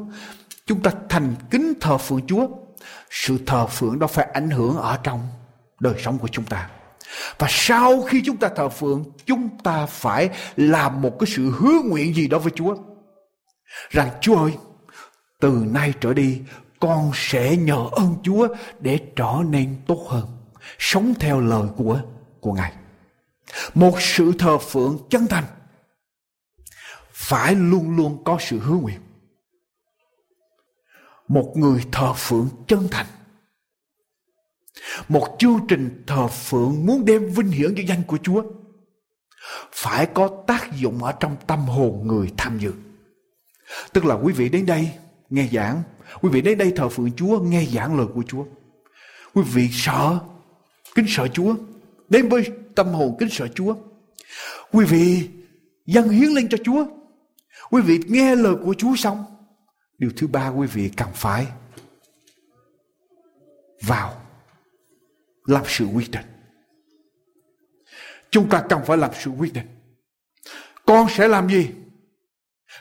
chúng 0.66 0.82
ta 0.82 0.90
thành 1.08 1.34
kính 1.50 1.72
thờ 1.80 1.98
phượng 1.98 2.26
Chúa, 2.26 2.48
sự 3.10 3.38
thờ 3.46 3.66
phượng 3.66 3.98
đó 3.98 4.06
phải 4.06 4.28
ảnh 4.32 4.50
hưởng 4.50 4.76
ở 4.76 4.98
trong 5.02 5.28
đời 5.80 5.94
sống 5.98 6.18
của 6.18 6.28
chúng 6.28 6.44
ta. 6.44 6.70
Và 7.38 7.46
sau 7.50 8.02
khi 8.02 8.22
chúng 8.24 8.36
ta 8.36 8.48
thờ 8.56 8.68
phượng, 8.68 9.04
chúng 9.26 9.48
ta 9.64 9.86
phải 9.86 10.30
làm 10.56 11.02
một 11.02 11.16
cái 11.20 11.26
sự 11.36 11.50
hứa 11.50 11.80
nguyện 11.84 12.14
gì 12.14 12.28
đó 12.28 12.38
với 12.38 12.52
Chúa. 12.54 12.76
Rằng 13.90 14.10
Chúa 14.20 14.36
ơi, 14.36 14.52
từ 15.40 15.64
nay 15.70 15.92
trở 16.00 16.14
đi, 16.14 16.40
con 16.80 17.10
sẽ 17.14 17.56
nhờ 17.56 17.86
ơn 17.92 18.14
Chúa 18.22 18.48
để 18.80 18.98
trở 19.16 19.34
nên 19.48 19.76
tốt 19.86 20.06
hơn. 20.08 20.39
Sống 20.78 21.14
theo 21.20 21.40
lời 21.40 21.68
của, 21.76 22.02
của 22.40 22.52
Ngài. 22.52 22.72
Một 23.74 24.00
sự 24.00 24.32
thờ 24.38 24.58
phượng 24.58 24.98
chân 25.10 25.26
thành 25.26 25.44
phải 27.12 27.54
luôn 27.54 27.96
luôn 27.96 28.24
có 28.24 28.38
sự 28.40 28.58
hứa 28.58 28.76
nguyện. 28.76 29.00
Một 31.28 31.52
người 31.56 31.84
thờ 31.92 32.12
phượng 32.16 32.48
chân 32.66 32.88
thành 32.90 33.06
một 35.08 35.36
chương 35.38 35.58
trình 35.68 36.04
thờ 36.06 36.28
phượng 36.28 36.86
muốn 36.86 37.04
đem 37.04 37.30
vinh 37.30 37.50
hiển 37.50 37.74
cho 37.76 37.82
danh 37.86 38.02
của 38.02 38.18
Chúa 38.22 38.42
phải 39.72 40.06
có 40.06 40.44
tác 40.46 40.72
dụng 40.72 41.04
ở 41.04 41.12
trong 41.12 41.36
tâm 41.46 41.58
hồn 41.58 42.06
người 42.06 42.32
tham 42.36 42.58
dự. 42.58 42.72
Tức 43.92 44.04
là 44.04 44.14
quý 44.14 44.32
vị 44.32 44.48
đến 44.48 44.66
đây 44.66 44.90
nghe 45.30 45.48
giảng, 45.52 45.82
quý 46.20 46.30
vị 46.32 46.40
đến 46.40 46.58
đây 46.58 46.72
thờ 46.76 46.88
phượng 46.88 47.12
Chúa 47.12 47.40
nghe 47.40 47.64
giảng 47.64 47.98
lời 47.98 48.06
của 48.14 48.22
Chúa. 48.28 48.44
Quý 49.34 49.42
vị 49.42 49.68
sợ, 49.72 50.18
kính 50.94 51.06
sợ 51.08 51.28
Chúa, 51.28 51.54
đến 52.08 52.28
với 52.28 52.50
tâm 52.74 52.86
hồn 52.86 53.16
kính 53.18 53.28
sợ 53.30 53.48
Chúa. 53.48 53.76
Quý 54.72 54.84
vị 54.84 55.28
dâng 55.86 56.08
hiến 56.08 56.28
lên 56.28 56.48
cho 56.48 56.58
Chúa. 56.64 56.86
Quý 57.70 57.82
vị 57.82 58.00
nghe 58.08 58.36
lời 58.36 58.54
của 58.64 58.74
Chúa 58.74 58.96
xong. 58.96 59.24
Điều 59.98 60.10
thứ 60.16 60.26
ba 60.26 60.48
quý 60.48 60.66
vị 60.66 60.90
cần 60.96 61.08
phải 61.14 61.46
vào 63.82 64.22
làm 65.44 65.62
sự 65.66 65.84
quyết 65.84 66.10
định. 66.10 66.26
Chúng 68.30 68.48
ta 68.48 68.64
cần 68.68 68.80
phải 68.86 68.96
làm 68.96 69.10
sự 69.20 69.30
quyết 69.30 69.52
định. 69.52 69.66
Con 70.86 71.06
sẽ 71.16 71.28
làm 71.28 71.48
gì? 71.48 71.70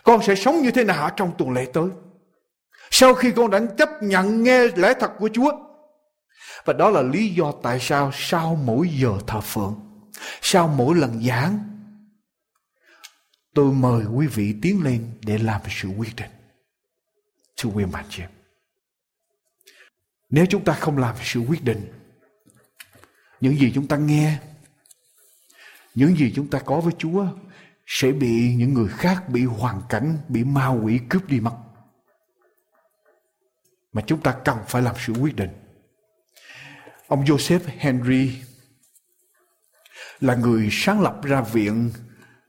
Con 0.04 0.24
sẽ 0.24 0.36
sống 0.36 0.62
như 0.62 0.72
thế 0.72 0.84
nào 0.84 1.10
trong 1.16 1.32
tuần 1.38 1.52
lễ 1.52 1.68
tới? 1.74 1.90
Sau 2.92 3.14
khi 3.14 3.32
con 3.32 3.52
đã 3.52 3.62
chấp 3.78 3.90
nhận 4.02 4.44
nghe 4.44 4.68
lẽ 4.68 4.94
thật 5.00 5.12
của 5.20 5.30
Chúa. 5.34 5.52
Và 6.66 6.74
đó 6.74 6.90
là 6.90 7.02
lý 7.02 7.34
do 7.34 7.52
tại 7.64 7.80
sao 7.80 8.12
sau 8.14 8.56
mỗi 8.56 8.90
giờ 8.90 9.12
thờ 9.28 9.42
phượng, 9.42 9.80
sau 10.42 10.68
mỗi 10.68 10.96
lần 10.96 11.24
giảng, 11.24 11.60
tôi 13.54 13.74
mời 13.74 14.06
quý 14.06 14.28
vị 14.28 14.56
tiến 14.62 14.84
lên 14.84 15.12
để 15.26 15.38
làm 15.38 15.62
sự 15.70 15.88
quyết 15.88 16.16
định. 16.16 16.32
Thưa 17.58 17.70
quý 17.70 17.86
bạn 17.86 18.06
chị 18.10 18.24
Nếu 20.30 20.46
chúng 20.46 20.64
ta 20.64 20.74
không 20.74 20.98
làm 20.98 21.16
sự 21.24 21.40
quyết 21.40 21.64
định 21.64 21.94
những 23.42 23.58
gì 23.58 23.72
chúng 23.76 23.88
ta 23.88 23.98
nghe 23.98 24.40
những 25.96 26.16
gì 26.16 26.34
chúng 26.36 26.48
ta 26.48 26.60
có 26.60 26.82
với 26.82 26.94
chúa 26.98 27.28
sẽ 27.86 28.12
bị 28.12 28.56
những 28.56 28.74
người 28.74 28.88
khác 28.88 29.30
bị 29.30 29.46
hoàn 29.46 29.82
cảnh 29.90 30.18
bị 30.28 30.44
ma 30.44 30.68
quỷ 30.68 31.00
cướp 31.10 31.28
đi 31.28 31.40
mất. 31.40 31.56
Mà 33.94 34.02
chúng 34.08 34.22
ta 34.22 34.36
cần 34.46 34.58
phải 34.68 34.82
làm 34.82 34.96
sự 35.06 35.14
quyết 35.14 35.36
định 35.36 35.50
ông 37.10 37.24
joseph 37.24 37.60
henry 37.78 38.42
là 40.20 40.36
người 40.36 40.70
sáng 40.72 41.02
lập 41.02 41.16
ra 41.24 41.42
viện 41.42 41.92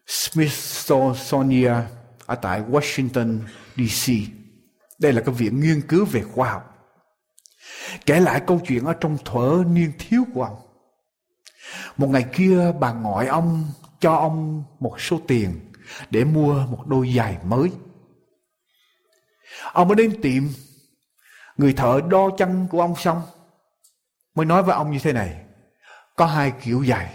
smithsonian 0.07 1.85
ở 2.27 2.35
tại 2.35 2.63
washington 2.63 3.39
dc 3.77 4.13
đây 5.01 5.13
là 5.13 5.21
cái 5.21 5.35
viện 5.35 5.61
nghiên 5.61 5.81
cứu 5.81 6.05
về 6.05 6.23
khoa 6.23 6.51
học. 6.51 6.77
Kể 8.07 8.21
lại 8.21 8.43
câu 8.47 8.61
chuyện 8.67 8.85
ở 8.85 8.93
trong 8.93 9.19
thuở 9.25 9.65
niên 9.67 9.93
thiếu 9.99 10.25
của 10.35 10.43
ông. 10.43 10.57
Một 11.97 12.07
ngày 12.07 12.27
kia 12.33 12.73
bà 12.81 12.93
ngoại 12.93 13.27
ông 13.27 13.65
cho 14.01 14.15
ông 14.15 14.65
một 14.81 15.01
số 15.01 15.21
tiền 15.29 15.73
để 16.11 16.25
mua 16.25 16.67
một 16.67 16.87
đôi 16.87 17.13
giày 17.17 17.39
mới. 17.45 17.71
Ông 19.73 19.89
mới 19.89 19.97
đến 19.97 20.23
tiệm, 20.23 20.43
người 21.57 21.73
thợ 21.73 22.01
đo 22.09 22.31
chân 22.39 22.67
của 22.71 22.81
ông 22.81 22.97
xong, 22.97 23.23
mới 24.35 24.47
nói 24.47 24.63
với 24.63 24.75
ông 24.75 24.91
như 24.91 24.99
thế 25.03 25.13
này, 25.13 25.45
có 26.17 26.27
hai 26.27 26.53
kiểu 26.63 26.85
giày. 26.85 27.15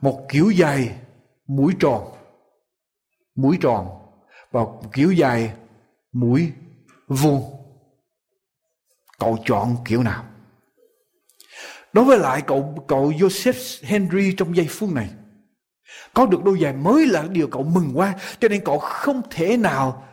Một 0.00 0.26
kiểu 0.28 0.52
giày 0.58 0.96
mũi 1.46 1.74
tròn, 1.80 2.12
mũi 3.34 3.58
tròn, 3.60 3.88
và 4.50 4.60
kiểu 4.92 5.14
giày 5.14 5.52
mũi 6.12 6.52
vuông. 7.08 7.42
Cậu 9.18 9.38
chọn 9.44 9.76
kiểu 9.84 10.02
nào? 10.02 10.24
Đối 11.92 12.04
với 12.04 12.18
lại 12.18 12.42
cậu 12.46 12.84
cậu 12.88 13.10
Joseph 13.10 13.86
Henry 13.86 14.34
trong 14.36 14.56
giây 14.56 14.66
phút 14.70 14.90
này 14.92 15.10
có 16.14 16.26
được 16.26 16.44
đôi 16.44 16.58
giày 16.60 16.72
mới 16.72 17.06
là 17.06 17.24
điều 17.30 17.48
cậu 17.48 17.62
mừng 17.62 17.90
quá 17.94 18.14
cho 18.40 18.48
nên 18.48 18.64
cậu 18.64 18.78
không 18.78 19.22
thể 19.30 19.56
nào 19.56 20.04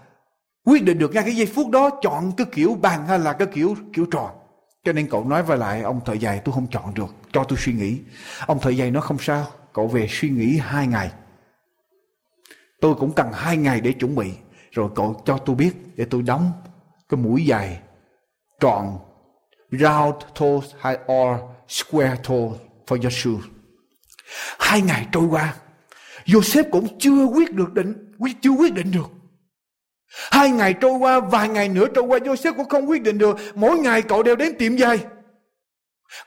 quyết 0.65 0.83
định 0.83 0.99
được 0.99 1.13
ngay 1.13 1.23
cái 1.23 1.35
giây 1.35 1.45
phút 1.45 1.69
đó 1.69 1.89
chọn 2.01 2.31
cái 2.37 2.47
kiểu 2.51 2.75
bàn 2.81 3.07
hay 3.07 3.19
là 3.19 3.33
cái 3.33 3.47
kiểu 3.53 3.75
kiểu 3.93 4.05
tròn 4.11 4.31
cho 4.83 4.93
nên 4.93 5.09
cậu 5.09 5.25
nói 5.25 5.43
với 5.43 5.57
lại 5.57 5.81
ông 5.81 6.01
thợ 6.05 6.15
giày 6.17 6.39
tôi 6.39 6.53
không 6.53 6.67
chọn 6.71 6.93
được 6.93 7.15
cho 7.33 7.43
tôi 7.43 7.59
suy 7.61 7.73
nghĩ 7.73 7.99
ông 8.45 8.59
thợ 8.59 8.71
giày 8.73 8.91
nó 8.91 9.01
không 9.01 9.17
sao 9.19 9.47
cậu 9.73 9.87
về 9.87 10.07
suy 10.09 10.29
nghĩ 10.29 10.57
hai 10.57 10.87
ngày 10.87 11.11
tôi 12.81 12.95
cũng 12.95 13.13
cần 13.13 13.31
hai 13.33 13.57
ngày 13.57 13.81
để 13.81 13.91
chuẩn 13.91 14.15
bị 14.15 14.31
rồi 14.71 14.89
cậu 14.95 15.21
cho 15.25 15.37
tôi 15.37 15.55
biết 15.55 15.73
để 15.95 16.05
tôi 16.09 16.21
đóng 16.21 16.51
cái 17.09 17.17
mũi 17.17 17.45
giày 17.49 17.79
tròn 18.59 18.99
round 19.71 20.15
toes 20.39 20.75
hay 20.79 20.97
or 21.11 21.37
square 21.67 22.15
toe 22.15 22.57
for 22.87 23.01
your 23.01 23.13
shoe. 23.13 23.49
Hai 24.59 24.81
ngày 24.81 25.07
trôi 25.11 25.25
qua, 25.25 25.55
Joseph 26.25 26.69
cũng 26.71 26.99
chưa 26.99 27.25
quyết 27.25 27.53
được 27.53 27.73
định, 27.73 28.13
chưa 28.41 28.49
quyết 28.49 28.73
định 28.73 28.91
được. 28.91 29.11
Hai 30.11 30.49
ngày 30.49 30.73
trôi 30.73 30.91
qua, 30.91 31.19
vài 31.19 31.49
ngày 31.49 31.69
nữa 31.69 31.87
trôi 31.95 32.03
qua, 32.03 32.17
Joseph 32.17 32.53
cũng 32.57 32.69
không 32.69 32.89
quyết 32.89 33.03
định 33.03 33.17
được. 33.17 33.37
Mỗi 33.55 33.79
ngày 33.79 34.01
cậu 34.01 34.23
đều 34.23 34.35
đến 34.35 34.57
tiệm 34.57 34.77
giày. 34.77 35.05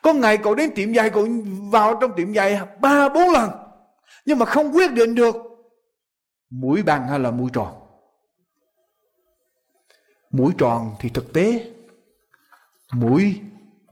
Có 0.02 0.12
ngày 0.12 0.38
cậu 0.38 0.54
đến 0.54 0.70
tiệm 0.74 0.94
giày, 0.94 1.10
cậu 1.10 1.28
vào 1.70 1.98
trong 2.00 2.12
tiệm 2.16 2.34
giày 2.34 2.60
ba 2.80 3.08
bốn 3.08 3.30
lần. 3.30 3.50
Nhưng 4.24 4.38
mà 4.38 4.46
không 4.46 4.76
quyết 4.76 4.92
định 4.92 5.14
được 5.14 5.36
mũi 6.50 6.82
bằng 6.82 7.08
hay 7.08 7.18
là 7.18 7.30
mũi 7.30 7.50
tròn. 7.52 7.74
Mũi 10.30 10.52
tròn 10.58 10.94
thì 11.00 11.08
thực 11.08 11.32
tế, 11.32 11.70
mũi 12.92 13.40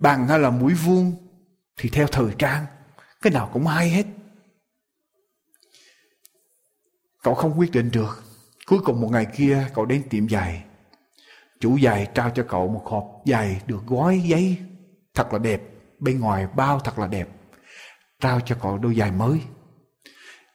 bằng 0.01 0.29
hay 0.29 0.39
là 0.39 0.51
mũi 0.51 0.75
vuông 0.75 1.13
thì 1.77 1.89
theo 1.89 2.07
thời 2.07 2.31
trang 2.39 2.67
cái 3.23 3.33
nào 3.33 3.51
cũng 3.53 3.67
hay 3.67 3.91
hết 3.91 4.07
cậu 7.23 7.35
không 7.35 7.59
quyết 7.59 7.71
định 7.73 7.91
được 7.93 8.23
cuối 8.67 8.79
cùng 8.85 9.01
một 9.01 9.09
ngày 9.13 9.27
kia 9.37 9.67
cậu 9.75 9.87
đến 9.87 10.03
tiệm 10.11 10.29
giày. 10.29 10.65
Chủ 11.61 11.79
giày 11.79 12.09
trao 12.15 12.31
cho 12.31 12.45
cậu 12.49 12.69
một 12.69 12.83
hộp 12.85 13.23
giày 13.25 13.61
được 13.67 13.87
gói 13.87 14.21
giấy 14.21 14.57
thật 15.15 15.33
là 15.33 15.39
đẹp 15.39 15.63
bên 15.99 16.21
ngoài 16.21 16.47
bao 16.57 16.81
thật 16.81 16.99
là 16.99 17.07
đẹp. 17.07 17.29
Trao 18.21 18.41
cho 18.41 18.57
cậu 18.63 18.79
đôi 18.79 18.95
giày 18.95 19.11
mới. 19.11 19.41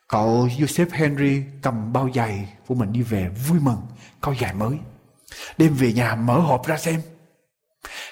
Cậu 0.07 0.47
Joseph 0.47 0.87
Henry 0.91 1.43
cầm 1.61 1.93
bao 1.93 2.09
giày 2.15 2.53
của 2.67 2.75
mình 2.75 2.91
đi 2.91 3.01
về 3.01 3.29
vui 3.29 3.59
mừng 3.59 3.81
có 4.21 4.35
giày 4.41 4.53
mới. 4.53 4.77
Đem 5.57 5.73
về 5.73 5.93
nhà 5.93 6.15
mở 6.15 6.39
hộp 6.39 6.67
ra 6.67 6.77
xem. 6.77 7.01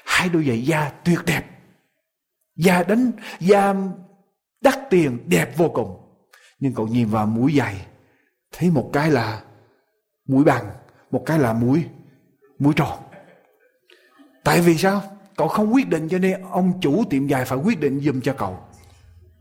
Hai 0.05 0.29
đôi 0.29 0.45
giày 0.47 0.61
da 0.65 0.89
tuyệt 0.89 1.19
đẹp. 1.25 1.43
Da 2.55 2.83
đánh, 2.83 3.11
da 3.39 3.73
đắt 4.61 4.79
tiền, 4.89 5.29
đẹp 5.29 5.57
vô 5.57 5.69
cùng. 5.69 6.01
Nhưng 6.59 6.73
cậu 6.73 6.87
nhìn 6.87 7.07
vào 7.07 7.25
mũi 7.25 7.53
giày, 7.57 7.85
thấy 8.51 8.69
một 8.69 8.89
cái 8.93 9.11
là 9.11 9.41
mũi 10.27 10.43
bằng, 10.43 10.65
một 11.11 11.23
cái 11.25 11.39
là 11.39 11.53
mũi 11.53 11.85
mũi 12.59 12.73
tròn. 12.75 12.99
Tại 14.43 14.61
vì 14.61 14.77
sao? 14.77 15.03
Cậu 15.37 15.47
không 15.47 15.73
quyết 15.73 15.89
định 15.89 16.09
cho 16.09 16.19
nên 16.19 16.41
ông 16.41 16.81
chủ 16.81 17.03
tiệm 17.09 17.27
dài 17.27 17.45
phải 17.45 17.57
quyết 17.57 17.79
định 17.79 17.99
giùm 17.99 18.21
cho 18.21 18.33
cậu. 18.33 18.59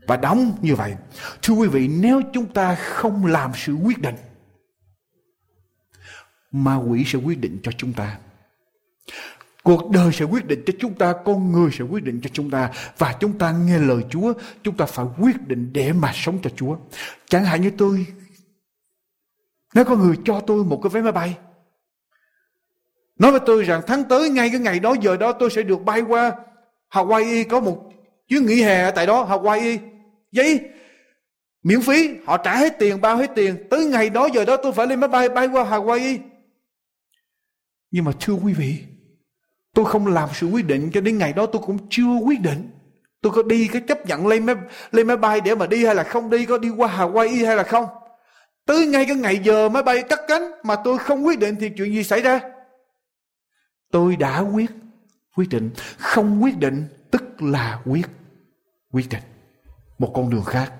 Và 0.07 0.17
đóng 0.17 0.57
như 0.61 0.75
vậy. 0.75 0.95
Thưa 1.41 1.53
quý 1.53 1.67
vị, 1.67 1.87
nếu 1.87 2.21
chúng 2.33 2.45
ta 2.45 2.75
không 2.75 3.25
làm 3.25 3.51
sự 3.55 3.73
quyết 3.73 4.01
định, 4.01 4.15
ma 6.51 6.75
quỷ 6.75 7.03
sẽ 7.05 7.19
quyết 7.19 7.39
định 7.39 7.59
cho 7.63 7.71
chúng 7.77 7.93
ta. 7.93 8.17
Cuộc 9.63 9.91
đời 9.91 10.11
sẽ 10.13 10.25
quyết 10.25 10.45
định 10.45 10.63
cho 10.65 10.73
chúng 10.79 10.93
ta, 10.93 11.13
con 11.25 11.51
người 11.51 11.69
sẽ 11.71 11.85
quyết 11.85 12.03
định 12.03 12.21
cho 12.21 12.29
chúng 12.33 12.49
ta. 12.49 12.71
Và 12.97 13.15
chúng 13.19 13.37
ta 13.37 13.51
nghe 13.51 13.79
lời 13.79 14.03
chúa, 14.09 14.33
chúng 14.63 14.77
ta 14.77 14.85
phải 14.85 15.05
quyết 15.19 15.47
định 15.47 15.73
để 15.73 15.93
mà 15.93 16.11
sống 16.13 16.39
cho 16.43 16.49
chúa. 16.55 16.77
Chẳng 17.29 17.45
hạn 17.45 17.61
như 17.61 17.71
tôi 17.77 18.05
nếu 19.75 19.85
có 19.85 19.95
người 19.95 20.15
cho 20.25 20.39
tôi 20.39 20.63
một 20.63 20.79
cái 20.83 20.89
vé 20.89 21.01
máy 21.01 21.11
bay, 21.11 21.37
nói 23.19 23.31
với 23.31 23.39
tôi 23.45 23.63
rằng 23.63 23.81
tháng 23.87 24.03
tới 24.03 24.29
ngay 24.29 24.49
cái 24.49 24.59
ngày 24.59 24.79
đó, 24.79 24.95
giờ 25.01 25.17
đó 25.17 25.31
tôi 25.31 25.49
sẽ 25.49 25.63
được 25.63 25.85
bay 25.85 26.01
qua 26.01 26.35
Hawaii, 26.91 27.45
có 27.49 27.59
một 27.59 27.91
chuyến 28.27 28.45
nghỉ 28.45 28.61
hè 28.61 28.91
tại 28.91 29.05
đó, 29.05 29.25
Hawaii. 29.29 29.77
Giấy 30.31 30.59
miễn 31.63 31.81
phí, 31.81 32.15
họ 32.25 32.37
trả 32.37 32.55
hết 32.55 32.79
tiền, 32.79 33.01
bao 33.01 33.17
hết 33.17 33.31
tiền. 33.35 33.67
Tới 33.69 33.85
ngày 33.85 34.09
đó, 34.09 34.27
giờ 34.33 34.45
đó 34.45 34.57
tôi 34.57 34.71
phải 34.71 34.87
lên 34.87 34.99
máy 34.99 35.07
bay 35.07 35.29
bay 35.29 35.47
qua 35.47 35.63
Hawaii. 35.63 36.17
Nhưng 37.91 38.05
mà 38.05 38.11
thưa 38.19 38.33
quý 38.33 38.53
vị, 38.53 38.77
tôi 39.73 39.85
không 39.85 40.07
làm 40.07 40.29
sự 40.33 40.47
quyết 40.47 40.65
định 40.65 40.91
cho 40.93 41.01
đến 41.01 41.17
ngày 41.17 41.33
đó 41.33 41.45
tôi 41.45 41.61
cũng 41.65 41.77
chưa 41.89 42.15
quyết 42.25 42.41
định. 42.41 42.69
Tôi 43.21 43.31
có 43.31 43.43
đi 43.43 43.69
có 43.73 43.79
chấp 43.87 44.05
nhận 44.05 44.27
lên 44.27 44.45
máy 44.45 44.55
lên 44.91 45.07
máy 45.07 45.17
bay 45.17 45.41
để 45.41 45.55
mà 45.55 45.67
đi 45.67 45.85
hay 45.85 45.95
là 45.95 46.03
không 46.03 46.29
đi, 46.29 46.45
có 46.45 46.57
đi 46.57 46.69
qua 46.69 46.97
Hawaii 46.97 47.45
hay 47.45 47.55
là 47.55 47.63
không? 47.63 47.85
Tới 48.65 48.85
ngay 48.85 49.05
cái 49.05 49.15
ngày 49.15 49.39
giờ 49.43 49.69
máy 49.69 49.83
bay 49.83 50.03
cắt 50.09 50.19
cánh 50.27 50.51
mà 50.63 50.75
tôi 50.75 50.97
không 50.97 51.25
quyết 51.25 51.39
định 51.39 51.55
thì 51.59 51.69
chuyện 51.77 51.93
gì 51.93 52.03
xảy 52.03 52.21
ra? 52.21 52.39
Tôi 53.91 54.15
đã 54.15 54.39
quyết 54.39 54.71
quyết 55.35 55.49
định. 55.49 55.71
Không 55.97 56.43
quyết 56.43 56.57
định 56.57 56.87
tức 57.11 57.41
là 57.41 57.81
quyết 57.85 58.07
quyết 58.91 59.09
định. 59.09 59.23
Một 59.99 60.11
con 60.13 60.29
đường 60.29 60.43
khác. 60.43 60.73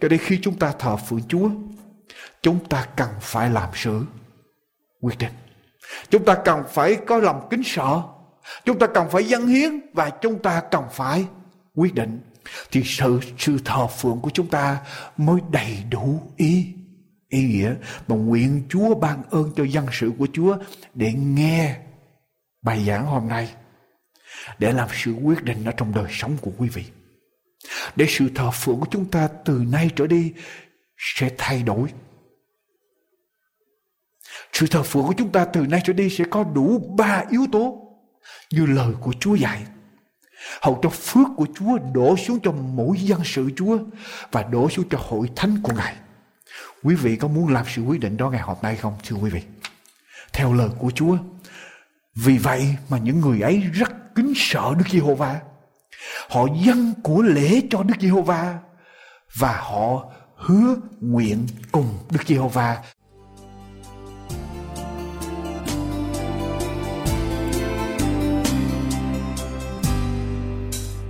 Cho 0.00 0.08
đến 0.08 0.20
khi 0.22 0.38
chúng 0.42 0.58
ta 0.58 0.72
thờ 0.78 0.96
phượng 0.96 1.22
Chúa, 1.28 1.50
chúng 2.42 2.64
ta 2.68 2.86
cần 2.96 3.08
phải 3.20 3.50
làm 3.50 3.68
sự 3.74 4.02
quyết 5.00 5.18
định. 5.18 5.32
Chúng 6.10 6.24
ta 6.24 6.34
cần 6.44 6.62
phải 6.68 6.96
có 7.06 7.18
lòng 7.18 7.46
kính 7.50 7.62
sợ. 7.64 8.02
Chúng 8.64 8.78
ta 8.78 8.86
cần 8.86 9.10
phải 9.10 9.24
dâng 9.24 9.46
hiến 9.46 9.80
và 9.92 10.10
chúng 10.10 10.42
ta 10.42 10.62
cần 10.70 10.84
phải 10.92 11.26
quyết 11.74 11.94
định. 11.94 12.20
Thì 12.70 12.82
sự 12.84 13.20
sự 13.38 13.58
thờ 13.64 13.86
phượng 13.86 14.20
của 14.22 14.30
chúng 14.34 14.46
ta 14.46 14.78
mới 15.16 15.40
đầy 15.50 15.78
đủ 15.90 16.22
ý 16.36 16.66
ý 17.28 17.44
nghĩa 17.44 17.74
mà 18.08 18.16
nguyện 18.16 18.62
Chúa 18.68 18.94
ban 18.94 19.22
ơn 19.30 19.52
cho 19.56 19.64
dân 19.64 19.86
sự 19.92 20.12
của 20.18 20.28
Chúa 20.32 20.56
để 20.94 21.12
nghe 21.12 21.76
bài 22.62 22.84
giảng 22.86 23.06
hôm 23.06 23.28
nay, 23.28 23.54
để 24.58 24.72
làm 24.72 24.88
sự 24.92 25.12
quyết 25.12 25.44
định 25.44 25.64
ở 25.64 25.72
trong 25.76 25.94
đời 25.94 26.06
sống 26.10 26.36
của 26.40 26.50
quý 26.58 26.68
vị 26.68 26.84
để 27.96 28.06
sự 28.08 28.28
thờ 28.34 28.50
phượng 28.50 28.80
của 28.80 28.86
chúng 28.90 29.10
ta 29.10 29.28
từ 29.44 29.62
nay 29.72 29.90
trở 29.96 30.06
đi 30.06 30.32
sẽ 30.96 31.30
thay 31.38 31.62
đổi 31.62 31.88
sự 34.52 34.66
thờ 34.66 34.82
phượng 34.82 35.06
của 35.06 35.14
chúng 35.16 35.32
ta 35.32 35.44
từ 35.44 35.60
nay 35.60 35.80
trở 35.84 35.92
đi 35.92 36.10
sẽ 36.10 36.24
có 36.30 36.44
đủ 36.44 36.94
ba 36.96 37.24
yếu 37.30 37.46
tố 37.52 37.88
như 38.50 38.66
lời 38.66 38.92
của 39.00 39.12
Chúa 39.20 39.34
dạy. 39.34 39.66
Hầu 40.60 40.80
cho 40.82 40.88
phước 40.88 41.28
của 41.36 41.46
Chúa 41.54 41.78
đổ 41.94 42.16
xuống 42.16 42.38
cho 42.42 42.52
mỗi 42.52 42.96
dân 43.00 43.20
sự 43.24 43.50
Chúa 43.56 43.78
và 44.32 44.42
đổ 44.42 44.70
xuống 44.70 44.88
cho 44.90 44.98
hội 45.00 45.30
thánh 45.36 45.56
của 45.62 45.72
Ngài. 45.76 45.96
Quý 46.82 46.94
vị 46.94 47.16
có 47.16 47.28
muốn 47.28 47.48
làm 47.48 47.64
sự 47.68 47.82
quyết 47.82 48.00
định 48.00 48.16
đó 48.16 48.30
ngày 48.30 48.40
hôm 48.40 48.56
nay 48.62 48.76
không, 48.76 48.94
thưa 49.04 49.16
quý 49.16 49.30
vị? 49.30 49.42
Theo 50.32 50.52
lời 50.52 50.68
của 50.78 50.90
Chúa. 50.90 51.16
Vì 52.14 52.38
vậy 52.38 52.76
mà 52.88 52.98
những 52.98 53.20
người 53.20 53.40
ấy 53.40 53.60
rất 53.60 54.14
kính 54.14 54.32
sợ 54.36 54.74
Đức 54.78 54.84
Giê-hô-va. 54.90 55.40
Họ 56.28 56.46
dâng 56.64 56.94
của 57.02 57.22
lễ 57.22 57.60
cho 57.70 57.82
Đức 57.82 57.94
Giê-hô-va 58.00 58.58
và 59.34 59.56
họ 59.60 60.04
hứa 60.36 60.76
nguyện 61.00 61.46
cùng 61.72 61.98
Đức 62.10 62.22
Giê-hô-va 62.26 62.82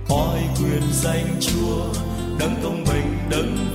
hỏi 0.09 0.39
quyền 0.59 0.81
danh 0.91 1.35
Chúa, 1.39 1.93
đấng 2.39 2.55
công 2.63 2.83
bình 2.83 3.17
đấng 3.29 3.68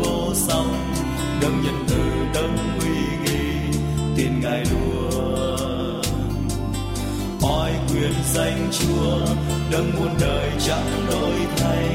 danh 8.35 8.69
Chúa, 8.73 9.27
đấng 9.71 9.91
muôn 9.95 10.11
đời 10.21 10.51
chẳng 10.67 11.07
đổi 11.11 11.35
thay. 11.57 11.87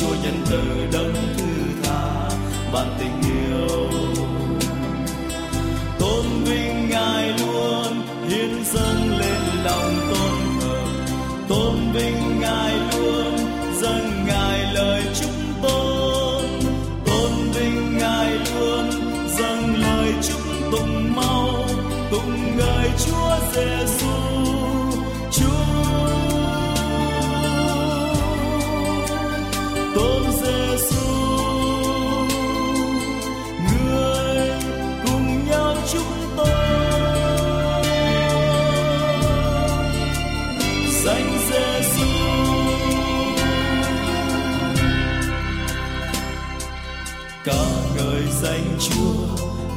Chúa 0.00 0.14
nhân 0.22 0.34
từ 0.50 0.62
đấng 0.92 1.14
thứ 1.36 1.46
tha, 1.82 2.28
ban 2.72 2.96
tình 2.98 3.20
yêu. 3.22 3.90
Tôn 5.98 6.24
vinh 6.44 6.88
ngài 6.90 7.28
luôn, 7.38 8.02
hiến 8.28 8.64
dâng 8.64 9.18
lên 9.18 9.40
lòng 9.64 9.94
tôi 10.10 10.33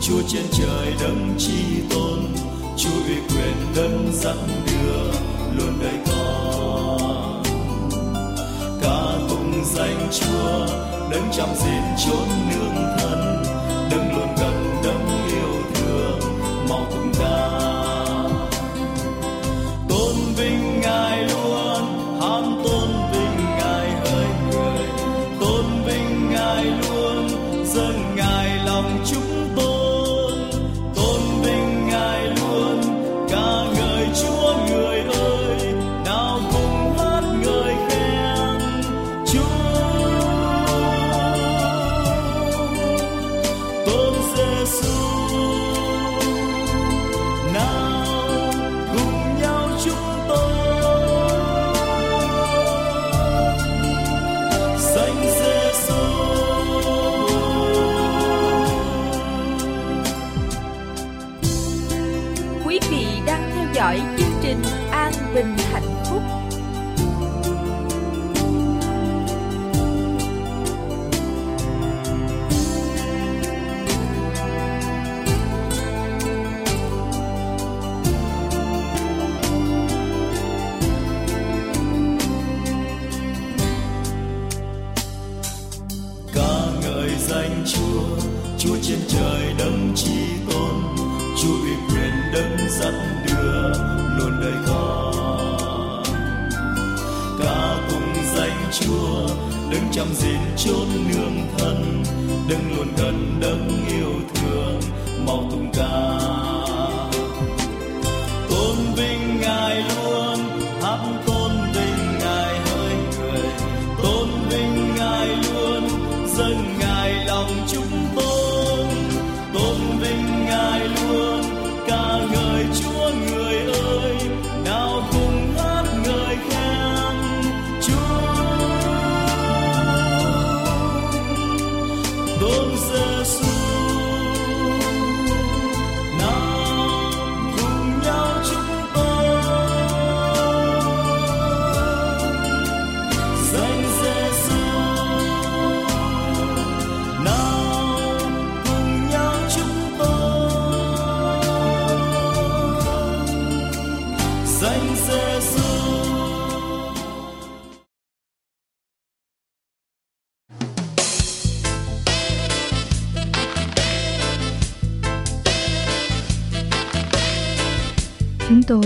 Chúa, 0.07 0.21
trên 0.27 0.45
trời 0.51 0.93
đấng 1.01 1.35
chi 1.37 1.81
tôn, 1.89 2.19
Chúa 2.77 2.89
uy 3.07 3.15
quyền 3.15 3.55
đấng 3.75 4.11
dẫn 4.13 4.37
đường 4.65 5.13
luôn 5.57 5.79
đời 5.81 5.93
con. 6.05 7.43
Ca 8.81 9.27
tụng 9.29 9.63
danh 9.65 10.09
Chúa, 10.11 10.67
đấng 11.11 11.31
chăm 11.31 11.49
gìn 11.55 11.83
chốn 12.05 12.27
nương 12.49 12.75
thân, 12.99 13.43
đấng 13.91 14.15
luôn 14.15 14.35
gần 14.37 14.81
đấng 14.83 15.26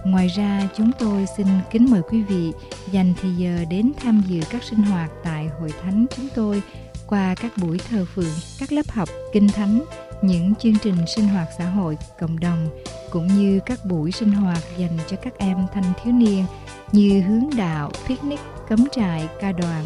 Ngoài 0.05 0.27
ra, 0.27 0.67
chúng 0.77 0.91
tôi 0.99 1.25
xin 1.37 1.47
kính 1.71 1.91
mời 1.91 2.01
quý 2.09 2.21
vị 2.21 2.51
dành 2.91 3.13
thì 3.21 3.29
giờ 3.37 3.65
đến 3.69 3.91
tham 3.97 4.21
dự 4.27 4.39
các 4.49 4.63
sinh 4.63 4.83
hoạt 4.83 5.09
tại 5.23 5.49
Hội 5.59 5.71
Thánh 5.81 6.05
chúng 6.17 6.27
tôi 6.35 6.61
qua 7.09 7.35
các 7.35 7.57
buổi 7.57 7.77
thờ 7.89 8.05
phượng, 8.15 8.35
các 8.59 8.71
lớp 8.71 8.91
học 8.91 9.09
kinh 9.33 9.47
thánh, 9.47 9.83
những 10.21 10.55
chương 10.55 10.75
trình 10.81 10.95
sinh 11.15 11.27
hoạt 11.27 11.47
xã 11.57 11.69
hội, 11.69 11.97
cộng 12.19 12.39
đồng, 12.39 12.69
cũng 13.11 13.27
như 13.27 13.59
các 13.65 13.85
buổi 13.85 14.11
sinh 14.11 14.31
hoạt 14.31 14.63
dành 14.77 14.97
cho 15.09 15.17
các 15.21 15.37
em 15.37 15.57
thanh 15.73 15.93
thiếu 16.03 16.13
niên 16.13 16.45
như 16.91 17.21
hướng 17.21 17.49
đạo, 17.57 17.91
picnic, 18.07 18.39
cấm 18.69 18.85
trại, 18.91 19.27
ca 19.41 19.51
đoàn. 19.51 19.85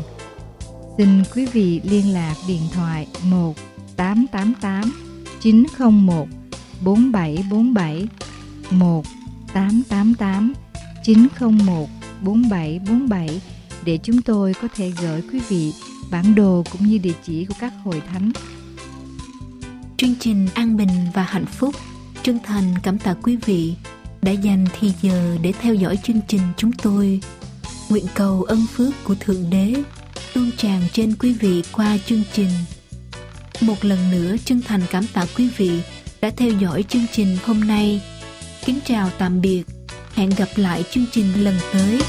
Xin 0.97 1.23
quý 1.35 1.45
vị 1.45 1.81
liên 1.83 2.13
lạc 2.13 2.35
điện 2.47 2.61
thoại 2.73 3.07
1 3.23 3.53
888 3.95 4.93
901 5.39 6.27
4747 6.83 8.07
1 8.71 9.05
888 9.53 10.53
901 11.03 11.89
4747 12.21 13.41
để 13.85 13.99
chúng 14.03 14.21
tôi 14.21 14.53
có 14.61 14.67
thể 14.75 14.91
gửi 15.01 15.21
quý 15.31 15.39
vị 15.49 15.73
bản 16.13 16.35
đồ 16.35 16.63
cũng 16.71 16.87
như 16.87 16.97
địa 16.97 17.13
chỉ 17.23 17.45
của 17.45 17.53
các 17.59 17.73
hội 17.83 18.01
thánh. 18.11 18.31
Chương 19.97 20.15
trình 20.19 20.47
An 20.53 20.77
Bình 20.77 20.89
và 21.13 21.23
Hạnh 21.23 21.45
Phúc 21.45 21.75
chân 22.23 22.39
thành 22.43 22.73
cảm 22.83 22.99
tạ 22.99 23.13
quý 23.23 23.37
vị 23.45 23.73
đã 24.21 24.31
dành 24.31 24.65
thì 24.79 24.91
giờ 25.01 25.37
để 25.41 25.53
theo 25.61 25.73
dõi 25.73 25.97
chương 26.03 26.19
trình 26.27 26.41
chúng 26.57 26.71
tôi. 26.71 27.19
Nguyện 27.89 28.05
cầu 28.13 28.43
ân 28.43 28.65
phước 28.73 28.93
của 29.03 29.15
Thượng 29.15 29.49
Đế 29.49 29.73
tuôn 30.33 30.51
tràn 30.57 30.81
trên 30.93 31.15
quý 31.15 31.33
vị 31.33 31.63
qua 31.71 31.97
chương 32.05 32.23
trình. 32.33 32.49
Một 33.61 33.85
lần 33.85 34.11
nữa 34.11 34.35
chân 34.45 34.61
thành 34.61 34.81
cảm 34.91 35.07
tạ 35.13 35.25
quý 35.37 35.49
vị 35.57 35.81
đã 36.21 36.29
theo 36.37 36.49
dõi 36.49 36.83
chương 36.83 37.05
trình 37.11 37.37
hôm 37.45 37.59
nay. 37.59 38.01
Kính 38.65 38.79
chào 38.85 39.09
tạm 39.17 39.41
biệt. 39.41 39.63
Hẹn 40.13 40.29
gặp 40.29 40.49
lại 40.55 40.83
chương 40.91 41.05
trình 41.11 41.43
lần 41.43 41.55
tới. 41.73 42.01